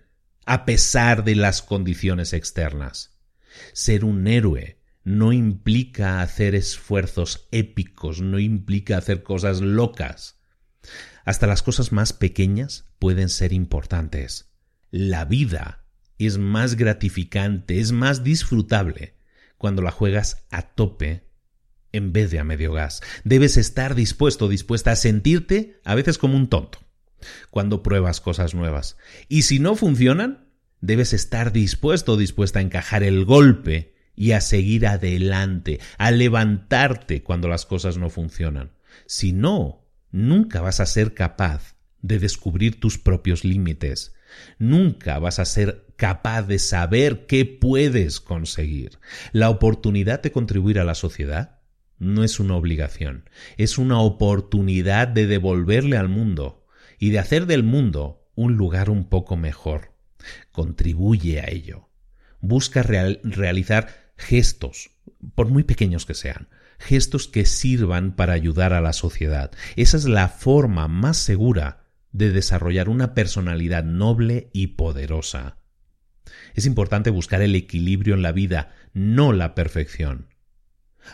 a 0.48 0.64
pesar 0.64 1.26
de 1.26 1.36
las 1.36 1.62
condiciones 1.62 2.32
externas. 2.32 3.20
Ser 3.74 4.06
un 4.06 4.28
héroe 4.28 4.80
no 5.04 5.34
implica 5.34 6.22
hacer 6.22 6.56
esfuerzos 6.56 7.50
épicos, 7.52 8.22
no 8.22 8.40
implica 8.40 8.98
hacer 8.98 9.24
cosas 9.24 9.60
locas. 9.60 10.40
Hasta 11.26 11.48
las 11.48 11.64
cosas 11.64 11.92
más 11.92 12.14
pequeñas 12.14 12.86
pueden 12.98 13.28
ser 13.28 13.52
importantes. 13.52 14.50
La 14.90 15.26
vida 15.26 15.86
es 16.18 16.38
más 16.38 16.76
gratificante, 16.76 17.82
es 17.82 17.92
más 17.92 18.24
disfrutable 18.24 19.18
cuando 19.58 19.82
la 19.82 19.92
juegas 19.92 20.46
a 20.50 20.62
tope 20.62 21.28
en 21.92 22.14
vez 22.14 22.32
de 22.32 22.40
a 22.40 22.46
medio 22.46 22.72
gas. 22.72 23.02
Debes 23.26 23.58
estar 23.58 23.96
dispuesto, 23.96 24.48
dispuesta 24.48 24.92
a 24.92 24.96
sentirte 24.96 25.82
a 25.84 25.94
veces 25.94 26.18
como 26.18 26.38
un 26.38 26.48
tonto 26.48 26.87
cuando 27.50 27.84
pruebas 27.84 28.22
cosas 28.22 28.54
nuevas. 28.54 28.98
Y 29.28 29.44
si 29.44 29.60
no 29.60 29.76
funcionan, 29.76 30.48
debes 30.82 31.14
estar 31.14 31.52
dispuesto, 31.52 32.18
dispuesta 32.18 32.60
a 32.60 32.62
encajar 32.62 33.04
el 33.04 33.26
golpe 33.26 33.96
y 34.16 34.32
a 34.32 34.42
seguir 34.42 34.88
adelante, 34.88 35.80
a 35.98 36.12
levantarte 36.12 37.24
cuando 37.24 37.48
las 37.48 37.66
cosas 37.66 37.98
no 37.98 38.10
funcionan. 38.10 38.72
Si 39.06 39.32
no, 39.32 39.86
nunca 40.12 40.62
vas 40.62 40.80
a 40.80 40.86
ser 40.86 41.14
capaz 41.14 41.76
de 42.02 42.20
descubrir 42.20 42.80
tus 42.80 42.98
propios 42.98 43.44
límites. 43.44 44.14
Nunca 44.58 45.20
vas 45.20 45.40
a 45.40 45.46
ser 45.46 45.86
capaz 45.96 46.44
de 46.44 46.60
saber 46.60 47.26
qué 47.28 47.46
puedes 47.46 48.20
conseguir. 48.20 49.00
La 49.32 49.50
oportunidad 49.50 50.22
de 50.22 50.32
contribuir 50.32 50.80
a 50.80 50.84
la 50.84 50.96
sociedad 50.96 51.60
no 52.00 52.24
es 52.24 52.40
una 52.40 52.56
obligación, 52.56 53.30
es 53.58 53.78
una 53.78 54.00
oportunidad 54.00 55.08
de 55.08 55.26
devolverle 55.26 55.98
al 55.98 56.10
mundo 56.10 56.67
y 56.98 57.12
de 57.12 57.20
hacer 57.20 57.46
del 57.46 57.64
mundo 57.64 58.28
un 58.36 58.56
lugar 58.56 58.90
un 58.90 59.10
poco 59.10 59.36
mejor. 59.38 59.94
Contribuye 60.52 61.40
a 61.40 61.50
ello. 61.50 61.90
Busca 62.40 62.84
realizar 62.84 64.12
gestos, 64.16 64.92
por 65.36 65.48
muy 65.50 65.64
pequeños 65.64 66.06
que 66.06 66.14
sean, 66.14 66.50
gestos 66.80 67.28
que 67.28 67.46
sirvan 67.46 68.16
para 68.16 68.34
ayudar 68.34 68.74
a 68.74 68.82
la 68.82 68.94
sociedad. 68.94 69.52
Esa 69.76 69.98
es 69.98 70.06
la 70.06 70.30
forma 70.30 70.88
más 70.88 71.18
segura 71.18 71.86
de 72.12 72.32
desarrollar 72.32 72.90
una 72.90 73.14
personalidad 73.14 73.84
noble 73.84 74.50
y 74.54 74.68
poderosa. 74.68 75.58
Es 76.56 76.66
importante 76.66 77.10
buscar 77.10 77.42
el 77.42 77.56
equilibrio 77.56 78.16
en 78.16 78.22
la 78.22 78.32
vida, 78.32 78.74
no 78.94 79.34
la 79.34 79.56
perfección. 79.56 80.28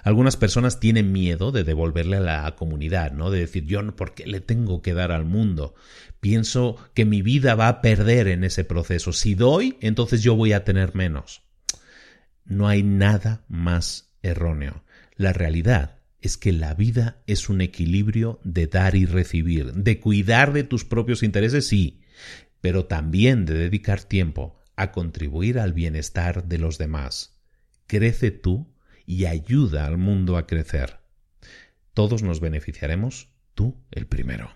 Algunas 0.04 0.38
personas 0.38 0.80
tienen 0.80 1.12
miedo 1.12 1.52
de 1.52 1.64
devolverle 1.64 2.18
a 2.18 2.22
la 2.22 2.56
comunidad, 2.56 3.12
¿no? 3.12 3.30
De 3.30 3.40
decir, 3.40 3.66
yo, 3.66 3.96
¿por 3.96 4.14
qué 4.14 4.26
le 4.26 4.42
tengo 4.42 4.82
que 4.82 4.94
dar 4.94 5.12
al 5.12 5.26
mundo? 5.26 5.76
Pienso 6.20 6.78
que 6.94 7.06
mi 7.06 7.22
vida 7.22 7.56
va 7.56 7.68
a 7.68 7.82
perder 7.82 8.28
en 8.28 8.44
ese 8.44 8.64
proceso. 8.64 9.14
Si 9.14 9.36
doy, 9.36 9.78
entonces 9.82 10.22
yo 10.24 10.36
voy 10.36 10.54
a 10.54 10.64
tener 10.64 10.96
menos. 10.96 11.44
No 12.46 12.68
hay 12.68 12.84
nada 12.84 13.46
más 13.48 14.16
erróneo. 14.22 14.84
La 15.16 15.34
realidad 15.34 16.00
es 16.22 16.38
que 16.38 16.54
la 16.54 16.74
vida 16.74 17.22
es 17.28 17.50
un 17.50 17.62
equilibrio 17.62 18.40
de 18.44 18.68
dar 18.68 18.96
y 18.96 19.06
recibir, 19.06 19.74
de 19.74 20.00
cuidar 20.00 20.54
de 20.54 20.64
tus 20.64 20.86
propios 20.86 21.22
intereses, 21.22 21.68
sí, 21.68 22.02
pero 22.62 22.86
también 22.86 23.46
de 23.46 23.56
dedicar 23.56 24.02
tiempo 24.04 24.58
a 24.78 24.92
contribuir 24.92 25.60
al 25.60 25.74
bienestar 25.74 26.46
de 26.46 26.58
los 26.58 26.78
demás. 26.78 27.42
Crece 27.88 28.32
tú 28.32 28.73
y 29.06 29.26
ayuda 29.26 29.86
al 29.86 29.98
mundo 29.98 30.38
a 30.38 30.48
crecer. 30.48 31.00
Todos 31.94 32.24
nos 32.24 32.40
beneficiaremos, 32.40 33.30
tú 33.54 33.78
el 33.92 34.08
primero. 34.08 34.52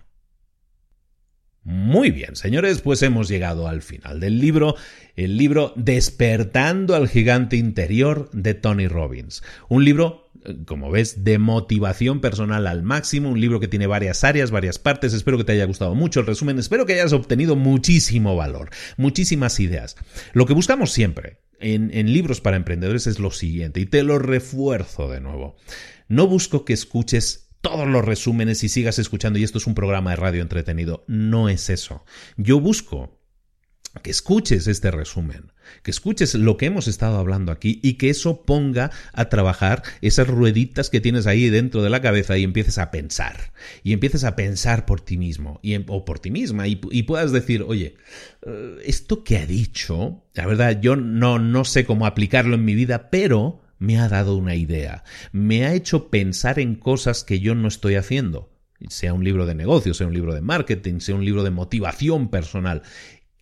Muy 1.70 2.10
bien, 2.10 2.34
señores, 2.34 2.80
pues 2.80 3.02
hemos 3.02 3.28
llegado 3.28 3.68
al 3.68 3.82
final 3.82 4.20
del 4.20 4.40
libro, 4.40 4.74
el 5.16 5.36
libro 5.36 5.74
Despertando 5.76 6.94
al 6.94 7.08
gigante 7.08 7.56
interior 7.56 8.30
de 8.32 8.54
Tony 8.54 8.88
Robbins. 8.88 9.42
Un 9.68 9.84
libro, 9.84 10.30
como 10.64 10.90
ves, 10.90 11.24
de 11.24 11.38
motivación 11.38 12.22
personal 12.22 12.66
al 12.66 12.82
máximo, 12.82 13.28
un 13.28 13.40
libro 13.40 13.60
que 13.60 13.68
tiene 13.68 13.86
varias 13.86 14.24
áreas, 14.24 14.50
varias 14.50 14.78
partes, 14.78 15.12
espero 15.12 15.36
que 15.36 15.44
te 15.44 15.52
haya 15.52 15.66
gustado 15.66 15.94
mucho 15.94 16.20
el 16.20 16.26
resumen, 16.26 16.58
espero 16.58 16.86
que 16.86 16.94
hayas 16.94 17.12
obtenido 17.12 17.54
muchísimo 17.54 18.34
valor, 18.34 18.70
muchísimas 18.96 19.60
ideas. 19.60 19.96
Lo 20.32 20.46
que 20.46 20.54
buscamos 20.54 20.90
siempre, 20.90 21.38
en, 21.60 22.12
libros 22.12 22.40
para 22.40 22.56
emprendedores 22.56 23.06
es 23.06 23.18
lo 23.18 23.30
siguiente, 23.30 23.80
y 23.80 23.86
te 23.86 24.02
lo 24.02 24.18
refuerzo 24.18 25.08
de 25.08 25.20
nuevo. 25.20 25.56
No 26.08 26.26
busco 26.26 26.64
que 26.64 26.72
escuches 26.72 27.50
todos 27.60 27.88
los 27.88 28.04
resúmenes 28.04 28.62
y 28.64 28.68
sigas 28.68 28.98
escuchando 28.98 29.38
y 29.38 29.44
esto 29.44 29.58
es 29.58 29.66
un 29.66 29.74
programa 29.74 30.10
de 30.10 30.16
radio 30.16 30.42
entretenido. 30.42 31.04
No 31.08 31.48
es 31.48 31.70
eso. 31.70 32.04
Yo 32.36 32.60
busco 32.60 33.17
que 33.98 34.10
escuches 34.10 34.66
este 34.66 34.90
resumen, 34.90 35.52
que 35.82 35.90
escuches 35.90 36.34
lo 36.34 36.56
que 36.56 36.66
hemos 36.66 36.88
estado 36.88 37.18
hablando 37.18 37.52
aquí 37.52 37.80
y 37.82 37.94
que 37.94 38.10
eso 38.10 38.42
ponga 38.42 38.90
a 39.12 39.28
trabajar 39.28 39.82
esas 40.00 40.28
rueditas 40.28 40.90
que 40.90 41.00
tienes 41.00 41.26
ahí 41.26 41.50
dentro 41.50 41.82
de 41.82 41.90
la 41.90 42.00
cabeza 42.00 42.36
y 42.38 42.44
empieces 42.44 42.78
a 42.78 42.90
pensar. 42.90 43.52
Y 43.82 43.92
empieces 43.92 44.24
a 44.24 44.36
pensar 44.36 44.86
por 44.86 45.00
ti 45.00 45.16
mismo 45.16 45.60
y, 45.62 45.76
o 45.76 46.04
por 46.04 46.18
ti 46.18 46.30
misma 46.30 46.66
y, 46.68 46.76
puedas 47.02 47.32
decir, 47.32 47.64
oye, 47.66 47.96
eh, 48.46 48.76
esto 48.84 49.24
que 49.24 49.38
ha 49.38 49.46
dicho, 49.46 50.22
la 50.34 50.46
verdad, 50.46 50.80
yo 50.80 50.96
no, 50.96 51.38
no 51.38 51.64
sé 51.64 51.84
cómo 51.84 52.06
aplicarlo 52.06 52.54
en 52.54 52.64
mi 52.64 52.74
vida, 52.74 53.10
pero 53.10 53.60
me 53.78 53.98
ha 53.98 54.08
dado 54.08 54.36
una 54.36 54.54
idea. 54.54 55.04
Me 55.32 55.66
ha 55.66 55.74
hecho 55.74 56.08
pensar 56.08 56.58
en 56.58 56.74
cosas 56.74 57.24
que 57.24 57.40
yo 57.40 57.54
no 57.54 57.68
estoy 57.68 57.94
haciendo 57.94 58.50
sea 58.88 59.12
un 59.12 59.24
libro 59.24 59.44
de 59.46 59.54
negocios, 59.54 59.96
sea 59.96 60.06
un 60.06 60.14
libro 60.14 60.34
de 60.34 60.40
marketing, 60.40 61.00
sea 61.00 61.16
un 61.16 61.24
libro 61.24 61.42
de 61.42 61.50
motivación 61.50 62.28
personal. 62.28 62.82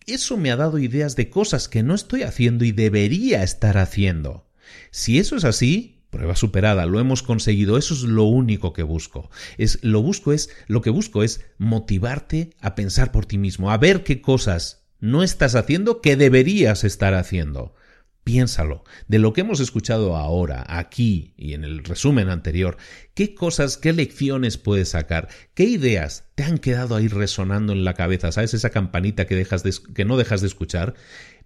Eso 0.07 0.37
me 0.37 0.51
ha 0.51 0.55
dado 0.55 0.79
ideas 0.79 1.17
de 1.17 1.29
cosas 1.29 1.67
que 1.67 1.83
no 1.83 1.93
estoy 1.93 2.23
haciendo 2.23 2.63
y 2.63 2.71
debería 2.71 3.43
estar 3.43 3.77
haciendo. 3.77 4.47
Si 4.89 5.19
eso 5.19 5.35
es 5.35 5.43
así, 5.43 5.99
prueba 6.09 6.37
superada, 6.37 6.85
lo 6.85 7.01
hemos 7.01 7.23
conseguido, 7.23 7.77
eso 7.77 7.93
es 7.93 8.03
lo 8.03 8.23
único 8.23 8.71
que 8.71 8.83
busco. 8.83 9.29
Es 9.57 9.79
lo 9.83 10.01
busco 10.01 10.31
es 10.31 10.49
lo 10.67 10.81
que 10.81 10.91
busco 10.91 11.23
es 11.23 11.41
motivarte 11.57 12.51
a 12.61 12.73
pensar 12.73 13.11
por 13.11 13.25
ti 13.25 13.37
mismo, 13.37 13.69
a 13.69 13.77
ver 13.77 14.05
qué 14.05 14.21
cosas 14.21 14.85
no 15.01 15.23
estás 15.23 15.55
haciendo 15.55 15.99
que 15.99 16.15
deberías 16.15 16.85
estar 16.85 17.13
haciendo. 17.13 17.75
Piénsalo, 18.27 18.83
de 19.07 19.19
lo 19.19 19.31
que 19.31 19.39
hemos 19.39 19.61
escuchado 19.61 20.17
ahora, 20.17 20.65
aquí 20.67 21.33
y 21.37 21.53
en 21.53 21.63
el 21.63 21.85
resumen 21.85 22.27
anterior, 22.27 22.75
¿qué 23.13 23.33
cosas, 23.33 23.77
qué 23.77 23.93
lecciones 23.93 24.57
puedes 24.57 24.89
sacar? 24.89 25.29
¿Qué 25.53 25.63
ideas 25.63 26.25
te 26.35 26.43
han 26.43 26.57
quedado 26.57 26.97
ahí 26.97 27.07
resonando 27.07 27.71
en 27.71 27.85
la 27.85 27.93
cabeza? 27.93 28.33
¿Sabes 28.33 28.53
esa 28.53 28.69
campanita 28.69 29.27
que, 29.27 29.35
dejas 29.37 29.63
que 29.95 30.03
no 30.03 30.17
dejas 30.17 30.41
de 30.41 30.47
escuchar? 30.47 30.95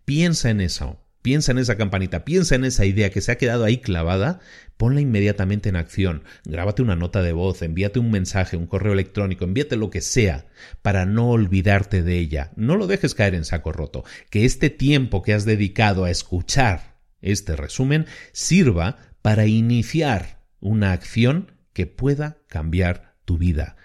Piensa 0.05 0.49
en 0.49 0.59
eso. 0.59 0.99
Piensa 1.21 1.51
en 1.51 1.59
esa 1.59 1.77
campanita, 1.77 2.25
piensa 2.25 2.55
en 2.55 2.65
esa 2.65 2.85
idea 2.85 3.11
que 3.11 3.21
se 3.21 3.31
ha 3.31 3.37
quedado 3.37 3.63
ahí 3.63 3.77
clavada, 3.77 4.39
ponla 4.77 5.01
inmediatamente 5.01 5.69
en 5.69 5.75
acción. 5.75 6.23
Grábate 6.45 6.81
una 6.81 6.95
nota 6.95 7.21
de 7.21 7.31
voz, 7.31 7.61
envíate 7.61 7.99
un 7.99 8.09
mensaje, 8.09 8.57
un 8.57 8.65
correo 8.65 8.93
electrónico, 8.93 9.45
envíate 9.45 9.75
lo 9.75 9.91
que 9.91 10.01
sea 10.01 10.47
para 10.81 11.05
no 11.05 11.29
olvidarte 11.29 12.01
de 12.01 12.17
ella. 12.17 12.51
No 12.55 12.75
lo 12.75 12.87
dejes 12.87 13.13
caer 13.13 13.35
en 13.35 13.45
saco 13.45 13.71
roto. 13.71 14.03
Que 14.31 14.45
este 14.45 14.71
tiempo 14.71 15.21
que 15.21 15.33
has 15.33 15.45
dedicado 15.45 16.05
a 16.05 16.09
escuchar 16.09 16.97
este 17.21 17.55
resumen 17.55 18.07
sirva 18.31 18.97
para 19.21 19.45
iniciar 19.45 20.41
una 20.59 20.91
acción 20.91 21.51
que 21.73 21.85
pueda 21.85 22.37
cambiar 22.47 23.15
tu 23.25 23.37
vida. 23.37 23.75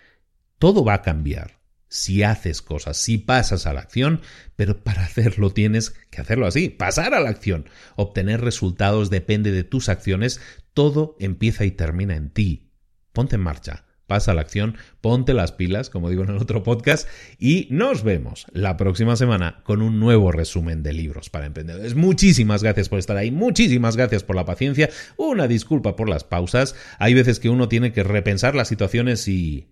Todo 0.59 0.85
va 0.85 0.95
a 0.95 1.03
cambiar 1.03 1.56
si 1.89 2.23
haces 2.23 2.63
cosas, 2.63 2.97
si 2.97 3.19
pasas 3.19 3.67
a 3.67 3.73
la 3.73 3.81
acción, 3.81 4.21
pero 4.57 4.83
para 4.83 5.05
hacerlo 5.05 5.51
tienes 5.51 5.91
que 6.11 6.21
hacerlo 6.21 6.47
así, 6.47 6.69
pasar 6.69 7.15
a 7.15 7.21
la 7.21 7.31
acción. 7.31 7.69
Obtener 7.97 8.41
resultados 8.41 9.11
depende 9.11 9.53
de 9.53 9.65
tus 9.65 9.89
acciones, 9.89 10.41
todo 10.75 11.17
empieza 11.21 11.65
y 11.65 11.71
termina 11.71 12.17
en 12.17 12.31
ti. 12.31 12.71
Ponte 13.13 13.37
en 13.37 13.43
marcha, 13.43 13.87
pasa 14.07 14.33
a 14.33 14.35
la 14.35 14.41
acción, 14.41 14.77
ponte 15.01 15.35
las 15.35 15.53
pilas, 15.53 15.91
como 15.91 16.11
digo 16.11 16.23
en 16.23 16.31
el 16.31 16.37
otro 16.37 16.63
podcast, 16.63 17.09
y 17.39 17.69
nos 17.71 18.03
vemos 18.03 18.47
la 18.53 18.77
próxima 18.77 19.17
semana 19.17 19.63
con 19.65 19.83
un 19.83 19.99
nuevo 19.99 20.33
resumen 20.33 20.83
de 20.83 20.93
libros 20.93 21.31
para 21.31 21.47
emprendedores. 21.47 21.95
Muchísimas 21.95 22.63
gracias 22.63 22.89
por 22.89 22.99
estar 22.99 23.17
ahí, 23.17 23.31
muchísimas 23.31 23.97
gracias 23.97 24.23
por 24.23 24.37
la 24.37 24.45
paciencia, 24.45 24.91
una 25.17 25.49
disculpa 25.49 25.97
por 25.97 26.09
las 26.09 26.25
pausas, 26.25 26.75
hay 26.99 27.15
veces 27.15 27.41
que 27.41 27.49
uno 27.49 27.69
tiene 27.69 27.93
que 27.93 28.03
repensar 28.03 28.55
las 28.55 28.69
situaciones 28.69 29.27
y 29.29 29.69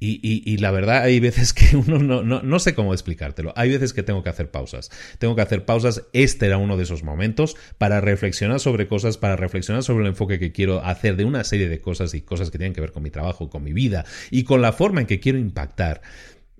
y, 0.00 0.18
y, 0.22 0.42
y, 0.50 0.56
la 0.56 0.70
verdad, 0.70 1.02
hay 1.02 1.20
veces 1.20 1.52
que 1.52 1.76
uno 1.76 1.98
no, 1.98 2.22
no, 2.22 2.42
no, 2.42 2.58
sé 2.58 2.74
cómo 2.74 2.94
explicártelo. 2.94 3.52
Hay 3.54 3.70
veces 3.70 3.92
que 3.92 4.02
tengo 4.02 4.22
que 4.22 4.30
hacer 4.30 4.50
pausas. 4.50 4.90
Tengo 5.18 5.36
que 5.36 5.42
hacer 5.42 5.66
pausas. 5.66 6.04
Este 6.14 6.46
era 6.46 6.56
uno 6.56 6.78
de 6.78 6.84
esos 6.84 7.02
momentos 7.02 7.54
para 7.76 8.00
reflexionar 8.00 8.60
sobre 8.60 8.88
cosas, 8.88 9.18
para 9.18 9.36
reflexionar 9.36 9.82
sobre 9.82 10.04
el 10.04 10.08
enfoque 10.08 10.38
que 10.38 10.52
quiero 10.52 10.82
hacer 10.82 11.16
de 11.16 11.26
una 11.26 11.44
serie 11.44 11.68
de 11.68 11.80
cosas 11.80 12.14
y 12.14 12.22
cosas 12.22 12.50
que 12.50 12.56
tienen 12.56 12.72
que 12.72 12.80
ver 12.80 12.92
con 12.92 13.02
mi 13.02 13.10
trabajo, 13.10 13.50
con 13.50 13.62
mi 13.62 13.74
vida 13.74 14.06
y 14.30 14.44
con 14.44 14.62
la 14.62 14.72
forma 14.72 15.02
en 15.02 15.06
que 15.06 15.20
quiero 15.20 15.38
impactar 15.38 16.00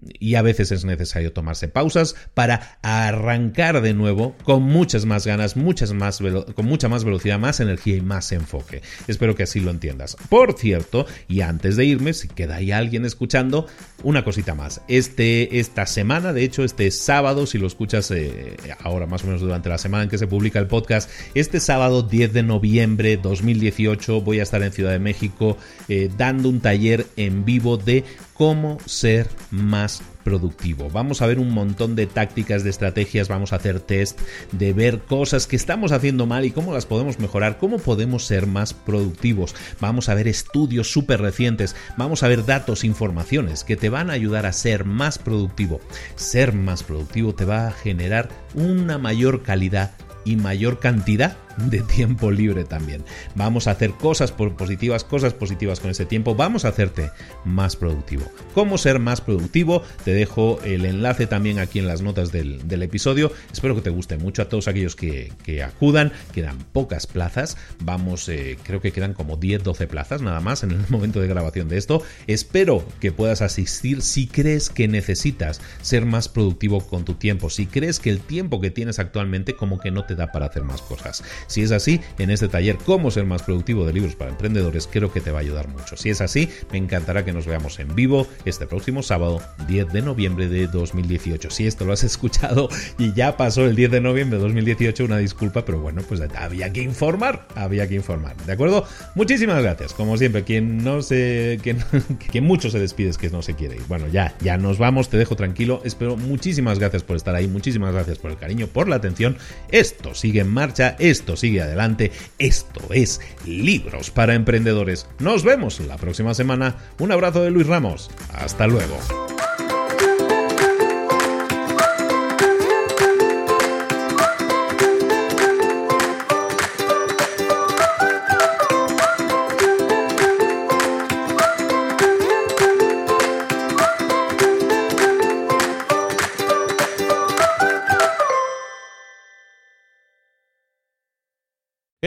y 0.03 0.34
a 0.34 0.42
veces 0.42 0.72
es 0.72 0.84
necesario 0.84 1.32
tomarse 1.32 1.68
pausas 1.68 2.16
para 2.34 2.78
arrancar 2.82 3.82
de 3.82 3.94
nuevo 3.94 4.34
con 4.44 4.62
muchas 4.62 5.05
más 5.05 5.26
ganas, 5.26 5.57
muchas 5.57 5.92
más 5.92 6.20
con 6.55 6.66
mucha 6.66 6.88
más 6.88 7.05
velocidad, 7.05 7.38
más 7.38 7.61
energía 7.61 7.96
y 7.96 8.01
más 8.01 8.32
enfoque. 8.32 8.82
Espero 9.07 9.34
que 9.34 9.44
así 9.44 9.61
lo 9.61 9.70
entiendas. 9.70 10.16
Por 10.28 10.59
cierto, 10.59 11.07
y 11.28 11.42
antes 11.42 11.76
de 11.76 11.84
irme, 11.84 12.12
si 12.12 12.28
queda 12.28 12.57
ahí 12.57 12.72
alguien 12.72 13.05
escuchando, 13.05 13.66
una 14.03 14.24
cosita 14.24 14.55
más. 14.55 14.80
Este, 14.88 15.61
esta 15.61 15.86
semana, 15.86 16.32
de 16.32 16.44
hecho, 16.44 16.64
este 16.64 16.90
sábado, 16.90 17.46
si 17.46 17.59
lo 17.59 17.66
escuchas 17.66 18.11
eh, 18.11 18.57
ahora 18.82 19.07
más 19.07 19.22
o 19.24 19.26
menos 19.26 19.40
durante 19.40 19.68
la 19.68 19.78
semana 19.78 20.05
en 20.05 20.11
que 20.11 20.18
se 20.18 20.26
publica 20.26 20.59
el 20.59 20.66
podcast, 20.66 21.11
este 21.34 21.61
sábado 21.61 22.03
10 22.03 22.32
de 22.32 22.42
noviembre 22.42 23.16
2018 23.16 24.20
voy 24.22 24.40
a 24.40 24.42
estar 24.42 24.62
en 24.62 24.72
Ciudad 24.72 24.92
de 24.92 24.98
México 24.98 25.57
eh, 25.88 26.11
dando 26.16 26.48
un 26.48 26.61
taller 26.61 27.07
en 27.16 27.44
vivo 27.44 27.76
de 27.76 28.05
cómo 28.41 28.78
ser 28.86 29.28
más 29.51 30.01
productivo. 30.24 30.88
Vamos 30.88 31.20
a 31.20 31.26
ver 31.26 31.38
un 31.38 31.53
montón 31.53 31.95
de 31.95 32.07
tácticas, 32.07 32.64
de 32.64 32.70
estrategias, 32.70 33.28
vamos 33.28 33.53
a 33.53 33.57
hacer 33.57 33.80
test 33.80 34.18
de 34.53 34.72
ver 34.72 35.01
cosas 35.01 35.47
que 35.47 35.57
estamos 35.57 35.93
haciendo 35.93 36.24
mal 36.24 36.47
y 36.47 36.51
cómo 36.51 36.72
las 36.72 36.86
podemos 36.86 37.18
mejorar, 37.18 37.59
cómo 37.59 37.76
podemos 37.76 38.24
ser 38.24 38.47
más 38.47 38.72
productivos. 38.72 39.55
Vamos 39.78 40.09
a 40.09 40.14
ver 40.14 40.26
estudios 40.26 40.91
súper 40.91 41.20
recientes, 41.20 41.76
vamos 41.99 42.22
a 42.22 42.28
ver 42.28 42.47
datos, 42.47 42.82
informaciones 42.82 43.62
que 43.62 43.76
te 43.76 43.91
van 43.91 44.09
a 44.09 44.14
ayudar 44.14 44.47
a 44.47 44.55
ser 44.55 44.86
más 44.86 45.18
productivo. 45.18 45.78
Ser 46.14 46.55
más 46.55 46.82
productivo 46.82 47.34
te 47.34 47.45
va 47.45 47.68
a 47.68 47.72
generar 47.72 48.30
una 48.55 48.97
mayor 48.97 49.43
calidad 49.43 49.91
y 50.24 50.36
mayor 50.36 50.78
cantidad 50.78 51.36
de 51.57 51.80
tiempo 51.80 52.30
libre 52.30 52.64
también. 52.64 53.05
Vamos 53.34 53.66
a 53.66 53.72
hacer 53.72 53.92
cosas 53.92 54.32
positivas, 54.32 55.05
cosas 55.05 55.34
positivas 55.34 55.80
con 55.80 55.90
ese 55.90 56.07
tiempo. 56.07 56.34
Vamos 56.34 56.64
a 56.64 56.68
hacerte 56.68 57.11
más 57.44 57.76
productivo. 57.76 58.24
¿Cómo 58.55 58.78
ser 58.78 58.98
más 58.98 59.20
productivo? 59.20 59.82
Te 60.05 60.12
dejo 60.12 60.61
el 60.64 60.84
enlace 60.84 61.26
también 61.26 61.59
aquí 61.59 61.78
en 61.78 61.86
las 61.86 62.03
notas 62.03 62.32
del, 62.32 62.61
episodio. 62.82 63.30
Espero 63.53 63.74
que 63.74 63.82
te 63.82 63.90
guste 63.90 64.16
mucho 64.16 64.42
a 64.42 64.48
todos 64.48 64.68
aquellos 64.68 64.96
que, 64.96 65.30
acudan. 65.64 66.12
Quedan 66.32 66.59
pocas 66.72 67.07
plazas. 67.07 67.57
Vamos, 67.80 68.28
eh, 68.28 68.57
creo 68.62 68.80
que 68.80 68.92
quedan 68.92 69.12
como 69.12 69.36
10, 69.36 69.62
12 69.62 69.86
plazas 69.86 70.22
nada 70.22 70.40
más 70.40 70.62
en 70.62 70.70
el 70.70 70.84
momento 70.88 71.20
de 71.20 71.28
grabación 71.28 71.68
de 71.68 71.76
esto. 71.76 72.03
Espero 72.26 72.84
que 73.01 73.12
puedas 73.12 73.42
asistir 73.42 74.03
si 74.03 74.26
crees 74.26 74.70
que 74.70 74.88
necesitas 74.88 75.61
ser 75.82 76.07
más 76.07 76.28
productivo 76.28 76.80
con 76.80 77.05
tu 77.05 77.14
tiempo. 77.14 77.51
Si 77.51 77.66
crees 77.66 78.01
que 78.01 78.11
el 78.11 78.20
tiempo 78.20 78.61
que 78.61 78.70
tienes 78.70 78.98
actualmente 78.98 79.55
como 79.57 79.80
que 79.80 79.90
no 79.90 80.05
te 80.05 80.14
da 80.14 80.32
para 80.32 80.46
hacer 80.46 80.64
más 80.64 80.82
cosas. 80.82 81.22
Si 81.47 81.62
es 81.62 81.72
así, 81.72 82.01
en 82.18 82.30
este 82.30 82.49
taller 82.49 82.78
Cómo 82.84 83.11
ser 83.11 83.24
más 83.24 83.43
productivo 83.43 83.86
de 83.86 83.93
libros 83.93 84.16
para 84.16 84.30
emprendedores 84.30 84.88
creo 84.91 85.12
que 85.12 85.20
te 85.20 85.30
va 85.30 85.38
a 85.38 85.43
ayudar 85.43 85.68
mucho. 85.68 85.97
Si 85.97 86.11
es 86.11 86.20
así, 86.20 86.49
me 86.72 86.78
encantará 86.78 87.24
que 87.24 87.32
nos 87.32 87.47
veamos 87.47 87.78
en 87.78 87.95
vivo 87.95 88.26
este 88.45 88.66
próximo 88.66 89.03
sábado 89.03 89.41
10 89.68 89.93
de 89.93 90.03
noviembre 90.03 90.49
de 90.49 90.66
2018. 90.66 91.51
Si 91.51 91.66
esto 91.66 91.84
lo 91.84 91.93
has 91.93 92.05
escuchado 92.11 92.68
y 92.99 93.12
ya 93.12 93.36
pasó 93.36 93.64
el 93.66 93.76
10 93.76 93.91
de 93.91 94.01
noviembre 94.01 94.38
de 94.38 94.45
2018, 94.45 95.05
una 95.05 95.18
disculpa, 95.18 95.64
pero 95.64 95.80
bueno, 95.80 96.03
pues 96.09 96.20
había 96.34 96.72
que 96.72 96.82
informar, 96.82 97.47
había 97.55 97.88
que 97.88 97.95
informar. 97.95 98.36
¿De 98.45 98.53
acuerdo? 98.53 98.84
Muchísimas 99.14 99.62
gracias. 99.62 99.93
Como 99.93 100.16
siempre, 100.16 100.45
quien 100.45 100.82
no 100.82 101.03
se 101.03 101.61
que, 101.62 102.41
mucho 102.41 102.70
se 102.70 102.78
despide 102.78 103.11
es 103.11 103.18
que 103.18 103.30
no 103.30 103.43
se 103.43 103.55
quiere 103.55 103.76
ir. 103.76 103.82
Bueno, 103.88 104.09
ya, 104.09 104.34
ya 104.41 104.57
nos 104.57 104.78
vamos, 104.78 105.09
te 105.09 105.16
dejo 105.16 105.36
tranquilo. 105.36 105.82
Espero 105.84 106.16
muchísimas 106.16 106.78
gracias 106.78 107.03
por 107.03 107.16
estar 107.16 107.34
ahí, 107.34 107.47
muchísimas 107.47 107.93
gracias 107.93 108.18
por 108.18 108.30
el 108.30 108.36
cariño, 108.36 108.66
por 108.66 108.88
la 108.88 108.97
atención. 108.97 109.36
Esto 109.70 110.14
sigue 110.14 110.41
en 110.41 110.49
marcha, 110.49 110.97
esto 110.99 111.29
sigue 111.36 111.62
adelante. 111.62 112.12
Esto 112.38 112.80
es 112.92 113.20
Libros 113.44 114.10
para 114.10 114.34
Emprendedores. 114.34 115.06
Nos 115.18 115.44
vemos 115.44 115.80
la 115.80 115.96
próxima 115.96 116.34
semana. 116.34 116.76
Un 116.98 117.12
abrazo 117.12 117.42
de 117.42 117.50
Luis 117.50 117.66
Ramos. 117.66 118.10
Hasta 118.32 118.66
luego. 118.66 118.96